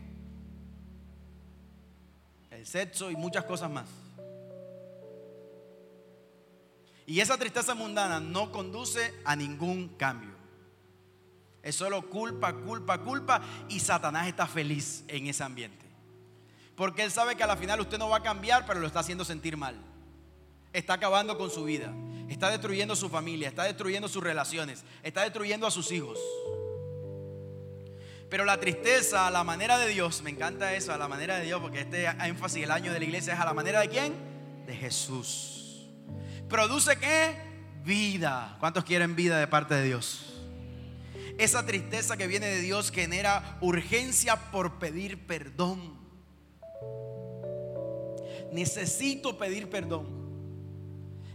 El 2.50 2.64
sexo 2.66 3.10
y 3.10 3.16
muchas 3.16 3.44
cosas 3.44 3.70
más. 3.70 4.07
Y 7.08 7.20
esa 7.20 7.38
tristeza 7.38 7.74
mundana 7.74 8.20
no 8.20 8.52
conduce 8.52 9.14
a 9.24 9.34
ningún 9.34 9.88
cambio. 9.96 10.34
Es 11.62 11.74
solo 11.74 12.02
culpa, 12.10 12.52
culpa, 12.52 12.98
culpa. 12.98 13.40
Y 13.70 13.80
Satanás 13.80 14.28
está 14.28 14.46
feliz 14.46 15.04
en 15.08 15.26
ese 15.26 15.42
ambiente. 15.42 15.86
Porque 16.76 17.02
él 17.02 17.10
sabe 17.10 17.34
que 17.34 17.42
a 17.42 17.46
la 17.46 17.56
final 17.56 17.80
usted 17.80 17.96
no 17.96 18.10
va 18.10 18.18
a 18.18 18.22
cambiar, 18.22 18.66
pero 18.66 18.78
lo 18.78 18.86
está 18.86 19.00
haciendo 19.00 19.24
sentir 19.24 19.56
mal. 19.56 19.74
Está 20.74 20.92
acabando 20.92 21.38
con 21.38 21.50
su 21.50 21.64
vida. 21.64 21.94
Está 22.28 22.50
destruyendo 22.50 22.94
su 22.94 23.08
familia. 23.08 23.48
Está 23.48 23.62
destruyendo 23.62 24.06
sus 24.06 24.22
relaciones. 24.22 24.84
Está 25.02 25.22
destruyendo 25.22 25.66
a 25.66 25.70
sus 25.70 25.90
hijos. 25.92 26.18
Pero 28.28 28.44
la 28.44 28.60
tristeza, 28.60 29.26
a 29.26 29.30
la 29.30 29.44
manera 29.44 29.78
de 29.78 29.88
Dios, 29.88 30.20
me 30.20 30.28
encanta 30.28 30.74
eso, 30.74 30.92
a 30.92 30.98
la 30.98 31.08
manera 31.08 31.38
de 31.38 31.46
Dios, 31.46 31.58
porque 31.62 31.80
este 31.80 32.04
énfasis 32.04 32.64
el 32.64 32.70
año 32.70 32.92
de 32.92 32.98
la 32.98 33.04
iglesia 33.06 33.32
es 33.32 33.40
a 33.40 33.46
la 33.46 33.54
manera 33.54 33.80
de 33.80 33.88
quién? 33.88 34.12
De 34.66 34.76
Jesús. 34.76 35.57
¿Produce 36.48 36.98
qué? 36.98 37.36
Vida. 37.84 38.56
¿Cuántos 38.58 38.84
quieren 38.84 39.14
vida 39.14 39.38
de 39.38 39.46
parte 39.46 39.74
de 39.74 39.84
Dios? 39.84 40.34
Esa 41.38 41.64
tristeza 41.64 42.16
que 42.16 42.26
viene 42.26 42.46
de 42.46 42.60
Dios 42.60 42.90
genera 42.90 43.58
urgencia 43.60 44.50
por 44.50 44.78
pedir 44.78 45.26
perdón. 45.26 45.96
Necesito 48.52 49.38
pedir 49.38 49.68
perdón. 49.68 50.06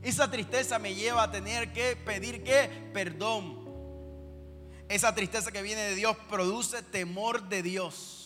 Esa 0.01 0.29
tristeza 0.29 0.79
me 0.79 0.95
lleva 0.95 1.23
a 1.23 1.31
tener 1.31 1.71
que 1.71 1.95
pedir 1.95 2.43
qué? 2.43 2.69
Perdón. 2.93 3.63
Esa 4.89 5.15
tristeza 5.15 5.51
que 5.51 5.61
viene 5.61 5.81
de 5.81 5.95
Dios 5.95 6.17
produce 6.29 6.83
temor 6.83 7.47
de 7.47 7.63
Dios. 7.63 8.22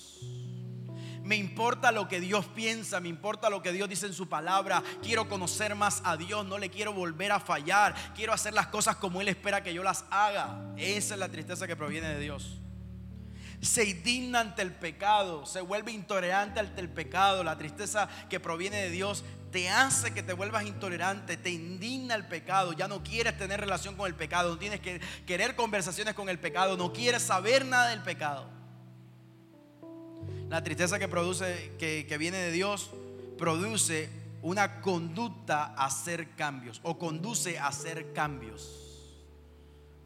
Me 1.28 1.36
importa 1.36 1.92
lo 1.92 2.08
que 2.08 2.22
Dios 2.22 2.46
piensa, 2.46 3.02
me 3.02 3.10
importa 3.10 3.50
lo 3.50 3.62
que 3.62 3.74
Dios 3.74 3.90
dice 3.90 4.06
en 4.06 4.14
su 4.14 4.30
palabra. 4.30 4.82
Quiero 5.04 5.28
conocer 5.28 5.76
más 5.76 6.02
a 6.06 6.16
Dios, 6.16 6.46
no 6.46 6.58
le 6.58 6.70
quiero 6.70 6.94
volver 6.94 7.34
a 7.34 7.42
fallar. 7.42 7.94
Quiero 8.16 8.32
hacer 8.32 8.54
las 8.54 8.68
cosas 8.68 8.96
como 8.96 9.20
Él 9.20 9.28
espera 9.28 9.62
que 9.62 9.74
yo 9.74 9.84
las 9.84 10.06
haga. 10.10 10.58
Esa 10.78 11.16
es 11.16 11.20
la 11.20 11.28
tristeza 11.28 11.68
que 11.68 11.76
proviene 11.76 12.08
de 12.08 12.22
Dios. 12.22 12.62
Se 13.60 13.84
indigna 13.84 14.40
ante 14.40 14.62
el 14.62 14.72
pecado, 14.72 15.46
se 15.46 15.60
vuelve 15.60 15.92
intolerante 15.92 16.62
ante 16.62 16.80
el 16.80 16.88
pecado. 16.88 17.44
La 17.44 17.58
tristeza 17.58 18.08
que 18.30 18.40
proviene 18.40 18.78
de 18.78 18.90
Dios 18.90 19.26
te 19.52 19.68
hace 19.68 20.14
que 20.14 20.24
te 20.24 20.32
vuelvas 20.32 20.66
intolerante, 20.66 21.36
te 21.36 21.50
indigna 21.50 22.16
el 22.16 22.26
pecado, 22.28 22.72
ya 22.72 22.88
no 22.88 23.04
quieres 23.04 23.38
tener 23.38 23.60
relación 23.60 23.98
con 23.98 24.08
el 24.08 24.16
pecado, 24.16 24.52
no 24.52 24.58
tienes 24.58 24.80
que 24.80 25.02
querer 25.26 25.58
conversaciones 25.58 26.14
con 26.14 26.30
el 26.30 26.40
pecado, 26.40 26.78
no 26.78 26.94
quieres 26.94 27.24
saber 27.24 27.66
nada 27.66 27.90
del 27.90 28.02
pecado. 28.02 28.57
La 30.50 30.64
tristeza 30.64 30.98
que 30.98 31.08
produce, 31.08 31.74
que, 31.78 32.18
viene 32.18 32.38
de 32.38 32.52
Dios, 32.52 32.92
produce 33.38 34.10
una 34.42 34.82
conducta 34.82 35.74
a 35.76 35.86
hacer 35.86 36.36
cambios 36.36 36.80
o 36.84 36.98
conduce 36.98 37.60
a 37.60 37.68
hacer 37.68 38.14
cambios. 38.14 38.84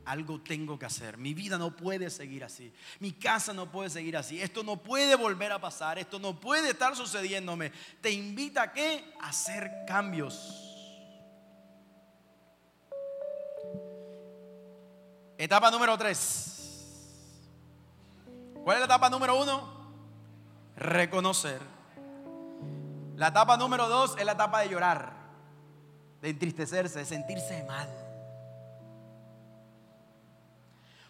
Algo 0.06 0.42
tengo 0.42 0.80
que 0.80 0.88
hacer. 0.88 1.18
Mi 1.18 1.36
vida 1.36 1.60
no 1.60 1.76
puede 1.76 2.10
seguir 2.10 2.44
así. 2.44 2.74
Mi 3.00 3.12
casa 3.12 3.54
no 3.54 3.72
puede 3.72 3.92
seguir 3.92 4.18
así. 4.18 4.42
Esto 4.42 4.64
no 4.64 4.78
puede 4.78 5.16
volver 5.16 5.52
a 5.52 5.62
pasar. 5.62 6.00
Esto 6.00 6.18
no 6.18 6.40
puede 6.40 6.72
estar 6.72 6.96
sucediéndome. 6.96 7.72
Te 8.02 8.10
invita 8.10 8.64
a 8.64 8.72
qué? 8.74 9.14
Hacer 9.22 9.72
cambios. 9.88 10.68
Etapa 15.38 15.70
número 15.70 15.98
tres. 15.98 16.52
¿Cuál 18.64 18.78
es 18.78 18.82
la 18.82 18.86
etapa 18.86 19.10
número 19.10 19.42
uno? 19.42 19.81
Reconocer. 20.82 21.62
La 23.16 23.28
etapa 23.28 23.56
número 23.56 23.88
dos 23.88 24.16
es 24.18 24.26
la 24.26 24.32
etapa 24.32 24.62
de 24.62 24.70
llorar, 24.70 25.14
de 26.22 26.30
entristecerse, 26.30 27.00
de 27.00 27.06
sentirse 27.06 27.64
mal. 27.68 27.88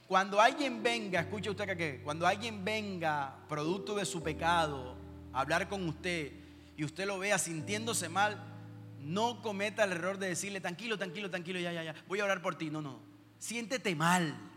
Cuando 0.07 0.41
alguien 0.41 0.83
venga, 0.83 1.21
escuche 1.21 1.49
usted 1.49 1.77
que 1.77 2.01
cuando 2.03 2.27
alguien 2.27 2.65
venga 2.65 3.33
producto 3.47 3.95
de 3.95 4.03
su 4.03 4.21
pecado 4.21 4.97
a 5.31 5.39
hablar 5.39 5.69
con 5.69 5.87
usted 5.87 6.33
y 6.75 6.83
usted 6.83 7.05
lo 7.07 7.17
vea 7.19 7.37
sintiéndose 7.37 8.09
mal, 8.09 8.37
no 8.99 9.41
cometa 9.41 9.85
el 9.85 9.93
error 9.93 10.17
de 10.17 10.27
decirle 10.27 10.59
tranquilo, 10.59 10.97
tranquilo, 10.97 11.29
tranquilo, 11.29 11.59
ya, 11.61 11.71
ya, 11.71 11.83
ya, 11.83 11.95
voy 12.09 12.19
a 12.19 12.25
orar 12.25 12.41
por 12.41 12.55
ti. 12.55 12.69
No, 12.69 12.81
no. 12.81 12.99
Siéntete 13.39 13.95
mal. 13.95 14.50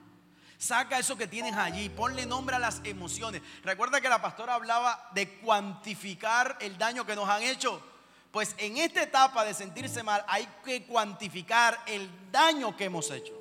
Saca 0.64 0.98
eso 0.98 1.18
que 1.18 1.26
tienes 1.26 1.54
allí, 1.56 1.90
ponle 1.90 2.24
nombre 2.24 2.56
a 2.56 2.58
las 2.58 2.80
emociones. 2.84 3.42
Recuerda 3.62 4.00
que 4.00 4.08
la 4.08 4.22
pastora 4.22 4.54
hablaba 4.54 5.10
de 5.12 5.28
cuantificar 5.40 6.56
el 6.58 6.78
daño 6.78 7.04
que 7.04 7.14
nos 7.14 7.28
han 7.28 7.42
hecho. 7.42 7.82
Pues 8.30 8.54
en 8.56 8.78
esta 8.78 9.02
etapa 9.02 9.44
de 9.44 9.52
sentirse 9.52 10.02
mal 10.02 10.24
hay 10.26 10.48
que 10.64 10.86
cuantificar 10.86 11.78
el 11.84 12.10
daño 12.32 12.74
que 12.78 12.86
hemos 12.86 13.10
hecho. 13.10 13.34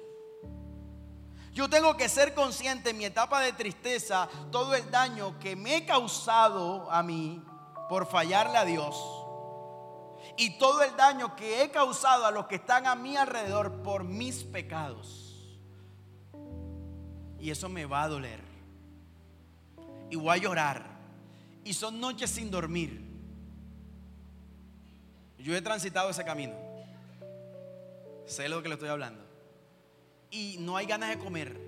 Yo 1.53 1.69
tengo 1.69 1.95
que 1.95 2.09
ser 2.09 2.33
consciente 2.33 2.89
en 2.89 2.97
mi 2.97 3.05
etapa 3.05 3.39
de 3.39 3.53
tristeza 3.53 4.27
todo 4.51 4.75
el 4.75 4.91
daño 4.91 5.39
que 5.39 5.55
me 5.55 5.77
he 5.77 5.85
causado 5.85 6.91
a 6.91 7.03
mí 7.03 7.41
por 7.87 8.05
fallarle 8.05 8.57
a 8.57 8.65
Dios. 8.65 9.01
Y 10.35 10.57
todo 10.57 10.83
el 10.83 10.93
daño 10.97 11.37
que 11.37 11.63
he 11.63 11.71
causado 11.71 12.25
a 12.25 12.31
los 12.31 12.47
que 12.47 12.55
están 12.55 12.85
a 12.85 12.95
mi 12.95 13.15
alrededor 13.15 13.81
por 13.81 14.03
mis 14.03 14.43
pecados. 14.43 15.22
Y 17.43 17.51
eso 17.51 17.67
me 17.67 17.85
va 17.85 18.03
a 18.03 18.07
doler. 18.07 18.39
Y 20.09 20.15
voy 20.15 20.29
a 20.29 20.37
llorar. 20.37 20.85
Y 21.65 21.73
son 21.73 21.99
noches 21.99 22.29
sin 22.29 22.49
dormir. 22.49 23.01
Yo 25.37 25.53
he 25.53 25.61
transitado 25.61 26.09
ese 26.09 26.23
camino. 26.23 26.53
Sé 28.25 28.47
lo 28.47 28.63
que 28.63 28.69
le 28.69 28.75
estoy 28.75 28.87
hablando. 28.87 29.21
Y 30.31 30.55
no 30.61 30.77
hay 30.77 30.85
ganas 30.85 31.09
de 31.09 31.19
comer. 31.19 31.59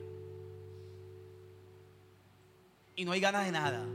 Y 2.95 3.03
no 3.03 3.11
hay 3.11 3.19
ganas 3.19 3.43
de 3.45 3.51
nada. 3.51 3.85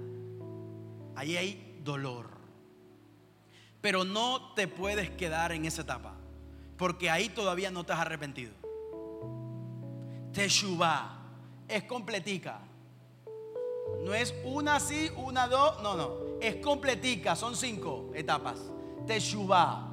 Ahí 1.17 1.39
hay 1.39 1.81
dolor. 1.83 2.29
Pero 3.81 4.05
no 4.05 4.53
te 4.53 4.69
puedes 4.69 5.09
quedar 5.09 5.53
en 5.53 5.65
esa 5.65 5.81
etapa. 5.81 6.15
Porque 6.77 7.09
ahí 7.09 7.31
todavía 7.31 7.71
no 7.71 7.85
te 7.85 7.95
has 7.95 8.01
arrepentido. 8.01 8.53
Teshuvah 10.35 11.20
es 11.71 11.85
completica. 11.85 12.61
No 14.03 14.15
es 14.15 14.35
una 14.45 14.81
sí, 14.81 15.11
una 15.17 15.47
dos, 15.47 15.83
no, 15.83 15.97
no. 15.97 16.39
Es 16.41 16.57
completica, 16.57 17.37
son 17.37 17.57
cinco 17.57 18.11
etapas. 18.15 18.59
Teshuvah. 19.07 19.89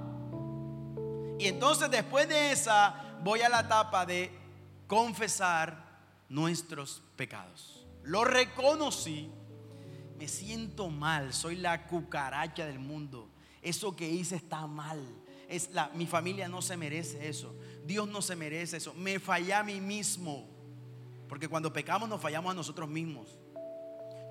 Y 1.39 1.47
entonces 1.47 1.89
después 1.91 2.27
de 2.27 2.51
esa 2.51 3.19
voy 3.23 3.41
a 3.41 3.49
la 3.49 3.61
etapa 3.61 4.05
de 4.05 4.31
confesar 4.87 5.85
nuestros 6.29 7.03
pecados. 7.15 7.85
Lo 8.03 8.23
reconocí, 8.23 9.29
me 10.17 10.27
siento 10.27 10.89
mal, 10.89 11.33
soy 11.33 11.57
la 11.57 11.87
cucaracha 11.87 12.65
del 12.65 12.79
mundo. 12.79 13.29
Eso 13.61 13.95
que 13.95 14.09
hice 14.09 14.37
está 14.37 14.65
mal. 14.65 15.03
Es 15.49 15.69
la, 15.71 15.89
mi 15.93 16.05
familia 16.05 16.47
no 16.47 16.61
se 16.61 16.77
merece 16.77 17.27
eso. 17.27 17.55
Dios 17.85 18.07
no 18.07 18.21
se 18.21 18.35
merece 18.35 18.77
eso. 18.77 18.93
Me 18.93 19.19
fallé 19.19 19.53
a 19.53 19.63
mí 19.63 19.79
mismo. 19.81 20.56
Porque 21.27 21.47
cuando 21.47 21.73
pecamos 21.73 22.07
nos 22.07 22.21
fallamos 22.21 22.51
a 22.51 22.55
nosotros 22.55 22.87
mismos. 22.89 23.27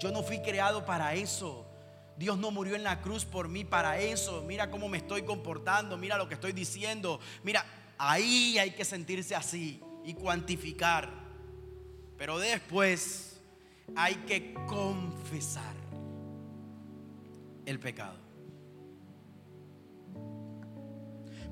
Yo 0.00 0.10
no 0.10 0.22
fui 0.22 0.40
creado 0.40 0.84
para 0.84 1.14
eso. 1.14 1.66
Dios 2.16 2.38
no 2.38 2.50
murió 2.50 2.76
en 2.76 2.82
la 2.82 3.00
cruz 3.00 3.24
por 3.24 3.48
mí 3.48 3.64
para 3.64 3.98
eso. 3.98 4.42
Mira 4.42 4.70
cómo 4.70 4.88
me 4.88 4.98
estoy 4.98 5.22
comportando, 5.22 5.96
mira 5.96 6.16
lo 6.16 6.28
que 6.28 6.34
estoy 6.34 6.52
diciendo. 6.52 7.20
Mira, 7.42 7.64
ahí 7.98 8.58
hay 8.58 8.70
que 8.72 8.84
sentirse 8.84 9.34
así 9.34 9.82
y 10.04 10.14
cuantificar. 10.14 11.10
Pero 12.16 12.38
después 12.38 13.40
hay 13.94 14.14
que 14.26 14.54
confesar 14.66 15.74
el 17.66 17.78
pecado. 17.78 18.16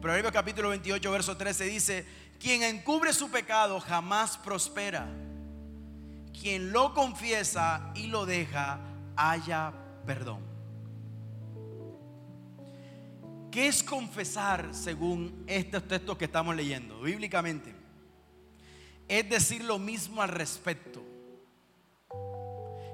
Proverbios 0.00 0.32
capítulo 0.32 0.68
28, 0.70 1.10
verso 1.10 1.36
13 1.36 1.64
dice, 1.64 2.06
quien 2.38 2.62
encubre 2.62 3.12
su 3.12 3.30
pecado 3.30 3.80
jamás 3.80 4.36
prospera 4.36 5.08
quien 6.38 6.72
lo 6.72 6.92
confiesa 6.92 7.92
y 7.94 8.08
lo 8.08 8.26
deja, 8.26 8.78
haya 9.16 9.72
perdón. 10.04 10.40
¿Qué 13.50 13.68
es 13.68 13.82
confesar 13.82 14.74
según 14.74 15.44
estos 15.46 15.86
textos 15.86 16.18
que 16.18 16.24
estamos 16.24 16.56
leyendo 16.56 17.00
bíblicamente? 17.00 17.74
Es 19.06 19.28
decir 19.28 19.62
lo 19.62 19.78
mismo 19.78 20.22
al 20.22 20.30
respecto. 20.30 21.02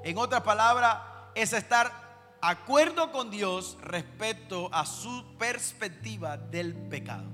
En 0.03 0.17
otras 0.17 0.41
palabras, 0.41 0.97
es 1.33 1.53
estar 1.53 2.37
acuerdo 2.41 3.11
con 3.11 3.31
Dios 3.31 3.77
respecto 3.81 4.69
a 4.71 4.85
su 4.85 5.35
perspectiva 5.37 6.37
del 6.37 6.75
pecado. 6.75 7.29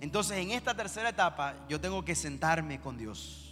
Entonces, 0.00 0.38
en 0.38 0.50
esta 0.50 0.74
tercera 0.74 1.08
etapa, 1.08 1.54
yo 1.68 1.80
tengo 1.80 2.04
que 2.04 2.14
sentarme 2.14 2.80
con 2.80 2.98
Dios 2.98 3.45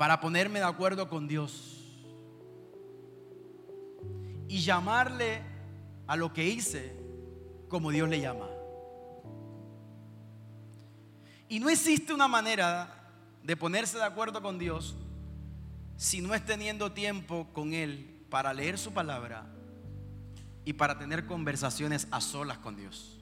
para 0.00 0.18
ponerme 0.18 0.60
de 0.60 0.64
acuerdo 0.64 1.10
con 1.10 1.28
Dios 1.28 1.78
y 4.48 4.62
llamarle 4.62 5.42
a 6.06 6.16
lo 6.16 6.32
que 6.32 6.48
hice 6.48 6.96
como 7.68 7.90
Dios 7.90 8.08
le 8.08 8.18
llama. 8.18 8.48
Y 11.50 11.60
no 11.60 11.68
existe 11.68 12.14
una 12.14 12.28
manera 12.28 13.12
de 13.42 13.54
ponerse 13.58 13.98
de 13.98 14.04
acuerdo 14.04 14.40
con 14.40 14.58
Dios 14.58 14.96
si 15.98 16.22
no 16.22 16.34
es 16.34 16.46
teniendo 16.46 16.92
tiempo 16.92 17.48
con 17.52 17.74
Él 17.74 18.24
para 18.30 18.54
leer 18.54 18.78
su 18.78 18.94
palabra 18.94 19.52
y 20.64 20.72
para 20.72 20.98
tener 20.98 21.26
conversaciones 21.26 22.08
a 22.10 22.22
solas 22.22 22.56
con 22.56 22.74
Dios. 22.74 23.19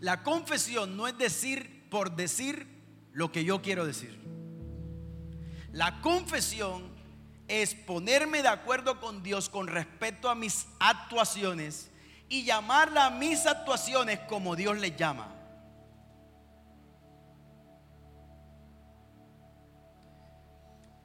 La 0.00 0.22
confesión 0.22 0.96
no 0.96 1.06
es 1.06 1.16
decir 1.16 1.88
por 1.90 2.16
decir 2.16 2.66
lo 3.12 3.32
que 3.32 3.44
yo 3.44 3.62
quiero 3.62 3.86
decir. 3.86 4.20
La 5.72 6.00
confesión 6.00 6.94
es 7.48 7.74
ponerme 7.74 8.42
de 8.42 8.48
acuerdo 8.48 9.00
con 9.00 9.22
Dios 9.22 9.48
con 9.48 9.68
respecto 9.68 10.28
a 10.28 10.34
mis 10.34 10.66
actuaciones 10.80 11.90
y 12.28 12.44
llamarla 12.44 13.06
a 13.06 13.10
mis 13.10 13.46
actuaciones 13.46 14.18
como 14.20 14.56
Dios 14.56 14.78
les 14.78 14.96
llama. 14.96 15.32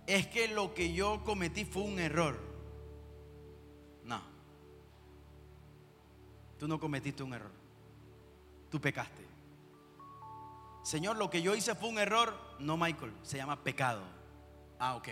Es 0.08 0.28
que 0.28 0.50
lo 0.50 0.74
que 0.74 0.94
yo 0.94 1.24
cometí 1.24 1.64
fue 1.64 1.84
un 1.84 2.00
error. 2.00 2.38
No. 4.04 4.22
Tú 6.58 6.68
no 6.68 6.80
cometiste 6.80 7.24
un 7.24 7.34
error 7.34 7.61
tú 8.72 8.82
pecaste. 8.82 9.28
Señor, 10.84 11.18
lo 11.18 11.30
que 11.30 11.44
yo 11.44 11.54
hice 11.54 11.76
fue 11.76 11.90
un 11.90 12.00
error. 12.00 12.36
No, 12.58 12.78
Michael, 12.78 13.14
se 13.22 13.38
llama 13.38 13.64
pecado. 13.64 14.02
Ah, 14.80 14.96
ok. 14.96 15.10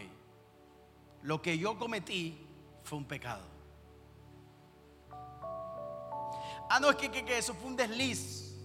Lo 1.22 1.42
que 1.42 1.60
yo 1.60 1.78
cometí 1.78 2.40
fue 2.84 2.98
un 2.98 3.06
pecado. 3.06 3.44
Ah, 6.72 6.80
no, 6.80 6.90
es 6.90 6.96
que, 6.96 7.12
que 7.12 7.38
eso 7.38 7.54
fue 7.54 7.68
un 7.70 7.76
desliz. 7.76 8.56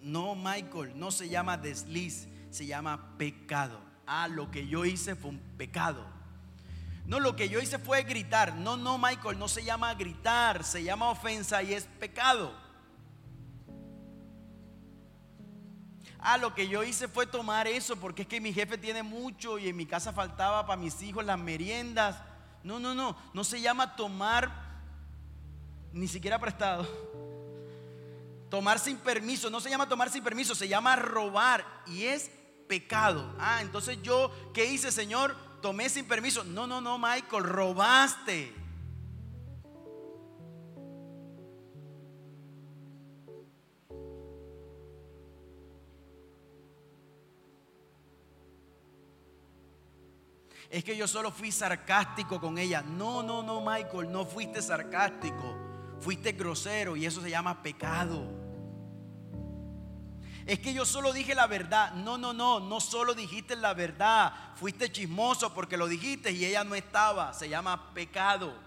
No, 0.00 0.34
Michael, 0.34 0.98
no 0.98 1.10
se 1.10 1.28
llama 1.28 1.56
desliz, 1.56 2.26
se 2.50 2.66
llama 2.66 3.16
pecado. 3.18 3.80
Ah, 4.06 4.28
lo 4.28 4.50
que 4.50 4.66
yo 4.66 4.84
hice 4.84 5.14
fue 5.14 5.30
un 5.30 5.38
pecado. 5.56 6.04
No, 7.06 7.20
lo 7.20 7.36
que 7.36 7.48
yo 7.48 7.60
hice 7.60 7.78
fue 7.78 8.02
gritar. 8.02 8.54
No, 8.54 8.76
no, 8.76 8.96
Michael, 8.98 9.38
no 9.38 9.48
se 9.48 9.62
llama 9.62 9.94
gritar, 9.94 10.64
se 10.64 10.82
llama 10.82 11.10
ofensa 11.10 11.62
y 11.62 11.74
es 11.74 11.84
pecado. 11.84 12.63
Ah, 16.26 16.38
lo 16.38 16.54
que 16.54 16.68
yo 16.68 16.82
hice 16.82 17.06
fue 17.06 17.26
tomar 17.26 17.68
eso 17.68 17.96
porque 17.96 18.22
es 18.22 18.28
que 18.28 18.40
mi 18.40 18.50
jefe 18.50 18.78
tiene 18.78 19.02
mucho 19.02 19.58
y 19.58 19.68
en 19.68 19.76
mi 19.76 19.84
casa 19.84 20.10
faltaba 20.10 20.64
para 20.64 20.80
mis 20.80 21.02
hijos 21.02 21.22
las 21.22 21.38
meriendas. 21.38 22.16
No, 22.62 22.80
no, 22.80 22.94
no, 22.94 23.14
no 23.34 23.44
se 23.44 23.60
llama 23.60 23.94
tomar 23.94 24.50
ni 25.92 26.08
siquiera 26.08 26.38
prestado. 26.38 26.88
Tomar 28.48 28.78
sin 28.78 28.96
permiso, 28.96 29.50
no 29.50 29.60
se 29.60 29.68
llama 29.68 29.86
tomar 29.86 30.08
sin 30.08 30.24
permiso, 30.24 30.54
se 30.54 30.66
llama 30.66 30.96
robar 30.96 31.62
y 31.86 32.04
es 32.04 32.30
pecado. 32.68 33.34
Ah, 33.38 33.60
entonces 33.60 34.00
yo, 34.00 34.32
¿qué 34.54 34.64
hice, 34.64 34.92
Señor? 34.92 35.36
Tomé 35.60 35.90
sin 35.90 36.06
permiso. 36.06 36.42
No, 36.42 36.66
no, 36.66 36.80
no, 36.80 36.96
Michael, 36.96 37.44
robaste. 37.44 38.63
Es 50.70 50.84
que 50.84 50.96
yo 50.96 51.06
solo 51.06 51.30
fui 51.30 51.52
sarcástico 51.52 52.40
con 52.40 52.58
ella. 52.58 52.82
No, 52.82 53.22
no, 53.22 53.42
no, 53.42 53.60
Michael, 53.60 54.10
no 54.10 54.24
fuiste 54.24 54.62
sarcástico, 54.62 55.56
fuiste 56.00 56.32
grosero 56.32 56.96
y 56.96 57.06
eso 57.06 57.20
se 57.20 57.30
llama 57.30 57.62
pecado. 57.62 58.44
Es 60.46 60.58
que 60.58 60.74
yo 60.74 60.84
solo 60.84 61.12
dije 61.12 61.34
la 61.34 61.46
verdad. 61.46 61.92
No, 61.94 62.18
no, 62.18 62.32
no, 62.32 62.60
no 62.60 62.80
solo 62.80 63.14
dijiste 63.14 63.56
la 63.56 63.72
verdad. 63.72 64.32
Fuiste 64.56 64.92
chismoso 64.92 65.54
porque 65.54 65.76
lo 65.76 65.88
dijiste 65.88 66.32
y 66.32 66.44
ella 66.44 66.64
no 66.64 66.74
estaba. 66.74 67.32
Se 67.32 67.48
llama 67.48 67.94
pecado. 67.94 68.63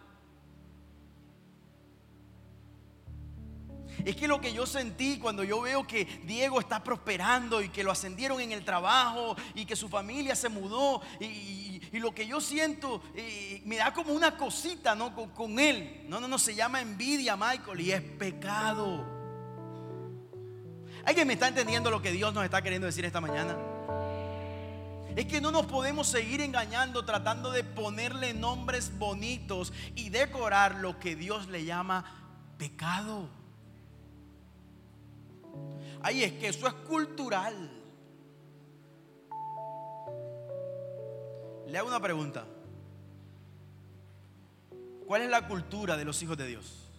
Es 4.05 4.15
que 4.15 4.27
lo 4.27 4.39
que 4.39 4.53
yo 4.53 4.65
sentí 4.65 5.17
cuando 5.19 5.43
yo 5.43 5.61
veo 5.61 5.85
que 5.85 6.05
Diego 6.23 6.59
está 6.59 6.83
prosperando 6.83 7.61
y 7.61 7.69
que 7.69 7.83
lo 7.83 7.91
ascendieron 7.91 8.39
en 8.41 8.51
el 8.51 8.63
trabajo 8.63 9.35
y 9.55 9.65
que 9.65 9.75
su 9.75 9.89
familia 9.89 10.35
se 10.35 10.49
mudó 10.49 11.01
y, 11.19 11.81
lo 11.97 12.13
que 12.13 12.27
yo 12.27 12.39
siento 12.39 13.01
eh, 13.15 13.61
me 13.65 13.77
da 13.77 13.91
como 13.91 14.13
una 14.13 14.37
cosita 14.37 14.93
¿no? 14.95 15.15
Con, 15.15 15.29
con 15.29 15.59
él. 15.59 16.05
No, 16.07 16.19
no, 16.19 16.27
no, 16.27 16.37
se 16.37 16.53
llama 16.53 16.81
envidia, 16.81 17.35
Michael, 17.35 17.79
y 17.79 17.91
es 17.91 18.01
pecado. 18.01 19.05
¿Alguien 21.05 21.27
me 21.27 21.33
está 21.33 21.47
entendiendo 21.47 21.89
lo 21.89 22.01
que 22.01 22.11
Dios 22.11 22.33
nos 22.33 22.43
está 22.43 22.61
queriendo 22.61 22.85
decir 22.85 23.05
esta 23.05 23.21
mañana? 23.21 23.57
Es 25.15 25.25
que 25.25 25.41
no 25.41 25.51
nos 25.51 25.65
podemos 25.65 26.07
seguir 26.07 26.41
engañando 26.41 27.03
tratando 27.03 27.49
de 27.49 27.63
ponerle 27.63 28.35
nombres 28.35 28.95
bonitos 28.99 29.73
y 29.95 30.09
decorar 30.09 30.75
lo 30.75 30.99
que 30.99 31.15
Dios 31.15 31.47
le 31.47 31.65
llama 31.65 32.05
pecado. 32.59 33.27
Ay, 36.01 36.23
es 36.23 36.33
que 36.33 36.47
eso 36.47 36.67
es 36.67 36.73
cultural. 36.73 37.71
Le 41.67 41.77
hago 41.77 41.87
una 41.87 41.99
pregunta. 41.99 42.45
¿Cuál 45.05 45.21
es 45.21 45.29
la 45.29 45.47
cultura 45.47 45.97
de 45.97 46.05
los 46.05 46.21
hijos 46.21 46.37
de 46.37 46.47
Dios? 46.47 46.89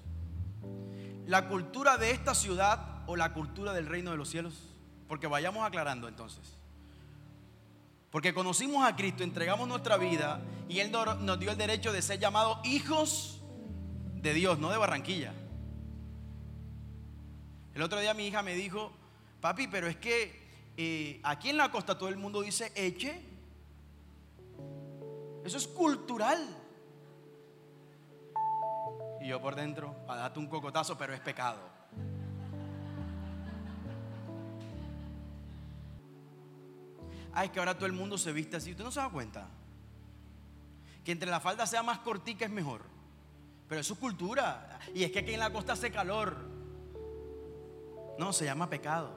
¿La 1.27 1.49
cultura 1.49 1.99
de 1.99 2.11
esta 2.11 2.35
ciudad 2.35 3.03
o 3.07 3.17
la 3.17 3.33
cultura 3.35 3.73
del 3.73 3.87
reino 3.87 4.11
de 4.11 4.17
los 4.17 4.29
cielos? 4.31 4.55
Porque 5.09 5.27
vayamos 5.27 5.67
aclarando 5.67 6.09
entonces. 6.09 6.59
Porque 8.11 8.33
conocimos 8.33 8.87
a 8.87 8.97
Cristo, 8.97 9.23
entregamos 9.23 9.69
nuestra 9.69 9.99
vida 9.99 10.41
y 10.69 10.81
Él 10.81 10.91
nos 10.91 11.39
dio 11.39 11.51
el 11.51 11.59
derecho 11.59 11.93
de 11.93 12.01
ser 12.01 12.19
llamados 12.19 12.59
hijos 12.65 13.41
de 14.15 14.33
Dios, 14.33 14.59
no 14.59 14.71
de 14.71 14.79
Barranquilla. 14.79 15.33
El 17.79 17.85
otro 17.85 18.01
día 18.01 18.13
mi 18.13 18.27
hija 18.27 18.43
me 18.43 18.57
dijo, 18.57 18.91
papi, 19.41 19.69
pero 19.69 19.87
es 19.87 19.95
que 19.95 20.73
eh, 20.77 21.21
aquí 21.23 21.51
en 21.51 21.57
la 21.57 21.71
costa 21.71 21.97
todo 21.97 22.09
el 22.09 22.17
mundo 22.17 22.43
dice 22.43 22.73
eche. 22.75 23.23
Eso 25.45 25.59
es 25.59 25.69
cultural. 25.69 26.45
Y 29.21 29.29
yo 29.29 29.41
por 29.41 29.55
dentro, 29.55 29.95
para 30.09 30.23
darte 30.23 30.41
un 30.41 30.49
cocotazo, 30.49 30.99
pero 30.99 31.15
es 31.15 31.21
pecado. 31.21 31.61
Ay, 37.33 37.47
es 37.47 37.53
que 37.53 37.61
ahora 37.61 37.77
todo 37.77 37.87
el 37.87 37.93
mundo 37.93 38.19
se 38.19 38.33
viste 38.33 38.57
así. 38.57 38.73
¿Usted 38.73 38.83
no 38.83 38.91
se 38.91 38.99
da 38.99 39.09
cuenta? 39.09 39.47
Que 41.05 41.13
entre 41.13 41.31
la 41.31 41.39
falda 41.39 41.65
sea 41.65 41.85
más 41.85 42.01
cortica 42.01 42.45
es 42.45 42.51
mejor. 42.51 42.83
Pero 43.69 43.83
es 43.83 43.87
su 43.87 44.01
cultura. 44.01 44.81
Y 44.97 45.05
es 45.05 45.13
que 45.13 45.21
aquí 45.21 45.35
en 45.35 45.39
la 45.39 45.53
costa 45.53 45.75
hace 45.75 45.93
calor. 45.93 46.58
No, 48.19 48.33
se 48.33 48.45
llama 48.45 48.69
pecado. 48.69 49.11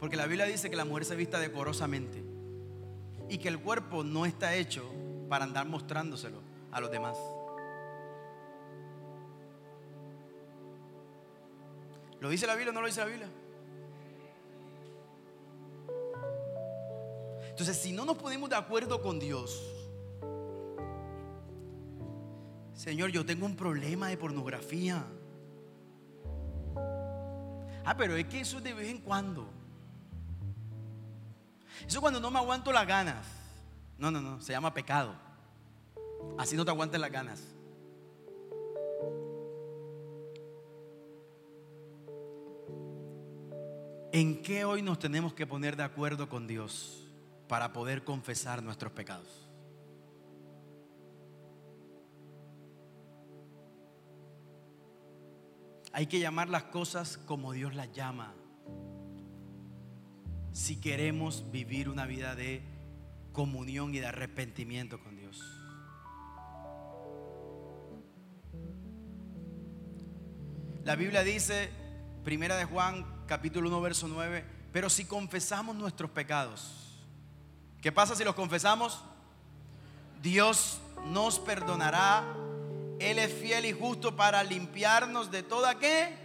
Porque 0.00 0.16
la 0.16 0.26
Biblia 0.26 0.44
dice 0.44 0.68
que 0.68 0.76
la 0.76 0.84
mujer 0.84 1.04
se 1.04 1.16
vista 1.16 1.38
decorosamente. 1.38 2.22
Y 3.28 3.38
que 3.38 3.48
el 3.48 3.60
cuerpo 3.60 4.04
no 4.04 4.26
está 4.26 4.54
hecho 4.54 4.84
para 5.28 5.44
andar 5.44 5.66
mostrándoselo 5.66 6.40
a 6.72 6.80
los 6.80 6.90
demás. 6.90 7.16
¿Lo 12.20 12.30
dice 12.30 12.46
la 12.46 12.54
Biblia 12.54 12.70
o 12.70 12.74
no 12.74 12.80
lo 12.80 12.86
dice 12.86 13.00
la 13.00 13.06
Biblia? 13.06 13.28
Entonces, 17.50 17.76
si 17.76 17.92
no 17.92 18.04
nos 18.04 18.16
ponemos 18.16 18.48
de 18.50 18.56
acuerdo 18.56 19.02
con 19.02 19.18
Dios, 19.18 19.74
Señor, 22.72 23.10
yo 23.10 23.26
tengo 23.26 23.46
un 23.46 23.56
problema 23.56 24.08
de 24.08 24.16
pornografía. 24.16 25.04
Ah, 27.88 27.96
pero 27.96 28.16
es 28.16 28.26
que 28.26 28.40
eso 28.40 28.58
es 28.58 28.64
de 28.64 28.74
vez 28.74 28.90
en 28.90 28.98
cuando. 28.98 29.48
Eso 31.86 31.96
es 31.96 32.00
cuando 32.00 32.20
no 32.20 32.30
me 32.30 32.38
aguanto 32.38 32.70
las 32.70 32.86
ganas. 32.86 33.26
No, 33.96 34.10
no, 34.10 34.20
no, 34.20 34.42
se 34.42 34.52
llama 34.52 34.74
pecado. 34.74 35.14
Así 36.36 36.54
no 36.54 36.66
te 36.66 36.70
aguantes 36.70 37.00
las 37.00 37.10
ganas. 37.10 37.42
¿En 44.12 44.42
qué 44.42 44.66
hoy 44.66 44.82
nos 44.82 44.98
tenemos 44.98 45.32
que 45.32 45.46
poner 45.46 45.74
de 45.74 45.84
acuerdo 45.84 46.28
con 46.28 46.46
Dios 46.46 47.08
para 47.48 47.72
poder 47.72 48.04
confesar 48.04 48.62
nuestros 48.62 48.92
pecados? 48.92 49.47
Hay 55.92 56.06
que 56.06 56.20
llamar 56.20 56.48
las 56.48 56.64
cosas 56.64 57.18
como 57.18 57.52
Dios 57.52 57.74
las 57.74 57.92
llama. 57.92 58.34
Si 60.52 60.80
queremos 60.80 61.50
vivir 61.50 61.88
una 61.88 62.06
vida 62.06 62.34
de 62.34 62.62
comunión 63.32 63.94
y 63.94 64.00
de 64.00 64.06
arrepentimiento 64.06 65.00
con 65.00 65.16
Dios. 65.16 65.40
La 70.84 70.96
Biblia 70.96 71.22
dice, 71.22 71.70
primera 72.24 72.56
de 72.56 72.64
Juan, 72.64 73.06
capítulo 73.26 73.68
1, 73.68 73.80
verso 73.80 74.08
9, 74.08 74.44
pero 74.72 74.88
si 74.90 75.04
confesamos 75.04 75.76
nuestros 75.76 76.10
pecados, 76.10 76.98
¿qué 77.80 77.92
pasa 77.92 78.14
si 78.14 78.24
los 78.24 78.34
confesamos? 78.34 79.04
Dios 80.22 80.80
nos 81.06 81.38
perdonará 81.38 82.24
él 83.00 83.18
es 83.18 83.32
fiel 83.32 83.64
y 83.64 83.72
justo 83.72 84.16
para 84.16 84.42
limpiarnos 84.42 85.30
de 85.30 85.42
toda 85.42 85.78
qué? 85.78 86.16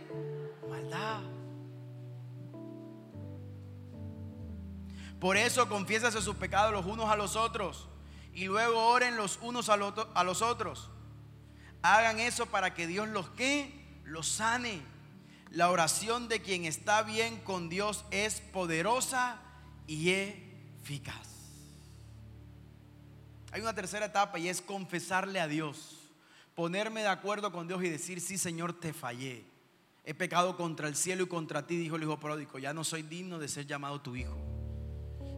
Maldad. 0.69 1.21
Por 5.19 5.37
eso 5.37 5.69
confiésase 5.69 6.21
sus 6.21 6.35
pecados 6.35 6.73
los 6.73 6.85
unos 6.85 7.09
a 7.09 7.15
los 7.15 7.35
otros 7.35 7.87
y 8.33 8.45
luego 8.45 8.87
oren 8.87 9.15
los 9.15 9.37
unos 9.41 9.69
a 9.69 9.77
los 9.77 10.41
otros. 10.41 10.89
Hagan 11.81 12.19
eso 12.19 12.47
para 12.47 12.73
que 12.73 12.87
Dios 12.87 13.07
los 13.07 13.29
que 13.29 14.01
los 14.03 14.27
sane. 14.27 14.81
La 15.51 15.69
oración 15.69 16.27
de 16.27 16.41
quien 16.41 16.65
está 16.65 17.03
bien 17.03 17.37
con 17.41 17.69
Dios 17.69 18.03
es 18.09 18.41
poderosa 18.41 19.39
y 19.85 20.09
eficaz. 20.09 21.27
Hay 23.51 23.61
una 23.61 23.75
tercera 23.75 24.07
etapa 24.07 24.39
y 24.39 24.49
es 24.49 24.61
confesarle 24.61 25.39
a 25.39 25.47
Dios 25.47 25.92
ponerme 26.55 27.01
de 27.01 27.07
acuerdo 27.07 27.51
con 27.51 27.67
Dios 27.67 27.83
y 27.83 27.89
decir, 27.89 28.21
sí 28.21 28.37
Señor, 28.37 28.79
te 28.79 28.93
fallé. 28.93 29.45
He 30.05 30.13
pecado 30.13 30.57
contra 30.57 30.87
el 30.87 30.95
cielo 30.95 31.23
y 31.23 31.27
contra 31.27 31.65
ti, 31.65 31.77
dijo 31.77 31.95
el 31.95 32.03
hijo 32.03 32.19
pródigo. 32.19 32.59
Ya 32.59 32.73
no 32.73 32.83
soy 32.83 33.03
digno 33.03 33.39
de 33.39 33.47
ser 33.47 33.65
llamado 33.65 34.01
tu 34.01 34.15
hijo. 34.15 34.37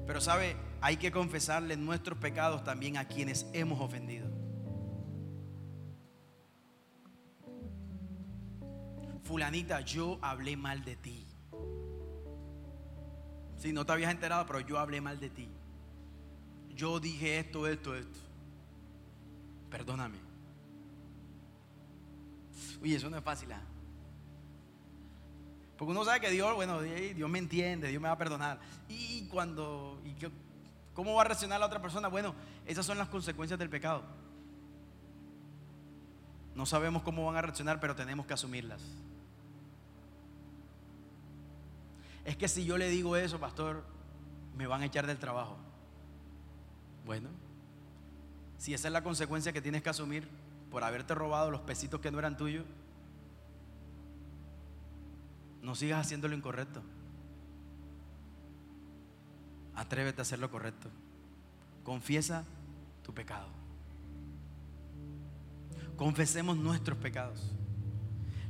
Pero 0.08 0.22
sabe, 0.22 0.56
hay 0.82 0.98
que 0.98 1.12
confesarle 1.12 1.78
nuestros 1.78 2.18
pecados 2.18 2.64
también 2.64 2.98
a 2.98 3.08
quienes 3.08 3.46
hemos 3.54 3.80
ofendido. 3.80 4.28
Fulanita, 9.24 9.82
yo 9.82 10.20
hablé 10.22 10.56
mal 10.56 10.84
de 10.84 10.96
ti. 10.96 11.28
Si 13.58 13.74
no 13.74 13.86
te 13.86 13.92
habías 13.94 14.12
enterado, 14.12 14.46
pero 14.46 14.60
yo 14.60 14.78
hablé 14.78 15.02
mal 15.02 15.20
de 15.20 15.30
ti. 15.30 15.50
Yo 16.76 17.00
dije 17.00 17.40
esto, 17.40 17.68
esto, 17.68 17.96
esto. 17.96 18.20
Perdóname. 19.72 20.25
Uy, 22.86 22.94
eso 22.94 23.10
no 23.10 23.18
es 23.18 23.24
fácil. 23.24 23.52
¿ah? 23.52 23.62
Porque 25.76 25.92
uno 25.92 26.06
sabe 26.06 26.20
que 26.20 26.30
Dios, 26.30 26.54
bueno, 26.54 26.82
Dios 26.82 27.28
me 27.28 27.40
entiende, 27.40 27.88
Dios 27.88 28.00
me 28.00 28.08
va 28.08 28.14
a 28.14 28.18
perdonar. 28.18 28.60
Y 28.88 29.28
cuando, 29.28 30.00
y 30.06 30.14
¿cómo 30.94 31.16
va 31.16 31.24
a 31.24 31.26
reaccionar 31.26 31.60
la 31.60 31.66
otra 31.66 31.82
persona? 31.82 32.10
Bueno, 32.10 32.36
esas 32.64 32.86
son 32.86 33.00
las 33.00 33.08
consecuencias 33.08 33.58
del 33.58 33.72
pecado. 33.72 34.04
No 36.54 36.68
sabemos 36.68 37.02
cómo 37.02 37.26
van 37.26 37.38
a 37.38 37.42
reaccionar, 37.42 37.80
pero 37.80 37.96
tenemos 37.96 38.28
que 38.28 38.36
asumirlas. 38.36 38.84
Es 42.24 42.38
que 42.38 42.48
si 42.48 42.66
yo 42.66 42.78
le 42.78 42.88
digo 42.90 43.18
eso, 43.18 43.40
pastor, 43.40 43.84
me 44.56 44.68
van 44.68 44.84
a 44.84 44.86
echar 44.86 45.08
del 45.08 45.18
trabajo. 45.18 45.58
Bueno, 47.04 47.30
si 48.60 48.76
esa 48.76 48.90
es 48.90 48.92
la 48.92 49.04
consecuencia 49.04 49.52
que 49.52 49.62
tienes 49.62 49.82
que 49.82 49.90
asumir, 49.90 50.30
por 50.76 50.84
haberte 50.84 51.16
robado 51.16 51.52
los 51.52 51.62
pesitos 51.62 52.02
que 52.02 52.12
no 52.12 52.20
eran 52.20 52.36
tuyos, 52.36 52.66
no 55.62 55.74
sigas 55.74 56.06
haciendo 56.06 56.28
lo 56.28 56.36
incorrecto. 56.36 56.84
Atrévete 59.74 60.20
a 60.20 60.24
hacer 60.24 60.40
lo 60.40 60.52
correcto. 60.52 60.90
Confiesa 61.86 62.44
tu 63.04 63.14
pecado. 63.14 63.48
Confesemos 65.96 66.58
nuestros 66.58 66.98
pecados. 66.98 67.54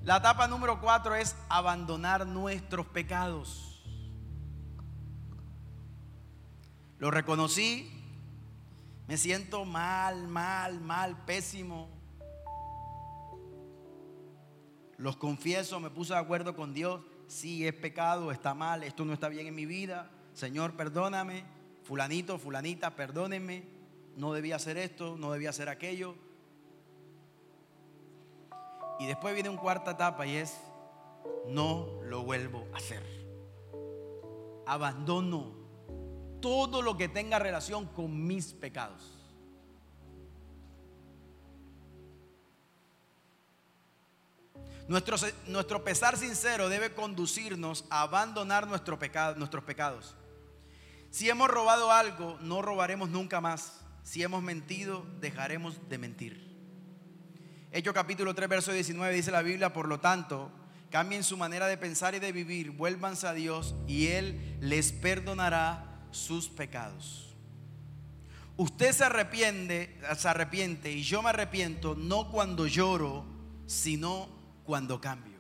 La 0.04 0.18
etapa 0.18 0.48
número 0.48 0.82
cuatro 0.82 1.14
es 1.14 1.36
abandonar 1.48 2.26
nuestros 2.26 2.88
pecados. 2.88 3.86
Lo 6.98 7.12
reconocí, 7.12 7.88
me 9.08 9.16
siento 9.16 9.64
mal, 9.64 10.28
mal, 10.28 10.82
mal, 10.82 11.24
pésimo. 11.26 11.95
Los 14.98 15.18
confieso, 15.18 15.80
me 15.80 15.90
puse 15.90 16.14
de 16.14 16.20
acuerdo 16.20 16.56
con 16.56 16.74
Dios, 16.74 17.02
sí 17.28 17.68
es 17.68 17.74
pecado, 17.74 18.32
está 18.32 18.54
mal, 18.54 18.84
esto 18.84 19.06
no 19.06 19.14
está 19.14 19.30
bien 19.30 19.48
en 19.48 19.56
mi 19.56 19.66
vida, 19.66 20.10
Señor, 20.34 20.74
perdóname, 20.74 21.46
fulanito, 21.84 22.38
fulanita, 22.38 22.96
perdónenme, 22.96 23.64
no 24.16 24.34
debía 24.34 24.56
hacer 24.58 24.78
esto, 24.78 25.16
no 25.18 25.32
debía 25.32 25.50
hacer 25.50 25.70
aquello. 25.70 26.16
Y 29.00 29.08
después 29.08 29.34
viene 29.34 29.50
una 29.50 29.60
cuarta 29.60 29.92
etapa 29.92 30.26
y 30.26 30.38
es, 30.38 30.58
no 31.48 31.88
lo 32.04 32.24
vuelvo 32.24 32.66
a 32.74 32.78
hacer. 32.78 33.04
Abandono 34.66 35.54
todo 36.42 36.82
lo 36.82 36.98
que 36.98 37.08
tenga 37.10 37.40
relación 37.40 37.86
con 37.88 38.26
mis 38.26 38.54
pecados. 38.54 39.15
Nuestro, 44.88 45.18
nuestro 45.48 45.84
pesar 45.84 46.18
sincero 46.18 46.70
debe 46.70 46.94
conducirnos 46.94 47.86
a 47.90 48.02
abandonar 48.02 48.68
nuestros 48.68 49.00
pecados. 49.00 50.16
Si 51.10 51.30
hemos 51.30 51.50
robado 51.50 51.92
algo, 51.92 52.38
no 52.42 52.62
robaremos 52.62 53.10
nunca 53.10 53.42
más. 53.42 53.82
Si 54.04 54.22
hemos 54.22 54.44
mentido, 54.44 55.06
dejaremos 55.20 55.90
de 55.90 55.98
mentir. 55.98 56.56
Hechos 57.72 57.94
capítulo 57.94 58.36
3, 58.36 58.48
verso 58.48 58.72
19 58.72 59.14
dice 59.14 59.32
la 59.32 59.42
Biblia, 59.42 59.74
por 59.74 59.88
lo 59.88 60.00
tanto, 60.00 60.52
cambien 60.92 61.24
su 61.24 61.36
manera 61.36 61.68
de 61.68 61.78
pensar 61.78 62.14
y 62.14 62.20
de 62.20 62.32
vivir, 62.32 62.72
vuélvanse 62.72 63.28
a 63.28 63.34
Dios 63.34 63.76
y 63.88 64.08
Él 64.08 64.58
les 64.62 64.92
perdonará 64.92 66.08
sus 66.12 66.48
pecados. 66.48 67.36
Usted 68.56 68.94
se 68.94 69.04
arrepiente, 69.04 70.00
se 70.16 70.30
arrepiente 70.30 70.92
y 70.92 71.04
yo 71.04 71.22
me 71.22 71.30
arrepiento 71.30 71.96
no 71.96 72.30
cuando 72.32 72.68
lloro, 72.68 73.26
sino 73.66 74.30
cuando 74.66 75.00
cambio. 75.00 75.36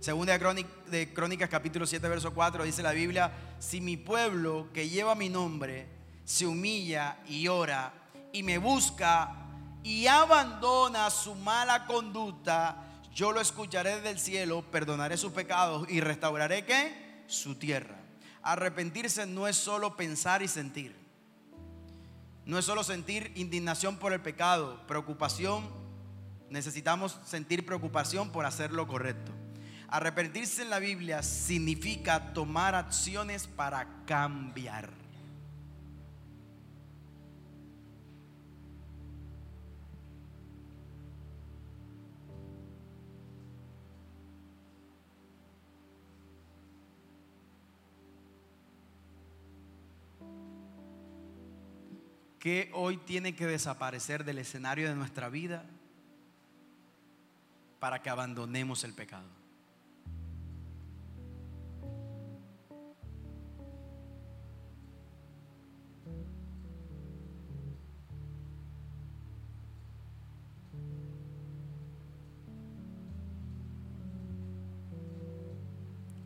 Segunda 0.00 0.38
de 0.86 1.12
Crónicas 1.12 1.48
capítulo 1.48 1.86
7 1.86 2.08
verso 2.08 2.32
4 2.32 2.64
dice 2.64 2.82
la 2.82 2.92
Biblia, 2.92 3.32
si 3.58 3.80
mi 3.80 3.96
pueblo 3.96 4.68
que 4.72 4.88
lleva 4.88 5.14
mi 5.14 5.28
nombre 5.28 5.88
se 6.24 6.46
humilla 6.46 7.18
y 7.26 7.48
ora 7.48 7.92
y 8.32 8.42
me 8.42 8.58
busca 8.58 9.34
y 9.82 10.06
abandona 10.06 11.10
su 11.10 11.34
mala 11.34 11.86
conducta, 11.86 13.00
yo 13.14 13.32
lo 13.32 13.40
escucharé 13.40 13.96
desde 13.96 14.10
el 14.10 14.18
cielo, 14.18 14.62
perdonaré 14.70 15.16
sus 15.16 15.32
pecados 15.32 15.88
y 15.88 16.00
restauraré 16.00 16.64
qué? 16.64 17.24
Su 17.26 17.56
tierra. 17.56 17.96
Arrepentirse 18.42 19.26
no 19.26 19.48
es 19.48 19.56
solo 19.56 19.96
pensar 19.96 20.42
y 20.42 20.48
sentir. 20.48 20.97
No 22.48 22.58
es 22.58 22.64
solo 22.64 22.82
sentir 22.82 23.30
indignación 23.34 23.98
por 23.98 24.14
el 24.14 24.22
pecado, 24.22 24.80
preocupación. 24.86 25.68
Necesitamos 26.48 27.20
sentir 27.26 27.66
preocupación 27.66 28.32
por 28.32 28.46
hacer 28.46 28.72
lo 28.72 28.86
correcto. 28.86 29.32
Arrepentirse 29.86 30.62
en 30.62 30.70
la 30.70 30.78
Biblia 30.78 31.22
significa 31.22 32.32
tomar 32.32 32.74
acciones 32.74 33.46
para 33.46 33.86
cambiar. 34.06 34.97
¿Qué 52.38 52.70
hoy 52.72 52.98
tiene 52.98 53.34
que 53.34 53.46
desaparecer 53.46 54.24
del 54.24 54.38
escenario 54.38 54.88
de 54.88 54.94
nuestra 54.94 55.28
vida 55.28 55.64
para 57.80 58.00
que 58.00 58.10
abandonemos 58.10 58.84
el 58.84 58.94
pecado? 58.94 59.26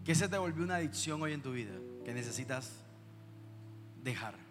¿Qué 0.04 0.16
se 0.16 0.28
te 0.28 0.36
volvió 0.36 0.64
una 0.64 0.76
adicción 0.76 1.22
hoy 1.22 1.32
en 1.32 1.40
tu 1.40 1.52
vida 1.52 1.72
que 2.04 2.12
necesitas 2.12 2.70
dejar? 4.02 4.41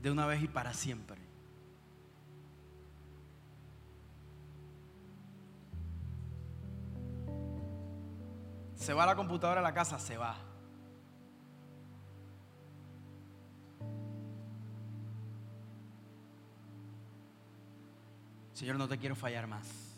De 0.00 0.10
una 0.10 0.26
vez 0.26 0.42
y 0.42 0.48
para 0.48 0.72
siempre. 0.72 1.20
Se 8.74 8.94
va 8.94 9.04
la 9.04 9.14
computadora 9.14 9.60
a 9.60 9.62
la 9.62 9.74
casa, 9.74 9.98
se 9.98 10.16
va. 10.16 10.36
Señor, 18.54 18.76
no 18.76 18.88
te 18.88 18.98
quiero 18.98 19.14
fallar 19.14 19.46
más. 19.46 19.89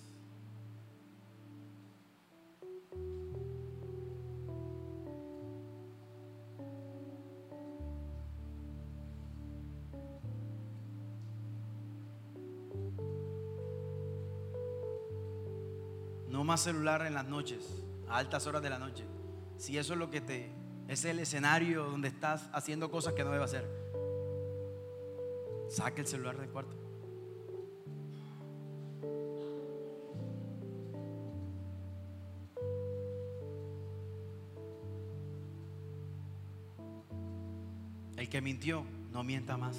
Más 16.52 16.60
celular 16.60 17.06
en 17.06 17.14
las 17.14 17.26
noches, 17.26 17.66
a 18.10 18.18
altas 18.18 18.46
horas 18.46 18.62
de 18.62 18.68
la 18.68 18.78
noche. 18.78 19.04
Si 19.56 19.78
eso 19.78 19.94
es 19.94 19.98
lo 19.98 20.10
que 20.10 20.20
te, 20.20 20.52
es 20.86 21.02
el 21.06 21.18
escenario 21.18 21.84
donde 21.84 22.08
estás 22.08 22.50
haciendo 22.52 22.90
cosas 22.90 23.14
que 23.14 23.24
no 23.24 23.30
debe 23.30 23.44
hacer, 23.44 23.66
saque 25.70 26.02
el 26.02 26.06
celular 26.06 26.36
del 26.36 26.50
cuarto. 26.50 26.76
El 38.18 38.28
que 38.28 38.42
mintió, 38.42 38.84
no 39.10 39.24
mienta 39.24 39.56
más. 39.56 39.78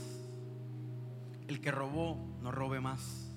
El 1.48 1.62
que 1.62 1.70
robó, 1.70 2.18
no 2.42 2.52
robe 2.52 2.82
más. 2.82 3.33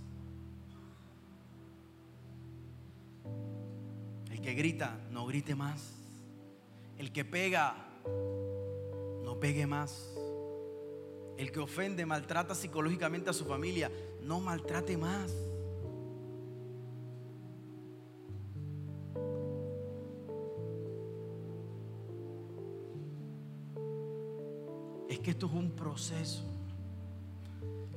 Que 4.46 4.54
grita, 4.54 4.96
no 5.10 5.26
grite 5.26 5.56
más. 5.56 5.92
El 6.98 7.10
que 7.10 7.24
pega, 7.24 7.74
no 9.24 9.40
pegue 9.40 9.66
más. 9.66 10.14
El 11.36 11.50
que 11.50 11.58
ofende, 11.58 12.06
maltrata 12.06 12.54
psicológicamente 12.54 13.28
a 13.28 13.32
su 13.32 13.44
familia, 13.44 13.90
no 14.22 14.38
maltrate 14.38 14.96
más. 14.96 15.32
Es 25.08 25.18
que 25.18 25.32
esto 25.32 25.46
es 25.46 25.52
un 25.54 25.72
proceso. 25.72 26.44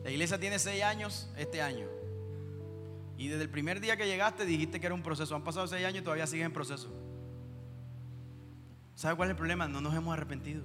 La 0.03 0.09
iglesia 0.09 0.39
tiene 0.39 0.57
seis 0.57 0.81
años 0.81 1.29
este 1.37 1.61
año. 1.61 1.98
Y 3.19 3.27
desde 3.27 3.43
el 3.43 3.49
primer 3.49 3.81
día 3.81 3.97
que 3.97 4.07
llegaste 4.07 4.45
dijiste 4.45 4.79
que 4.79 4.85
era 4.85 4.95
un 4.95 5.03
proceso. 5.03 5.35
Han 5.35 5.43
pasado 5.43 5.67
seis 5.67 5.85
años 5.85 5.99
y 5.99 6.03
todavía 6.03 6.25
sigue 6.25 6.43
en 6.43 6.53
proceso. 6.53 6.89
¿Sabe 8.95 9.17
cuál 9.17 9.27
es 9.27 9.31
el 9.31 9.35
problema? 9.35 9.67
No 9.67 9.81
nos 9.81 9.93
hemos 9.93 10.13
arrepentido. 10.13 10.63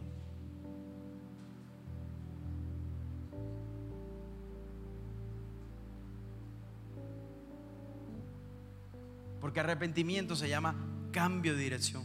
Porque 9.41 9.59
arrepentimiento 9.59 10.37
se 10.37 10.49
llama 10.49 10.77
cambio 11.11 11.57
de 11.57 11.63
dirección. 11.65 12.05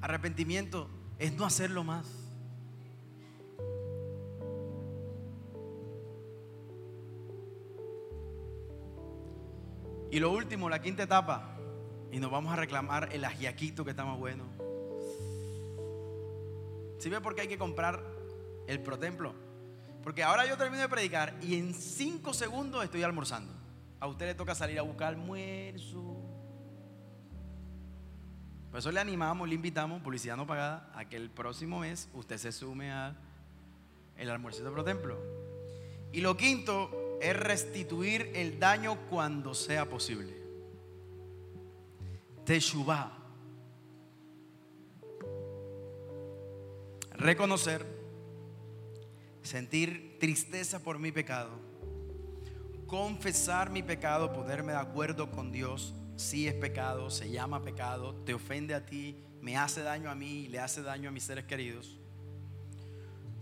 Arrepentimiento 0.00 0.90
es 1.20 1.32
no 1.32 1.44
hacerlo 1.44 1.84
más. 1.84 2.23
Y 10.14 10.20
lo 10.20 10.30
último, 10.30 10.70
la 10.70 10.80
quinta 10.80 11.02
etapa. 11.02 11.56
Y 12.12 12.20
nos 12.20 12.30
vamos 12.30 12.52
a 12.52 12.56
reclamar 12.56 13.08
el 13.10 13.24
ajiaquito 13.24 13.84
que 13.84 13.90
está 13.90 14.04
más 14.04 14.16
bueno. 14.16 14.44
¿Sí 17.00 17.10
ve 17.10 17.20
por 17.20 17.34
qué 17.34 17.40
hay 17.40 17.48
que 17.48 17.58
comprar 17.58 18.00
el 18.68 18.80
protemplo? 18.80 19.34
Porque 20.04 20.22
ahora 20.22 20.46
yo 20.46 20.56
termino 20.56 20.82
de 20.82 20.88
predicar 20.88 21.34
y 21.42 21.56
en 21.56 21.74
cinco 21.74 22.32
segundos 22.32 22.84
estoy 22.84 23.02
almorzando. 23.02 23.52
A 23.98 24.06
usted 24.06 24.26
le 24.26 24.34
toca 24.36 24.54
salir 24.54 24.78
a 24.78 24.82
buscar 24.82 25.08
almuerzo. 25.08 26.16
Por 28.70 28.78
eso 28.78 28.92
le 28.92 29.00
animamos, 29.00 29.48
le 29.48 29.56
invitamos, 29.56 30.00
publicidad 30.00 30.36
no 30.36 30.46
pagada, 30.46 30.92
a 30.94 31.08
que 31.08 31.16
el 31.16 31.28
próximo 31.28 31.80
mes 31.80 32.08
usted 32.14 32.38
se 32.38 32.52
sume 32.52 32.92
a 32.92 33.16
el 34.16 34.30
almuercito 34.30 34.72
pro 34.72 34.84
templo. 34.84 35.18
Y 36.12 36.20
lo 36.20 36.36
quinto 36.36 37.03
es 37.20 37.36
restituir 37.36 38.30
el 38.34 38.58
daño 38.58 39.08
cuando 39.08 39.54
sea 39.54 39.88
posible. 39.88 40.32
Teshuvah. 42.44 43.18
Reconocer, 47.12 47.86
sentir 49.42 50.18
tristeza 50.18 50.82
por 50.82 50.98
mi 50.98 51.12
pecado, 51.12 51.50
confesar 52.86 53.70
mi 53.70 53.82
pecado, 53.82 54.32
ponerme 54.32 54.72
de 54.72 54.78
acuerdo 54.78 55.30
con 55.30 55.52
Dios 55.52 55.94
si 56.16 56.46
es 56.46 56.54
pecado, 56.54 57.10
se 57.10 57.30
llama 57.30 57.62
pecado, 57.62 58.14
te 58.24 58.34
ofende 58.34 58.74
a 58.74 58.84
ti, 58.84 59.16
me 59.40 59.56
hace 59.56 59.82
daño 59.82 60.10
a 60.10 60.14
mí 60.14 60.44
y 60.44 60.48
le 60.48 60.60
hace 60.60 60.82
daño 60.82 61.08
a 61.08 61.12
mis 61.12 61.24
seres 61.24 61.44
queridos. 61.44 61.98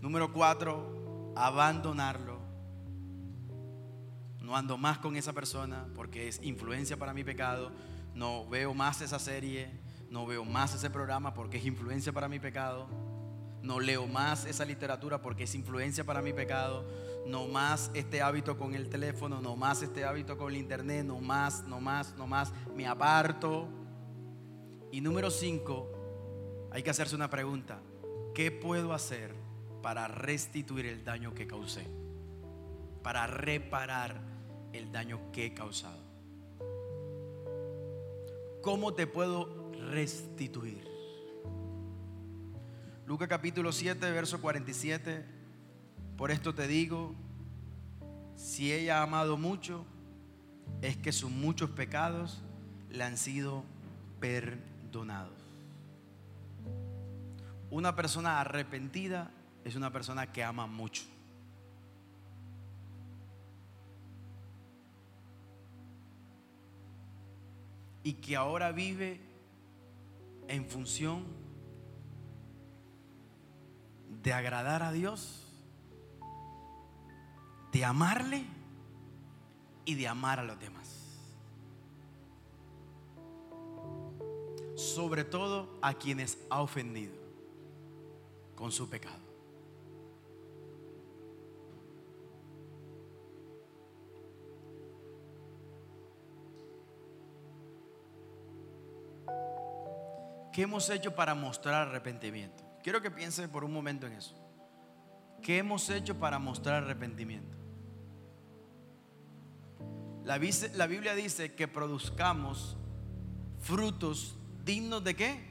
Número 0.01 0.33
cuatro, 0.33 1.33
abandonarlo. 1.35 2.32
No 4.43 4.57
ando 4.57 4.77
más 4.77 4.97
con 4.97 5.15
esa 5.15 5.31
persona 5.31 5.87
porque 5.95 6.27
es 6.27 6.43
influencia 6.43 6.97
para 6.97 7.13
mi 7.13 7.23
pecado. 7.23 7.71
No 8.13 8.45
veo 8.47 8.73
más 8.73 8.99
esa 9.01 9.17
serie, 9.17 9.71
no 10.09 10.25
veo 10.25 10.43
más 10.43 10.75
ese 10.75 10.89
programa 10.89 11.33
porque 11.33 11.57
es 11.57 11.65
influencia 11.65 12.11
para 12.11 12.27
mi 12.27 12.39
pecado. 12.39 12.87
No 13.61 13.79
leo 13.79 14.05
más 14.05 14.43
esa 14.43 14.65
literatura 14.65 15.21
porque 15.21 15.45
es 15.45 15.55
influencia 15.55 16.03
para 16.03 16.21
mi 16.21 16.33
pecado. 16.33 16.85
No 17.25 17.47
más 17.47 17.89
este 17.93 18.21
hábito 18.21 18.57
con 18.57 18.75
el 18.75 18.89
teléfono, 18.89 19.39
no 19.39 19.55
más 19.55 19.81
este 19.81 20.03
hábito 20.03 20.37
con 20.37 20.51
el 20.51 20.57
internet, 20.57 21.05
no 21.05 21.21
más, 21.21 21.63
no 21.63 21.79
más, 21.79 22.13
no 22.17 22.27
más. 22.27 22.51
Me 22.75 22.85
aparto. 22.85 23.69
Y 24.91 24.99
número 24.99 25.31
cinco, 25.31 25.89
hay 26.69 26.83
que 26.83 26.89
hacerse 26.89 27.15
una 27.15 27.29
pregunta. 27.29 27.79
¿Qué 28.35 28.51
puedo 28.51 28.91
hacer 28.91 29.33
para 29.81 30.09
restituir 30.09 30.85
el 30.85 31.05
daño 31.05 31.33
que 31.33 31.47
causé? 31.47 31.87
Para 33.01 33.25
reparar 33.25 34.32
el 34.73 34.91
daño 34.91 35.19
que 35.31 35.45
he 35.45 35.53
causado. 35.53 36.01
¿Cómo 38.61 38.93
te 38.93 39.07
puedo 39.07 39.71
restituir? 39.91 40.87
Lucas 43.05 43.27
capítulo 43.27 43.71
7, 43.71 44.11
verso 44.11 44.41
47. 44.41 45.25
Por 46.17 46.31
esto 46.31 46.53
te 46.55 46.67
digo, 46.67 47.13
si 48.35 48.71
ella 48.71 48.99
ha 48.99 49.03
amado 49.03 49.37
mucho, 49.37 49.85
es 50.81 50.97
que 50.97 51.11
sus 51.11 51.29
muchos 51.29 51.69
pecados 51.69 52.41
le 52.89 53.03
han 53.03 53.17
sido 53.17 53.63
perdonados. 54.19 55.37
Una 57.69 57.95
persona 57.95 58.39
arrepentida 58.39 59.31
es 59.65 59.75
una 59.75 59.91
persona 59.91 60.31
que 60.31 60.43
ama 60.43 60.67
mucho. 60.67 61.03
Y 68.03 68.13
que 68.13 68.35
ahora 68.35 68.71
vive 68.71 69.21
en 70.47 70.65
función 70.65 71.23
de 74.21 74.33
agradar 74.33 74.83
a 74.83 74.91
Dios, 74.91 75.47
de 77.71 77.85
amarle 77.85 78.45
y 79.85 79.95
de 79.95 80.07
amar 80.07 80.39
a 80.39 80.43
los 80.43 80.59
demás. 80.59 80.89
Sobre 84.75 85.23
todo 85.23 85.77
a 85.81 85.93
quienes 85.93 86.37
ha 86.49 86.61
ofendido 86.61 87.13
con 88.55 88.71
su 88.71 88.89
pecado. 88.89 89.22
¿Qué 100.53 100.61
hemos 100.61 100.87
hecho 100.91 101.15
para 101.15 101.33
mostrar 101.33 101.87
arrepentimiento? 101.87 102.63
Quiero 102.83 103.01
que 103.01 103.09
piense 103.09 103.47
por 103.47 103.63
un 103.63 103.73
momento 103.73 104.05
en 104.05 104.13
eso. 104.13 104.35
¿Qué 105.41 105.57
hemos 105.57 105.89
hecho 105.89 106.19
para 106.19 106.37
mostrar 106.37 106.83
arrepentimiento? 106.83 107.57
La, 110.23 110.39
la 110.75 110.87
Biblia 110.87 111.15
dice 111.15 111.55
que 111.55 111.67
produzcamos 111.67 112.77
frutos 113.61 114.37
dignos 114.63 115.03
de 115.03 115.15
qué? 115.15 115.43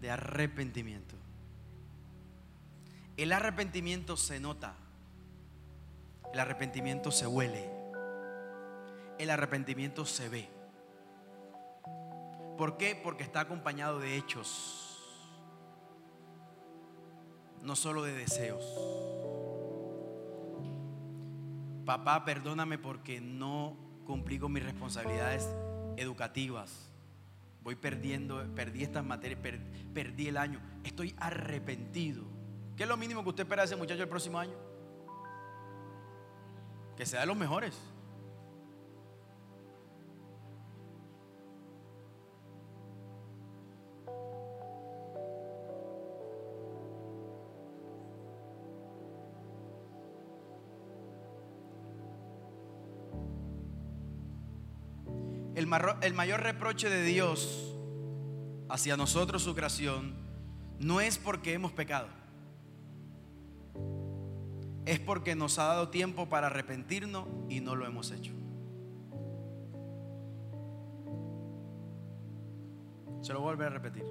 De 0.00 0.10
arrepentimiento. 0.10 1.14
El 3.18 3.32
arrepentimiento 3.32 4.16
se 4.16 4.40
nota. 4.40 4.74
El 6.32 6.40
arrepentimiento 6.40 7.10
se 7.10 7.26
huele. 7.26 7.70
El 9.18 9.28
arrepentimiento 9.28 10.06
se 10.06 10.30
ve. 10.30 10.61
¿Por 12.62 12.76
qué? 12.76 12.94
Porque 12.94 13.24
está 13.24 13.40
acompañado 13.40 13.98
de 13.98 14.16
hechos 14.16 14.96
no 17.60 17.74
solo 17.74 18.04
de 18.04 18.12
deseos. 18.12 18.64
Papá, 21.84 22.24
perdóname 22.24 22.78
porque 22.78 23.20
no 23.20 23.76
cumplí 24.06 24.38
con 24.38 24.52
mis 24.52 24.62
responsabilidades 24.62 25.48
educativas. 25.96 26.88
Voy 27.64 27.74
perdiendo, 27.74 28.46
perdí 28.54 28.84
estas 28.84 29.04
materias, 29.04 29.40
perdí 29.92 30.28
el 30.28 30.36
año. 30.36 30.60
Estoy 30.84 31.16
arrepentido. 31.18 32.22
¿Qué 32.76 32.84
es 32.84 32.88
lo 32.88 32.96
mínimo 32.96 33.24
que 33.24 33.30
usted 33.30 33.42
espera 33.42 33.62
de 33.62 33.66
ese 33.66 33.76
muchacho 33.76 34.04
el 34.04 34.08
próximo 34.08 34.38
año? 34.38 34.54
Que 36.96 37.06
sea 37.06 37.22
de 37.22 37.26
los 37.26 37.36
mejores. 37.36 37.76
El 55.62 56.14
mayor 56.14 56.42
reproche 56.42 56.88
de 56.90 57.04
Dios 57.04 57.74
hacia 58.68 58.96
nosotros, 58.96 59.42
su 59.42 59.54
creación, 59.54 60.14
no 60.78 61.00
es 61.00 61.18
porque 61.18 61.52
hemos 61.52 61.72
pecado. 61.72 62.08
Es 64.84 64.98
porque 64.98 65.34
nos 65.34 65.58
ha 65.58 65.64
dado 65.64 65.90
tiempo 65.90 66.28
para 66.28 66.48
arrepentirnos 66.48 67.28
y 67.48 67.60
no 67.60 67.76
lo 67.76 67.86
hemos 67.86 68.10
hecho. 68.10 68.32
Se 73.20 73.32
lo 73.32 73.40
volver 73.40 73.68
a 73.68 73.70
repetir. 73.70 74.04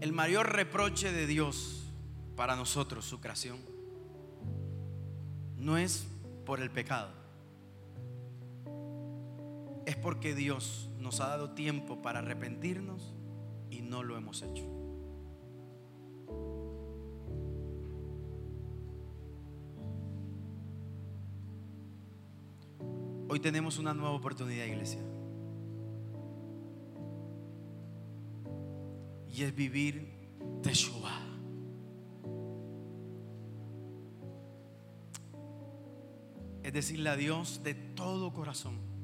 El 0.00 0.12
mayor 0.12 0.52
reproche 0.52 1.12
de 1.12 1.26
Dios 1.26 1.84
para 2.36 2.56
nosotros, 2.56 3.04
su 3.04 3.20
creación, 3.20 3.58
no 5.56 5.76
es 5.76 6.06
por 6.44 6.60
el 6.60 6.70
pecado 6.70 7.17
es 9.88 9.96
porque 9.96 10.34
Dios 10.34 10.90
nos 10.98 11.18
ha 11.20 11.28
dado 11.28 11.52
tiempo 11.52 12.02
para 12.02 12.18
arrepentirnos 12.18 13.14
y 13.70 13.80
no 13.80 14.02
lo 14.02 14.18
hemos 14.18 14.42
hecho. 14.42 14.66
Hoy 23.30 23.40
tenemos 23.40 23.78
una 23.78 23.94
nueva 23.94 24.10
oportunidad, 24.10 24.66
iglesia. 24.66 25.00
Y 29.34 29.42
es 29.42 29.54
vivir 29.54 30.06
Teshuvah. 30.62 31.22
Es 36.62 36.74
decirle 36.74 37.08
a 37.08 37.16
Dios 37.16 37.62
de 37.64 37.72
todo 37.72 38.34
corazón 38.34 38.97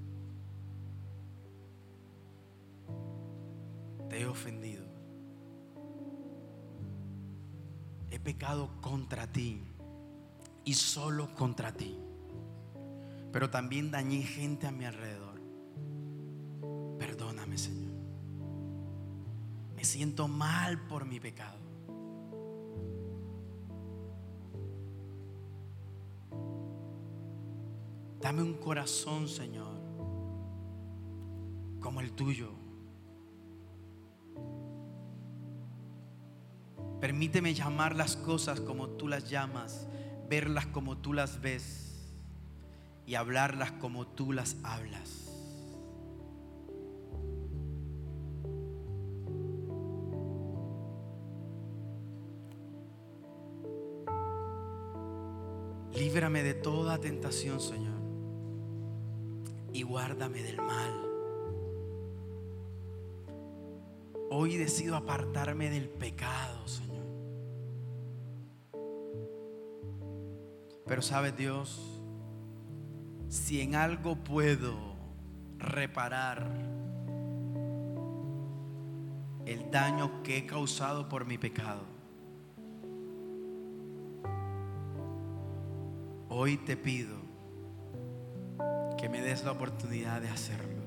he 4.10 4.26
ofendido. 4.26 4.84
He 8.10 8.18
pecado 8.20 8.70
contra 8.80 9.26
ti 9.26 9.62
y 10.64 10.74
solo 10.74 11.34
contra 11.34 11.72
ti. 11.72 11.98
Pero 13.32 13.50
también 13.50 13.90
dañé 13.90 14.22
gente 14.22 14.66
a 14.66 14.70
mi 14.70 14.84
alrededor. 14.84 15.40
Perdóname, 16.98 17.58
Señor. 17.58 17.92
Me 19.74 19.84
siento 19.84 20.28
mal 20.28 20.86
por 20.86 21.04
mi 21.04 21.18
pecado. 21.18 21.58
Dame 28.20 28.42
un 28.42 28.54
corazón, 28.54 29.28
Señor, 29.28 29.78
como 31.78 32.00
el 32.00 32.12
tuyo 32.12 32.63
Permíteme 37.04 37.52
llamar 37.52 37.96
las 37.96 38.16
cosas 38.16 38.62
como 38.62 38.88
tú 38.88 39.08
las 39.08 39.28
llamas, 39.28 39.86
verlas 40.26 40.64
como 40.64 40.96
tú 40.96 41.12
las 41.12 41.42
ves 41.42 42.00
y 43.06 43.14
hablarlas 43.14 43.72
como 43.72 44.06
tú 44.06 44.32
las 44.32 44.56
hablas. 44.62 45.28
Líbrame 55.92 56.42
de 56.42 56.54
toda 56.54 56.96
tentación, 56.96 57.60
Señor, 57.60 58.00
y 59.74 59.82
guárdame 59.82 60.42
del 60.42 60.56
mal. 60.56 61.02
Hoy 64.30 64.56
decido 64.56 64.96
apartarme 64.96 65.68
del 65.68 65.90
pecado, 65.90 66.66
Señor. 66.66 66.93
Pero 70.86 71.00
sabes 71.00 71.36
Dios, 71.36 71.80
si 73.28 73.60
en 73.60 73.74
algo 73.74 74.16
puedo 74.16 74.74
reparar 75.58 76.46
el 79.46 79.70
daño 79.70 80.22
que 80.22 80.38
he 80.38 80.46
causado 80.46 81.08
por 81.08 81.24
mi 81.24 81.38
pecado, 81.38 81.82
hoy 86.28 86.58
te 86.58 86.76
pido 86.76 87.16
que 88.98 89.08
me 89.08 89.22
des 89.22 89.42
la 89.44 89.52
oportunidad 89.52 90.20
de 90.20 90.28
hacerlo. 90.28 90.84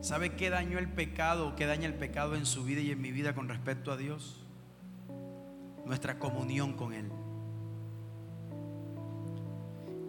¿Sabe 0.00 0.36
qué 0.36 0.50
dañó 0.50 0.78
el 0.78 0.88
pecado? 0.88 1.54
¿Qué 1.56 1.66
daña 1.66 1.86
el 1.86 1.94
pecado 1.94 2.34
en 2.34 2.44
su 2.44 2.64
vida 2.64 2.80
y 2.80 2.90
en 2.90 3.00
mi 3.00 3.10
vida 3.10 3.34
con 3.34 3.48
respecto 3.48 3.90
a 3.90 3.96
Dios? 3.96 4.43
Nuestra 5.84 6.18
comunión 6.18 6.74
con 6.74 6.92
Él. 6.92 7.10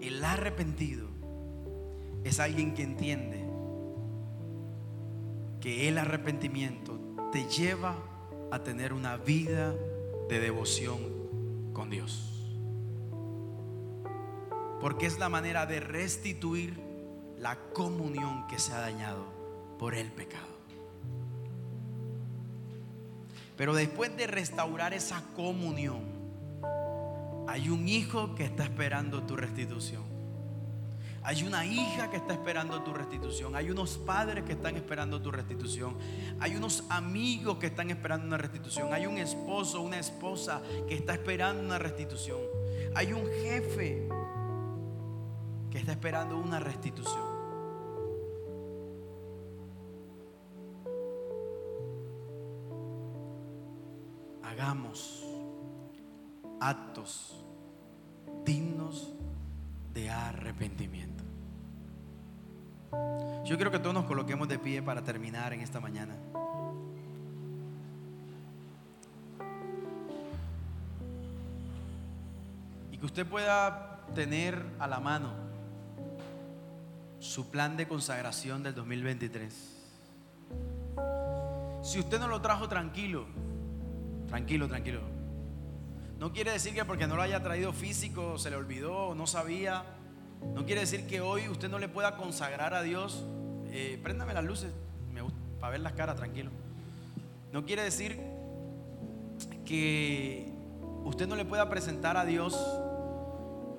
El 0.01 0.23
arrepentido 0.23 1.07
es 2.23 2.39
alguien 2.39 2.73
que 2.73 2.83
entiende 2.83 3.45
que 5.59 5.87
el 5.87 5.97
arrepentimiento 5.97 6.99
te 7.31 7.45
lleva 7.45 7.95
a 8.51 8.63
tener 8.63 8.93
una 8.93 9.17
vida 9.17 9.73
de 10.29 10.39
devoción 10.39 11.71
con 11.73 11.89
Dios. 11.89 12.53
Porque 14.79 15.05
es 15.05 15.17
la 15.19 15.29
manera 15.29 15.65
de 15.65 15.79
restituir 15.79 16.79
la 17.37 17.57
comunión 17.73 18.47
que 18.47 18.59
se 18.59 18.73
ha 18.73 18.79
dañado 18.79 19.25
por 19.77 19.95
el 19.95 20.11
pecado. 20.11 20.54
Pero 23.55 23.73
después 23.73 24.15
de 24.17 24.27
restaurar 24.27 24.93
esa 24.93 25.23
comunión, 25.35 26.03
hay 27.47 27.69
un 27.69 27.87
hijo 27.87 28.35
que 28.35 28.43
está 28.43 28.63
esperando 28.63 29.23
tu 29.23 29.35
restitución. 29.35 30.15
Hay 31.25 31.41
una 31.43 31.65
hija 31.65 32.11
que 32.11 32.17
está 32.17 32.33
esperando 32.33 32.83
tu 32.83 32.93
restitución. 32.93 33.55
Hay 33.55 33.71
unos 33.71 33.97
padres 33.97 34.43
que 34.43 34.51
están 34.51 34.75
esperando 34.75 35.19
tu 35.19 35.31
restitución. 35.31 35.97
Hay 36.39 36.55
unos 36.55 36.83
amigos 36.89 37.57
que 37.57 37.65
están 37.65 37.89
esperando 37.89 38.27
una 38.27 38.37
restitución. 38.37 38.93
Hay 38.93 39.07
un 39.07 39.17
esposo, 39.17 39.81
una 39.81 39.97
esposa 39.97 40.61
que 40.87 40.93
está 40.93 41.13
esperando 41.13 41.63
una 41.63 41.79
restitución. 41.79 42.37
Hay 42.93 43.11
un 43.11 43.25
jefe 43.41 44.07
que 45.71 45.79
está 45.79 45.93
esperando 45.93 46.37
una 46.37 46.59
restitución. 46.59 47.24
Hagamos 54.55 55.21
actos 56.61 57.35
dignos 58.45 59.11
de 59.93 60.09
arrepentimiento. 60.09 61.25
Yo 63.43 63.57
quiero 63.57 63.69
que 63.69 63.79
todos 63.79 63.93
nos 63.93 64.05
coloquemos 64.05 64.47
de 64.47 64.57
pie 64.57 64.81
para 64.81 65.03
terminar 65.03 65.51
en 65.51 65.59
esta 65.59 65.81
mañana. 65.81 66.15
Y 72.93 72.97
que 72.97 73.05
usted 73.05 73.27
pueda 73.27 74.05
tener 74.15 74.65
a 74.79 74.87
la 74.87 75.01
mano 75.01 75.33
su 77.19 77.51
plan 77.51 77.75
de 77.75 77.89
consagración 77.89 78.63
del 78.63 78.73
2023. 78.73 79.53
Si 81.83 81.99
usted 81.99 82.19
no 82.19 82.29
lo 82.29 82.39
trajo 82.39 82.69
tranquilo, 82.69 83.25
Tranquilo, 84.27 84.67
tranquilo. 84.67 85.01
No 86.19 86.31
quiere 86.31 86.51
decir 86.51 86.73
que 86.73 86.85
porque 86.85 87.07
no 87.07 87.15
lo 87.15 87.21
haya 87.21 87.43
traído 87.43 87.73
físico, 87.73 88.37
se 88.37 88.49
le 88.49 88.55
olvidó, 88.55 89.15
no 89.15 89.27
sabía. 89.27 89.83
No 90.53 90.65
quiere 90.65 90.81
decir 90.81 91.07
que 91.07 91.21
hoy 91.21 91.49
usted 91.49 91.69
no 91.69 91.79
le 91.79 91.87
pueda 91.87 92.15
consagrar 92.15 92.73
a 92.73 92.81
Dios. 92.81 93.23
Eh, 93.71 93.99
préndame 94.01 94.33
las 94.33 94.43
luces 94.43 94.71
me 95.13 95.21
gusta, 95.21 95.37
para 95.59 95.71
ver 95.71 95.81
las 95.81 95.93
caras, 95.93 96.15
tranquilo. 96.15 96.51
No 97.51 97.65
quiere 97.65 97.83
decir 97.83 98.19
que 99.65 100.51
usted 101.03 101.27
no 101.27 101.35
le 101.35 101.45
pueda 101.45 101.69
presentar 101.69 102.17
a 102.17 102.25
Dios 102.25 102.57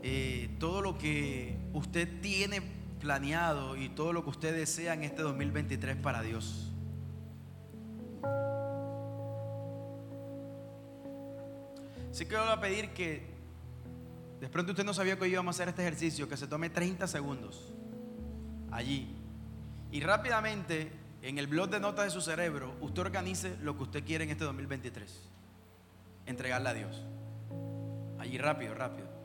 eh, 0.02 0.51
todo 0.59 0.82
lo 0.82 0.98
que 0.98 1.56
usted 1.73 2.20
tiene 2.20 2.62
planeado 3.01 3.77
y 3.77 3.89
todo 3.89 4.12
lo 4.12 4.24
que 4.24 4.31
usted 4.31 4.55
desea 4.55 4.94
en 4.94 5.05
este 5.05 5.23
2023 5.23 5.97
para 5.97 6.23
Dios. 6.23 6.73
Así 12.16 12.24
que 12.24 12.34
voy 12.34 12.48
a 12.48 12.59
pedir 12.59 12.94
que, 12.94 13.26
de 14.40 14.48
pronto 14.48 14.72
usted 14.72 14.86
no 14.86 14.94
sabía 14.94 15.18
que 15.18 15.24
hoy 15.24 15.32
íbamos 15.32 15.55
a 15.55 15.56
hacer 15.56 15.68
este 15.68 15.82
ejercicio, 15.82 16.26
que 16.26 16.38
se 16.38 16.47
tome 16.47 16.70
30 16.70 17.06
segundos 17.06 17.74
allí. 18.70 19.14
Y 19.93 20.01
rápidamente, 20.01 20.90
en 21.20 21.36
el 21.36 21.47
blog 21.47 21.68
de 21.68 21.78
notas 21.78 22.06
de 22.06 22.10
su 22.10 22.22
cerebro, 22.22 22.74
usted 22.80 23.02
organice 23.02 23.59
lo 23.60 23.76
que 23.76 23.82
usted 23.82 24.02
quiere 24.02 24.24
en 24.24 24.30
este 24.30 24.44
2023. 24.44 25.28
Entregarle 26.24 26.70
a 26.70 26.72
Dios. 26.72 27.02
Allí 28.18 28.38
rápido, 28.38 28.72
rápido. 28.72 29.16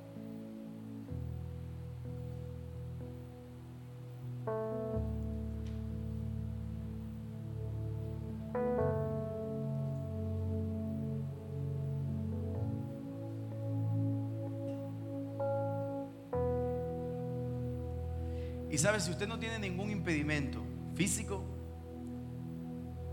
Y 18.72 18.78
sabe, 18.78 19.02
si 19.02 19.12
usted 19.12 19.28
no 19.28 19.38
tiene 19.38 19.60
ningún 19.60 19.92
impedimento 19.92 20.64
físico, 20.96 21.44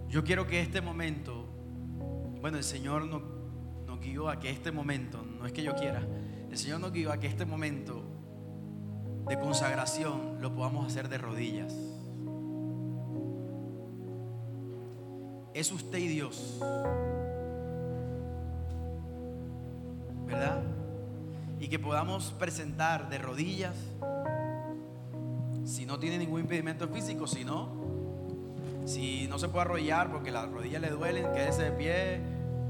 yo 0.08 0.22
quiero 0.22 0.46
que 0.46 0.60
este 0.60 0.80
momento, 0.80 1.46
bueno, 2.40 2.58
el 2.58 2.64
Señor 2.64 3.06
nos, 3.06 3.22
guió 4.00 4.28
a 4.28 4.38
que 4.38 4.48
este 4.48 4.70
momento, 4.70 5.20
no 5.22 5.44
es 5.44 5.52
que 5.52 5.64
yo 5.64 5.74
quiera, 5.74 6.00
el 6.48 6.56
Señor 6.56 6.78
nos 6.78 6.92
guió 6.92 7.10
a 7.10 7.18
que 7.18 7.26
este 7.26 7.44
momento 7.44 8.04
de 9.26 9.40
consagración 9.40 10.40
lo 10.40 10.54
podamos 10.54 10.86
hacer 10.86 11.08
de 11.08 11.18
rodillas. 11.18 11.74
Es 15.52 15.72
usted 15.72 15.98
y 15.98 16.06
Dios. 16.06 16.60
¿Verdad? 20.24 20.62
Y 21.58 21.66
que 21.66 21.80
podamos 21.80 22.30
presentar 22.38 23.10
de 23.10 23.18
rodillas 23.18 23.74
no 25.88 25.98
tiene 25.98 26.18
ningún 26.18 26.40
impedimento 26.40 26.86
físico, 26.86 27.26
si 27.26 27.46
no, 27.46 27.70
si 28.84 29.26
no 29.26 29.38
se 29.38 29.48
puede 29.48 29.62
arrollar 29.62 30.12
porque 30.12 30.30
las 30.30 30.46
rodillas 30.50 30.82
le 30.82 30.90
duelen, 30.90 31.32
quédese 31.32 31.62
de 31.62 31.72
pie, 31.72 32.20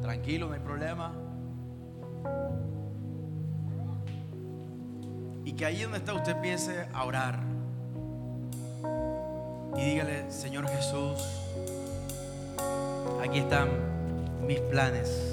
tranquilo, 0.00 0.46
no 0.46 0.54
hay 0.54 0.60
problema. 0.60 1.12
Y 5.44 5.52
que 5.54 5.66
ahí 5.66 5.82
donde 5.82 5.98
está 5.98 6.14
usted 6.14 6.36
empiece 6.36 6.86
a 6.94 7.04
orar. 7.04 7.40
Y 9.76 9.84
dígale, 9.84 10.30
Señor 10.30 10.68
Jesús, 10.68 11.18
aquí 13.20 13.40
están 13.40 13.68
mis 14.46 14.60
planes. 14.60 15.27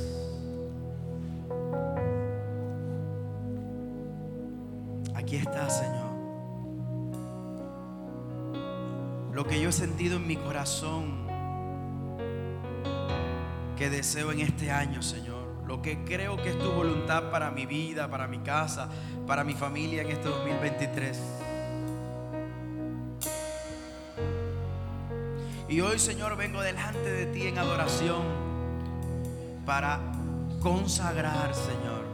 Sentido 10.06 10.18
en 10.18 10.28
mi 10.28 10.36
corazón 10.36 11.26
que 13.76 13.90
deseo 13.90 14.32
en 14.32 14.42
este 14.42 14.70
año, 14.70 15.02
Señor. 15.02 15.64
Lo 15.66 15.82
que 15.82 16.04
creo 16.06 16.38
que 16.38 16.50
es 16.50 16.60
tu 16.60 16.72
voluntad 16.72 17.32
para 17.32 17.50
mi 17.50 17.66
vida, 17.66 18.08
para 18.08 18.28
mi 18.28 18.38
casa, 18.40 18.88
para 19.26 19.44
mi 19.44 19.56
familia 19.56 20.04
en 20.04 20.12
este 20.12 20.30
2023. 20.30 21.20
Y 25.70 25.82
hoy, 25.82 25.98
Señor, 25.98 26.38
vengo 26.38 26.62
delante 26.62 27.10
de 27.10 27.26
ti 27.26 27.48
en 27.48 27.58
adoración 27.58 28.22
para 29.66 30.00
consagrar, 30.60 31.56
Señor, 31.56 32.06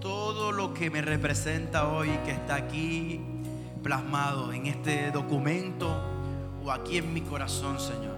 todo 0.00 0.50
lo 0.50 0.74
que 0.74 0.90
me 0.90 1.02
representa 1.02 1.86
hoy, 1.86 2.08
que 2.24 2.32
está 2.32 2.56
aquí 2.56 3.20
plasmado 3.80 4.52
en 4.52 4.66
este 4.66 5.12
documento 5.12 6.13
o 6.64 6.72
aquí 6.72 6.98
en 6.98 7.12
mi 7.12 7.20
corazón, 7.20 7.78
Señor. 7.78 8.16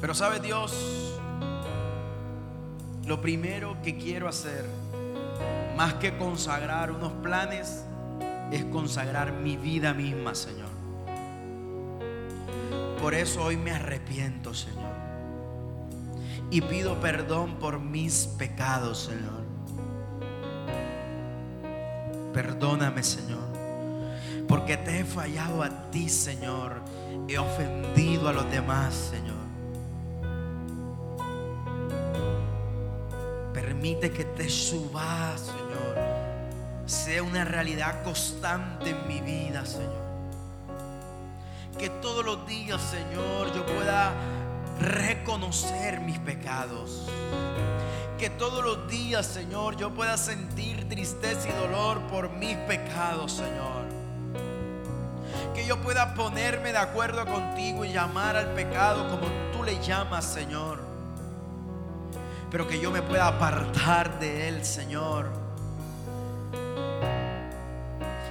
Pero 0.00 0.14
sabe 0.14 0.40
Dios, 0.40 1.18
lo 3.06 3.20
primero 3.20 3.76
que 3.82 3.96
quiero 3.96 4.28
hacer, 4.28 4.64
más 5.76 5.94
que 5.94 6.16
consagrar 6.16 6.90
unos 6.90 7.12
planes, 7.22 7.84
es 8.50 8.64
consagrar 8.66 9.32
mi 9.32 9.56
vida 9.56 9.94
misma, 9.94 10.34
Señor. 10.34 10.68
Por 13.00 13.14
eso 13.14 13.44
hoy 13.44 13.56
me 13.56 13.70
arrepiento, 13.72 14.52
Señor. 14.52 14.90
Y 16.50 16.60
pido 16.62 17.00
perdón 17.00 17.56
por 17.56 17.78
mis 17.78 18.26
pecados, 18.26 18.98
Señor. 19.04 19.40
Perdóname, 22.32 23.02
Señor. 23.02 23.49
Porque 24.50 24.76
te 24.76 24.98
he 24.98 25.04
fallado 25.04 25.62
a 25.62 25.70
ti, 25.92 26.08
Señor. 26.08 26.82
He 27.28 27.38
ofendido 27.38 28.28
a 28.28 28.32
los 28.32 28.50
demás, 28.50 28.92
Señor. 28.92 29.36
Permite 33.54 34.10
que 34.10 34.24
te 34.24 34.48
suba, 34.48 35.36
Señor. 35.38 35.96
Sea 36.84 37.22
una 37.22 37.44
realidad 37.44 38.02
constante 38.02 38.90
en 38.90 39.06
mi 39.06 39.20
vida, 39.20 39.64
Señor. 39.64 40.10
Que 41.78 41.88
todos 41.88 42.24
los 42.24 42.44
días, 42.48 42.82
Señor, 42.82 43.54
yo 43.54 43.64
pueda 43.64 44.12
reconocer 44.80 46.00
mis 46.00 46.18
pecados. 46.18 47.08
Que 48.18 48.30
todos 48.30 48.64
los 48.64 48.88
días, 48.88 49.26
Señor, 49.26 49.76
yo 49.76 49.94
pueda 49.94 50.16
sentir 50.16 50.88
tristeza 50.88 51.48
y 51.48 51.52
dolor 51.52 52.00
por 52.08 52.30
mis 52.30 52.56
pecados, 52.56 53.34
Señor. 53.34 53.79
Yo 55.70 55.76
pueda 55.76 56.14
ponerme 56.14 56.72
de 56.72 56.78
acuerdo 56.78 57.24
contigo 57.24 57.84
y 57.84 57.92
llamar 57.92 58.36
al 58.36 58.54
pecado 58.54 59.08
como 59.08 59.28
tú 59.52 59.62
le 59.62 59.80
llamas, 59.80 60.24
Señor. 60.24 60.80
Pero 62.50 62.66
que 62.66 62.80
yo 62.80 62.90
me 62.90 63.02
pueda 63.02 63.28
apartar 63.28 64.18
de 64.18 64.48
él, 64.48 64.64
Señor. 64.64 65.30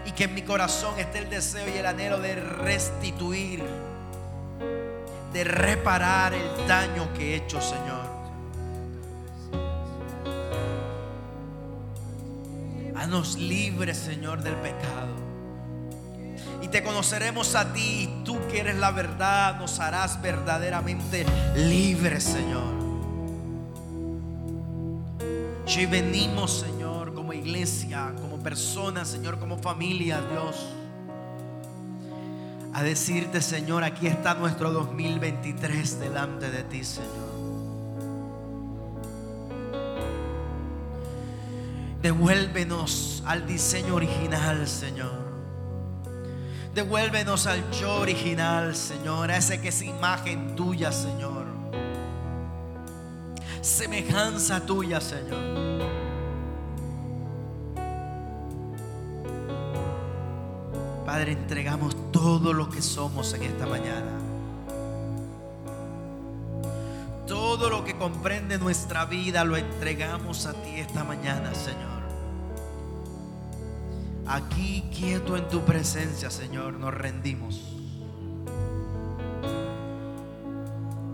Y 0.06 0.12
que 0.12 0.26
en 0.26 0.34
mi 0.34 0.42
corazón 0.42 1.00
esté 1.00 1.20
el 1.20 1.30
deseo 1.30 1.66
y 1.74 1.78
el 1.78 1.86
anhelo 1.86 2.20
de 2.20 2.36
restituir, 2.36 3.64
de 5.32 5.44
reparar 5.46 6.34
el 6.34 6.68
daño 6.68 7.08
que 7.14 7.36
he 7.36 7.36
hecho, 7.38 7.62
Señor. 7.62 8.04
Haznos 12.98 13.38
libres, 13.38 13.98
Señor, 13.98 14.44
del 14.44 14.56
pecado. 14.56 15.19
Te 16.72 16.84
conoceremos 16.84 17.56
a 17.56 17.74
ti. 17.74 18.04
Y 18.04 18.24
tú 18.24 18.40
que 18.50 18.60
eres 18.60 18.78
la 18.78 18.92
verdad, 18.92 19.60
nos 19.60 19.80
harás 19.80 20.22
verdaderamente 20.22 21.26
libres, 21.56 22.24
Señor. 22.24 22.80
Y 25.80 25.86
venimos, 25.86 26.60
Señor, 26.60 27.14
como 27.14 27.32
iglesia, 27.32 28.14
como 28.20 28.38
personas, 28.44 29.08
Señor, 29.08 29.40
como 29.40 29.58
familia, 29.58 30.20
Dios. 30.30 30.58
A 32.74 32.84
decirte, 32.84 33.42
Señor, 33.42 33.86
aquí 33.86 34.08
está 34.08 34.34
nuestro 34.34 34.74
2023 34.74 36.02
delante 36.02 36.52
de 36.52 36.64
ti, 36.64 36.84
Señor. 36.84 37.30
Devuélvenos 42.02 43.24
al 43.26 43.48
diseño 43.48 43.96
original, 43.96 44.68
Señor. 44.68 45.29
Devuélvenos 46.74 47.48
al 47.48 47.70
yo 47.72 47.96
original, 47.96 48.76
Señor. 48.76 49.32
A 49.32 49.38
ese 49.38 49.60
que 49.60 49.70
es 49.70 49.82
imagen 49.82 50.56
tuya, 50.56 50.92
Señor. 50.92 51.46
Semejanza 53.62 54.66
tuya, 54.66 55.02
Señor. 55.02 55.90
Padre, 61.06 61.32
entregamos 61.32 62.12
todo 62.12 62.54
lo 62.54 62.70
que 62.70 62.82
somos 62.82 63.34
en 63.34 63.44
esta 63.44 63.66
mañana. 63.66 64.12
Todo 67.26 67.70
lo 67.70 67.84
que 67.84 67.96
comprende 67.96 68.58
nuestra 68.60 69.06
vida 69.06 69.44
lo 69.44 69.58
entregamos 69.58 70.46
a 70.46 70.54
ti 70.54 70.80
esta 70.80 71.04
mañana, 71.04 71.54
Señor. 71.56 71.99
Aquí 74.30 74.84
quieto 74.96 75.36
en 75.36 75.48
tu 75.48 75.62
presencia, 75.62 76.30
Señor, 76.30 76.74
nos 76.74 76.94
rendimos. 76.94 77.64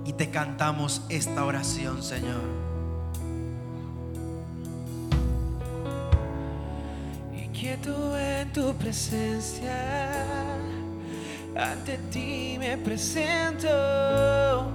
Y 0.04 0.12
te 0.12 0.30
cantamos 0.30 1.02
esta 1.08 1.46
oración, 1.46 2.04
Señor. 2.04 2.42
Y 7.34 7.48
quieto 7.58 8.18
en 8.18 8.52
tu 8.52 8.74
presencia, 8.74 10.52
ante 11.56 11.98
ti 12.12 12.58
me 12.60 12.78
presento. 12.78 14.68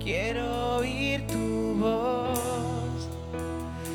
Quiero 0.00 0.76
oír 0.76 1.26
tu 1.26 1.74
voz, 1.74 3.08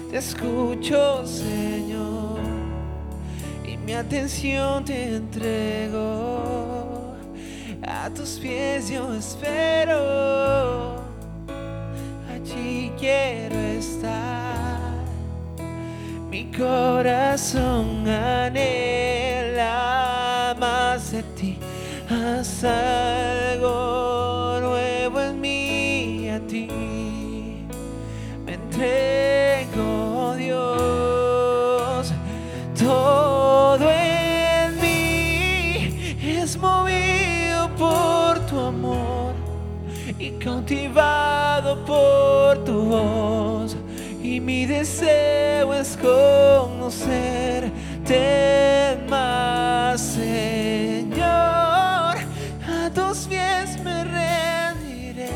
te 0.10 0.18
escucho, 0.18 1.26
Señor 1.26 2.21
mi 3.92 3.98
atención 3.98 4.86
te 4.86 5.18
entrego, 5.18 7.14
a 7.86 8.10
tus 8.10 8.40
pies 8.40 8.90
yo 8.90 9.14
espero, 9.14 10.96
allí 12.34 12.90
quiero 12.98 13.58
estar, 13.58 15.04
mi 16.30 16.50
corazón 16.54 18.08
anhela 18.08 19.76
más 20.58 21.12
de 21.12 21.24
ti, 21.36 21.58
haz 22.10 22.64
algo 22.64 24.58
nuevo 24.62 25.20
en 25.20 25.42
mí, 25.42 26.30
a 26.30 26.40
ti. 26.48 26.70
Me 28.46 28.54
entrego, 28.54 29.61
cautivado 40.72 41.84
por 41.86 42.64
tu 42.64 42.86
voz. 42.86 43.76
Y 44.24 44.40
mi 44.40 44.66
deseo 44.66 45.74
es 45.74 45.98
conocerte 45.98 47.74
más, 49.10 50.00
Señor. 50.00 51.20
A 51.26 52.90
tus 52.94 53.28
pies 53.28 53.78
me 53.84 54.06
rendiré 54.06 55.32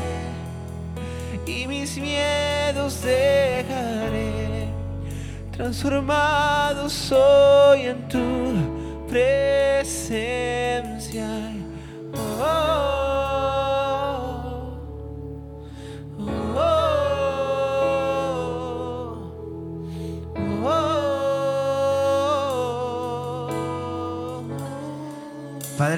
y 1.46 1.66
mis 1.66 1.98
miedos 1.98 3.02
dejaré. 3.02 4.70
Transformado 5.52 6.88
soy 6.88 7.88
en 7.88 8.08
tu 8.08 8.54
presencia. 9.08 10.06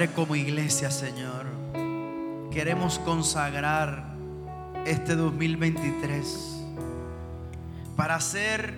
Como 0.07 0.33
iglesia, 0.37 0.91
Señor, 0.91 1.45
queremos 2.51 2.99
consagrar 2.99 4.15
este 4.85 5.13
2023 5.13 6.63
para 7.97 8.15
hacer 8.15 8.75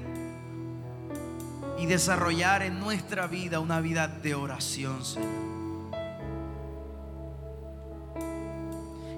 y 1.77 1.85
desarrollar 1.85 2.63
en 2.63 2.79
nuestra 2.79 3.27
vida 3.27 3.59
una 3.59 3.81
vida 3.81 4.07
de 4.07 4.33
oración, 4.33 5.05
Señor. 5.05 5.29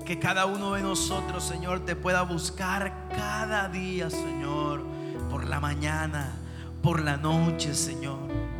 Que 0.06 0.20
cada 0.20 0.46
uno 0.46 0.74
de 0.74 0.82
nosotros, 0.82 1.42
Señor, 1.42 1.86
te 1.86 1.96
pueda 1.96 2.24
buscar 2.24 3.08
cada 3.16 3.70
día, 3.70 4.10
Señor, 4.10 4.84
por 5.32 5.48
la 5.48 5.62
mañana, 5.62 6.36
por 6.82 7.02
la 7.02 7.16
noche, 7.16 7.74
Señor 7.74 8.53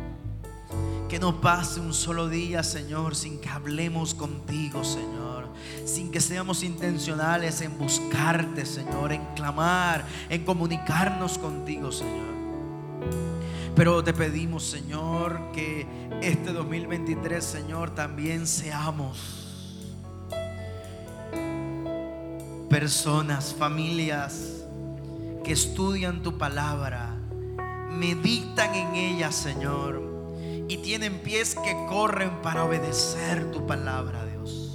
Que 1.08 1.18
no 1.18 1.40
pase 1.40 1.80
un 1.80 1.94
solo 1.94 2.28
día, 2.28 2.62
Señor, 2.62 3.14
sin 3.14 3.38
que 3.38 3.48
hablemos 3.48 4.14
contigo, 4.14 4.82
Señor. 4.84 5.48
Sin 5.84 6.10
que 6.10 6.20
seamos 6.20 6.62
intencionales 6.62 7.60
en 7.60 7.78
buscarte, 7.78 8.66
Señor, 8.66 9.12
en 9.12 9.24
clamar, 9.34 10.04
en 10.28 10.44
comunicarnos 10.44 11.38
contigo, 11.38 11.92
Señor. 11.92 12.34
Pero 13.76 14.04
te 14.04 14.12
pedimos, 14.12 14.64
Señor, 14.64 15.50
que 15.52 15.86
este 16.22 16.52
2023, 16.52 17.44
Señor, 17.44 17.90
también 17.90 18.46
seamos 18.46 19.44
personas, 22.70 23.54
familias 23.56 24.64
que 25.44 25.52
estudian 25.52 26.22
tu 26.22 26.38
palabra, 26.38 27.14
meditan 27.90 28.74
en 28.74 28.94
ella, 28.94 29.30
Señor, 29.30 30.13
y 30.74 30.78
tienen 30.78 31.20
pies 31.20 31.54
que 31.54 31.86
corren 31.86 32.42
para 32.42 32.64
obedecer 32.64 33.52
tu 33.52 33.64
palabra, 33.64 34.24
Dios. 34.24 34.72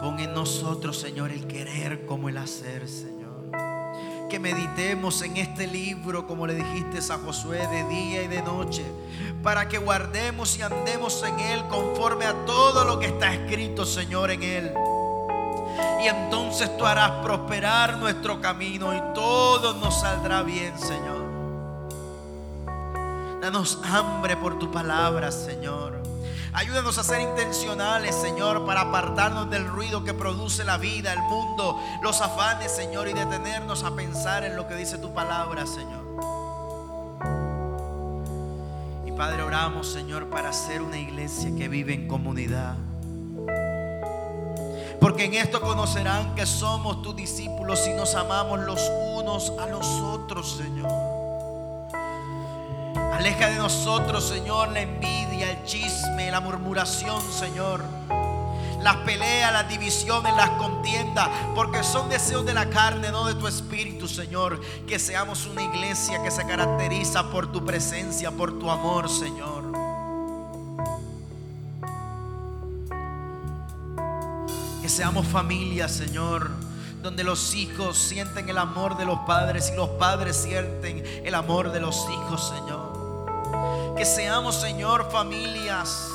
Pon 0.00 0.20
en 0.20 0.32
nosotros, 0.32 0.96
Señor, 0.96 1.32
el 1.32 1.48
querer 1.48 2.06
como 2.06 2.28
el 2.28 2.38
hacer, 2.38 2.88
Señor. 2.88 3.50
Que 4.30 4.38
meditemos 4.38 5.20
en 5.22 5.36
este 5.36 5.66
libro, 5.66 6.28
como 6.28 6.46
le 6.46 6.54
dijiste 6.54 6.98
a 7.12 7.18
Josué, 7.18 7.66
de 7.66 7.88
día 7.88 8.22
y 8.22 8.28
de 8.28 8.40
noche, 8.40 8.84
para 9.42 9.66
que 9.66 9.78
guardemos 9.78 10.56
y 10.58 10.62
andemos 10.62 11.24
en 11.24 11.40
él 11.40 11.64
conforme 11.68 12.24
a 12.24 12.46
todo 12.46 12.84
lo 12.84 13.00
que 13.00 13.06
está 13.06 13.34
escrito, 13.34 13.84
Señor, 13.84 14.30
en 14.30 14.44
él. 14.44 14.72
Y 16.04 16.06
entonces 16.06 16.76
tú 16.78 16.86
harás 16.86 17.10
prosperar 17.24 17.96
nuestro 17.96 18.40
camino 18.40 18.94
y 18.94 19.02
todo 19.12 19.74
nos 19.74 20.02
saldrá 20.02 20.44
bien, 20.44 20.78
Señor. 20.78 21.25
Danos 23.40 23.78
hambre 23.84 24.36
por 24.36 24.58
tu 24.58 24.70
palabra, 24.70 25.30
Señor. 25.30 26.02
Ayúdanos 26.56 26.96
a 26.96 27.04
ser 27.04 27.20
intencionales, 27.20 28.14
Señor, 28.14 28.64
para 28.64 28.80
apartarnos 28.80 29.50
del 29.50 29.66
ruido 29.66 30.04
que 30.04 30.14
produce 30.14 30.64
la 30.64 30.78
vida, 30.78 31.12
el 31.12 31.20
mundo, 31.20 31.78
los 32.02 32.22
afanes, 32.22 32.72
Señor, 32.72 33.08
y 33.08 33.12
detenernos 33.12 33.84
a 33.84 33.94
pensar 33.94 34.42
en 34.42 34.56
lo 34.56 34.66
que 34.66 34.74
dice 34.74 34.96
tu 34.96 35.12
palabra, 35.12 35.66
Señor. 35.66 36.02
Y 39.04 39.12
Padre, 39.12 39.42
oramos, 39.42 39.86
Señor, 39.86 40.30
para 40.30 40.50
ser 40.54 40.80
una 40.80 40.96
iglesia 40.96 41.54
que 41.54 41.68
vive 41.68 41.92
en 41.92 42.08
comunidad. 42.08 42.76
Porque 44.98 45.26
en 45.26 45.34
esto 45.34 45.60
conocerán 45.60 46.34
que 46.34 46.46
somos 46.46 47.02
tus 47.02 47.14
discípulos 47.14 47.86
y 47.86 47.92
nos 47.92 48.14
amamos 48.14 48.60
los 48.60 48.80
unos 49.14 49.52
a 49.60 49.66
los 49.66 49.86
otros, 49.86 50.56
Señor. 50.56 51.15
Aleja 53.12 53.48
de 53.48 53.56
nosotros, 53.56 54.28
Señor, 54.28 54.68
la 54.68 54.80
envidia, 54.80 55.50
el 55.50 55.64
chisme, 55.64 56.30
la 56.30 56.40
murmuración, 56.40 57.22
Señor. 57.32 57.82
Las 58.82 58.96
peleas, 58.98 59.52
las 59.52 59.68
divisiones, 59.68 60.36
las 60.36 60.50
contiendas, 60.50 61.28
porque 61.54 61.82
son 61.82 62.08
deseos 62.08 62.46
de 62.46 62.54
la 62.54 62.70
carne, 62.70 63.10
no 63.10 63.26
de 63.26 63.34
tu 63.34 63.48
espíritu, 63.48 64.06
Señor. 64.06 64.60
Que 64.86 64.98
seamos 64.98 65.46
una 65.46 65.62
iglesia 65.62 66.22
que 66.22 66.30
se 66.30 66.46
caracteriza 66.46 67.30
por 67.30 67.50
tu 67.50 67.64
presencia, 67.64 68.30
por 68.30 68.58
tu 68.58 68.70
amor, 68.70 69.08
Señor. 69.08 69.64
Que 74.82 74.88
seamos 74.88 75.26
familia, 75.26 75.88
Señor, 75.88 76.50
donde 77.02 77.24
los 77.24 77.56
hijos 77.56 77.98
sienten 77.98 78.48
el 78.48 78.58
amor 78.58 78.96
de 78.96 79.04
los 79.04 79.18
padres 79.20 79.72
y 79.72 79.76
los 79.76 79.88
padres 79.90 80.36
sienten 80.36 81.02
el 81.24 81.34
amor 81.34 81.72
de 81.72 81.80
los 81.80 82.06
hijos, 82.08 82.52
Señor. 82.54 82.85
Que 83.96 84.04
seamos, 84.04 84.56
Señor, 84.56 85.10
familias 85.10 86.08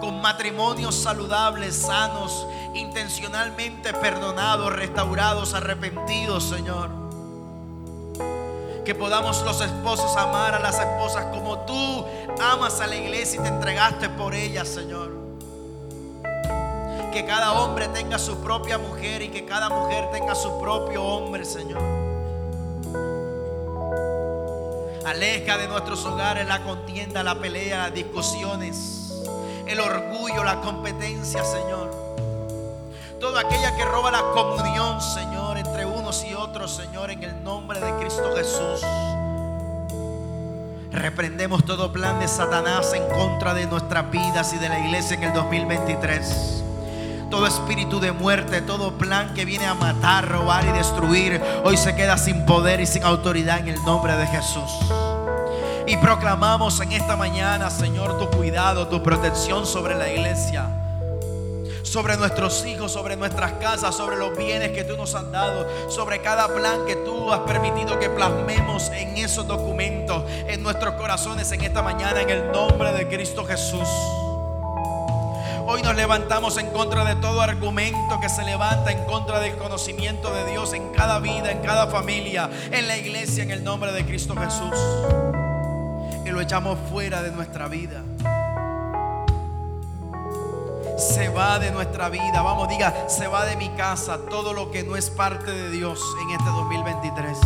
con 0.00 0.20
matrimonios 0.20 0.94
saludables, 0.94 1.74
sanos, 1.76 2.46
intencionalmente 2.74 3.92
perdonados, 3.92 4.72
restaurados, 4.72 5.54
arrepentidos, 5.54 6.44
Señor. 6.44 6.90
Que 8.84 8.94
podamos 8.94 9.42
los 9.42 9.60
esposos 9.60 10.16
amar 10.16 10.54
a 10.54 10.58
las 10.58 10.78
esposas 10.78 11.26
como 11.26 11.58
tú 11.60 12.04
amas 12.40 12.80
a 12.80 12.86
la 12.86 12.96
iglesia 12.96 13.40
y 13.40 13.42
te 13.42 13.48
entregaste 13.48 14.08
por 14.10 14.34
ellas, 14.34 14.68
Señor 14.68 15.26
que 17.16 17.24
cada 17.24 17.54
hombre 17.54 17.88
tenga 17.88 18.18
su 18.18 18.36
propia 18.42 18.76
mujer 18.76 19.22
y 19.22 19.28
que 19.30 19.46
cada 19.46 19.70
mujer 19.70 20.10
tenga 20.12 20.34
su 20.34 20.60
propio 20.60 21.02
hombre, 21.02 21.46
Señor. 21.46 22.05
Aleja 25.06 25.56
de 25.56 25.68
nuestros 25.68 26.04
hogares 26.04 26.48
la 26.48 26.64
contienda, 26.64 27.22
la 27.22 27.36
pelea, 27.36 27.78
las 27.78 27.94
discusiones, 27.94 29.22
el 29.64 29.78
orgullo, 29.78 30.42
la 30.42 30.60
competencia, 30.60 31.44
Señor. 31.44 31.92
Toda 33.20 33.42
aquella 33.42 33.76
que 33.76 33.84
roba 33.84 34.10
la 34.10 34.22
comunión, 34.32 35.00
Señor, 35.00 35.58
entre 35.58 35.86
unos 35.86 36.24
y 36.24 36.34
otros, 36.34 36.74
Señor, 36.74 37.12
en 37.12 37.22
el 37.22 37.44
nombre 37.44 37.78
de 37.78 37.92
Cristo 38.00 38.34
Jesús. 38.34 38.84
Reprendemos 40.90 41.64
todo 41.64 41.92
plan 41.92 42.18
de 42.18 42.26
Satanás 42.26 42.92
en 42.92 43.08
contra 43.08 43.54
de 43.54 43.66
nuestras 43.66 44.10
vidas 44.10 44.52
y 44.54 44.58
de 44.58 44.68
la 44.68 44.80
iglesia 44.80 45.16
en 45.18 45.22
el 45.22 45.32
2023 45.34 46.65
todo 47.30 47.46
espíritu 47.46 48.00
de 48.00 48.12
muerte, 48.12 48.62
todo 48.62 48.92
plan 48.92 49.34
que 49.34 49.44
viene 49.44 49.66
a 49.66 49.74
matar, 49.74 50.28
robar 50.28 50.64
y 50.64 50.72
destruir, 50.72 51.40
hoy 51.64 51.76
se 51.76 51.94
queda 51.94 52.16
sin 52.18 52.46
poder 52.46 52.80
y 52.80 52.86
sin 52.86 53.02
autoridad 53.02 53.58
en 53.60 53.68
el 53.68 53.82
nombre 53.84 54.16
de 54.16 54.26
Jesús. 54.26 54.70
Y 55.86 55.96
proclamamos 55.98 56.80
en 56.80 56.92
esta 56.92 57.16
mañana, 57.16 57.70
Señor, 57.70 58.18
tu 58.18 58.28
cuidado, 58.36 58.88
tu 58.88 59.02
protección 59.02 59.66
sobre 59.66 59.94
la 59.94 60.10
iglesia, 60.10 60.66
sobre 61.82 62.16
nuestros 62.16 62.66
hijos, 62.66 62.92
sobre 62.92 63.16
nuestras 63.16 63.52
casas, 63.52 63.94
sobre 63.94 64.16
los 64.16 64.36
bienes 64.36 64.72
que 64.72 64.82
tú 64.82 64.96
nos 64.96 65.14
has 65.14 65.30
dado, 65.30 65.66
sobre 65.88 66.20
cada 66.20 66.48
plan 66.48 66.84
que 66.86 66.96
tú 66.96 67.32
has 67.32 67.40
permitido 67.40 67.98
que 68.00 68.10
plasmemos 68.10 68.88
en 68.90 69.16
esos 69.16 69.46
documentos, 69.46 70.24
en 70.48 70.62
nuestros 70.62 70.94
corazones 70.94 71.50
en 71.52 71.60
esta 71.60 71.82
mañana, 71.82 72.20
en 72.20 72.30
el 72.30 72.50
nombre 72.50 72.92
de 72.92 73.06
Cristo 73.06 73.44
Jesús. 73.44 73.88
Hoy 75.68 75.82
nos 75.82 75.96
levantamos 75.96 76.58
en 76.58 76.70
contra 76.70 77.04
de 77.04 77.16
todo 77.16 77.42
argumento 77.42 78.20
que 78.20 78.28
se 78.28 78.44
levanta 78.44 78.92
en 78.92 79.04
contra 79.04 79.40
del 79.40 79.56
conocimiento 79.56 80.32
de 80.32 80.48
Dios 80.48 80.72
en 80.72 80.92
cada 80.92 81.18
vida, 81.18 81.50
en 81.50 81.58
cada 81.58 81.88
familia, 81.88 82.48
en 82.70 82.86
la 82.86 82.96
iglesia, 82.96 83.42
en 83.42 83.50
el 83.50 83.64
nombre 83.64 83.90
de 83.90 84.06
Cristo 84.06 84.36
Jesús. 84.36 84.78
Y 86.24 86.30
lo 86.30 86.40
echamos 86.40 86.78
fuera 86.88 87.20
de 87.20 87.32
nuestra 87.32 87.66
vida. 87.66 88.04
Se 90.96 91.28
va 91.30 91.58
de 91.58 91.72
nuestra 91.72 92.10
vida. 92.10 92.42
Vamos, 92.42 92.68
diga, 92.68 93.08
se 93.08 93.26
va 93.26 93.44
de 93.44 93.56
mi 93.56 93.70
casa 93.70 94.20
todo 94.30 94.52
lo 94.52 94.70
que 94.70 94.84
no 94.84 94.94
es 94.94 95.10
parte 95.10 95.50
de 95.50 95.70
Dios 95.70 96.00
en 96.22 96.30
este 96.30 96.48
2023. 96.48 97.38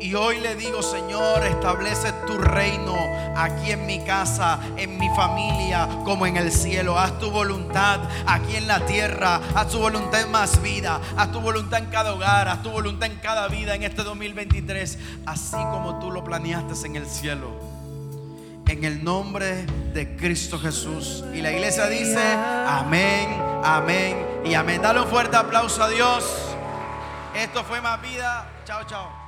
Y 0.00 0.14
hoy 0.14 0.40
le 0.40 0.54
digo, 0.54 0.82
Señor, 0.82 1.44
establece 1.44 2.12
tu 2.26 2.38
reino 2.38 2.96
aquí 3.36 3.70
en 3.72 3.84
mi 3.84 4.02
casa, 4.02 4.58
en 4.78 4.98
mi 4.98 5.08
familia, 5.10 5.86
como 6.04 6.26
en 6.26 6.38
el 6.38 6.50
cielo. 6.50 6.98
Haz 6.98 7.18
tu 7.18 7.30
voluntad 7.30 8.00
aquí 8.26 8.56
en 8.56 8.66
la 8.66 8.80
tierra. 8.86 9.40
Haz 9.54 9.68
tu 9.68 9.78
voluntad 9.78 10.22
en 10.22 10.30
más 10.30 10.62
vida. 10.62 11.00
Haz 11.18 11.30
tu 11.32 11.40
voluntad 11.40 11.80
en 11.80 11.90
cada 11.90 12.14
hogar. 12.14 12.48
Haz 12.48 12.62
tu 12.62 12.70
voluntad 12.70 13.10
en 13.10 13.18
cada 13.18 13.46
vida 13.48 13.74
en 13.74 13.82
este 13.82 14.02
2023. 14.02 14.98
Así 15.26 15.56
como 15.56 15.98
tú 16.00 16.10
lo 16.10 16.24
planeaste 16.24 16.86
en 16.86 16.96
el 16.96 17.06
cielo. 17.06 17.50
En 18.68 18.84
el 18.84 19.04
nombre 19.04 19.66
de 19.92 20.16
Cristo 20.16 20.58
Jesús. 20.58 21.24
Y 21.34 21.42
la 21.42 21.52
iglesia 21.52 21.88
dice, 21.88 22.22
amén, 22.66 23.38
amén 23.62 24.16
y 24.46 24.54
amén. 24.54 24.80
Dale 24.80 25.02
un 25.02 25.08
fuerte 25.08 25.36
aplauso 25.36 25.82
a 25.82 25.90
Dios. 25.90 26.24
Esto 27.34 27.62
fue 27.64 27.82
más 27.82 28.00
vida. 28.00 28.48
Chao, 28.64 28.84
chao. 28.84 29.19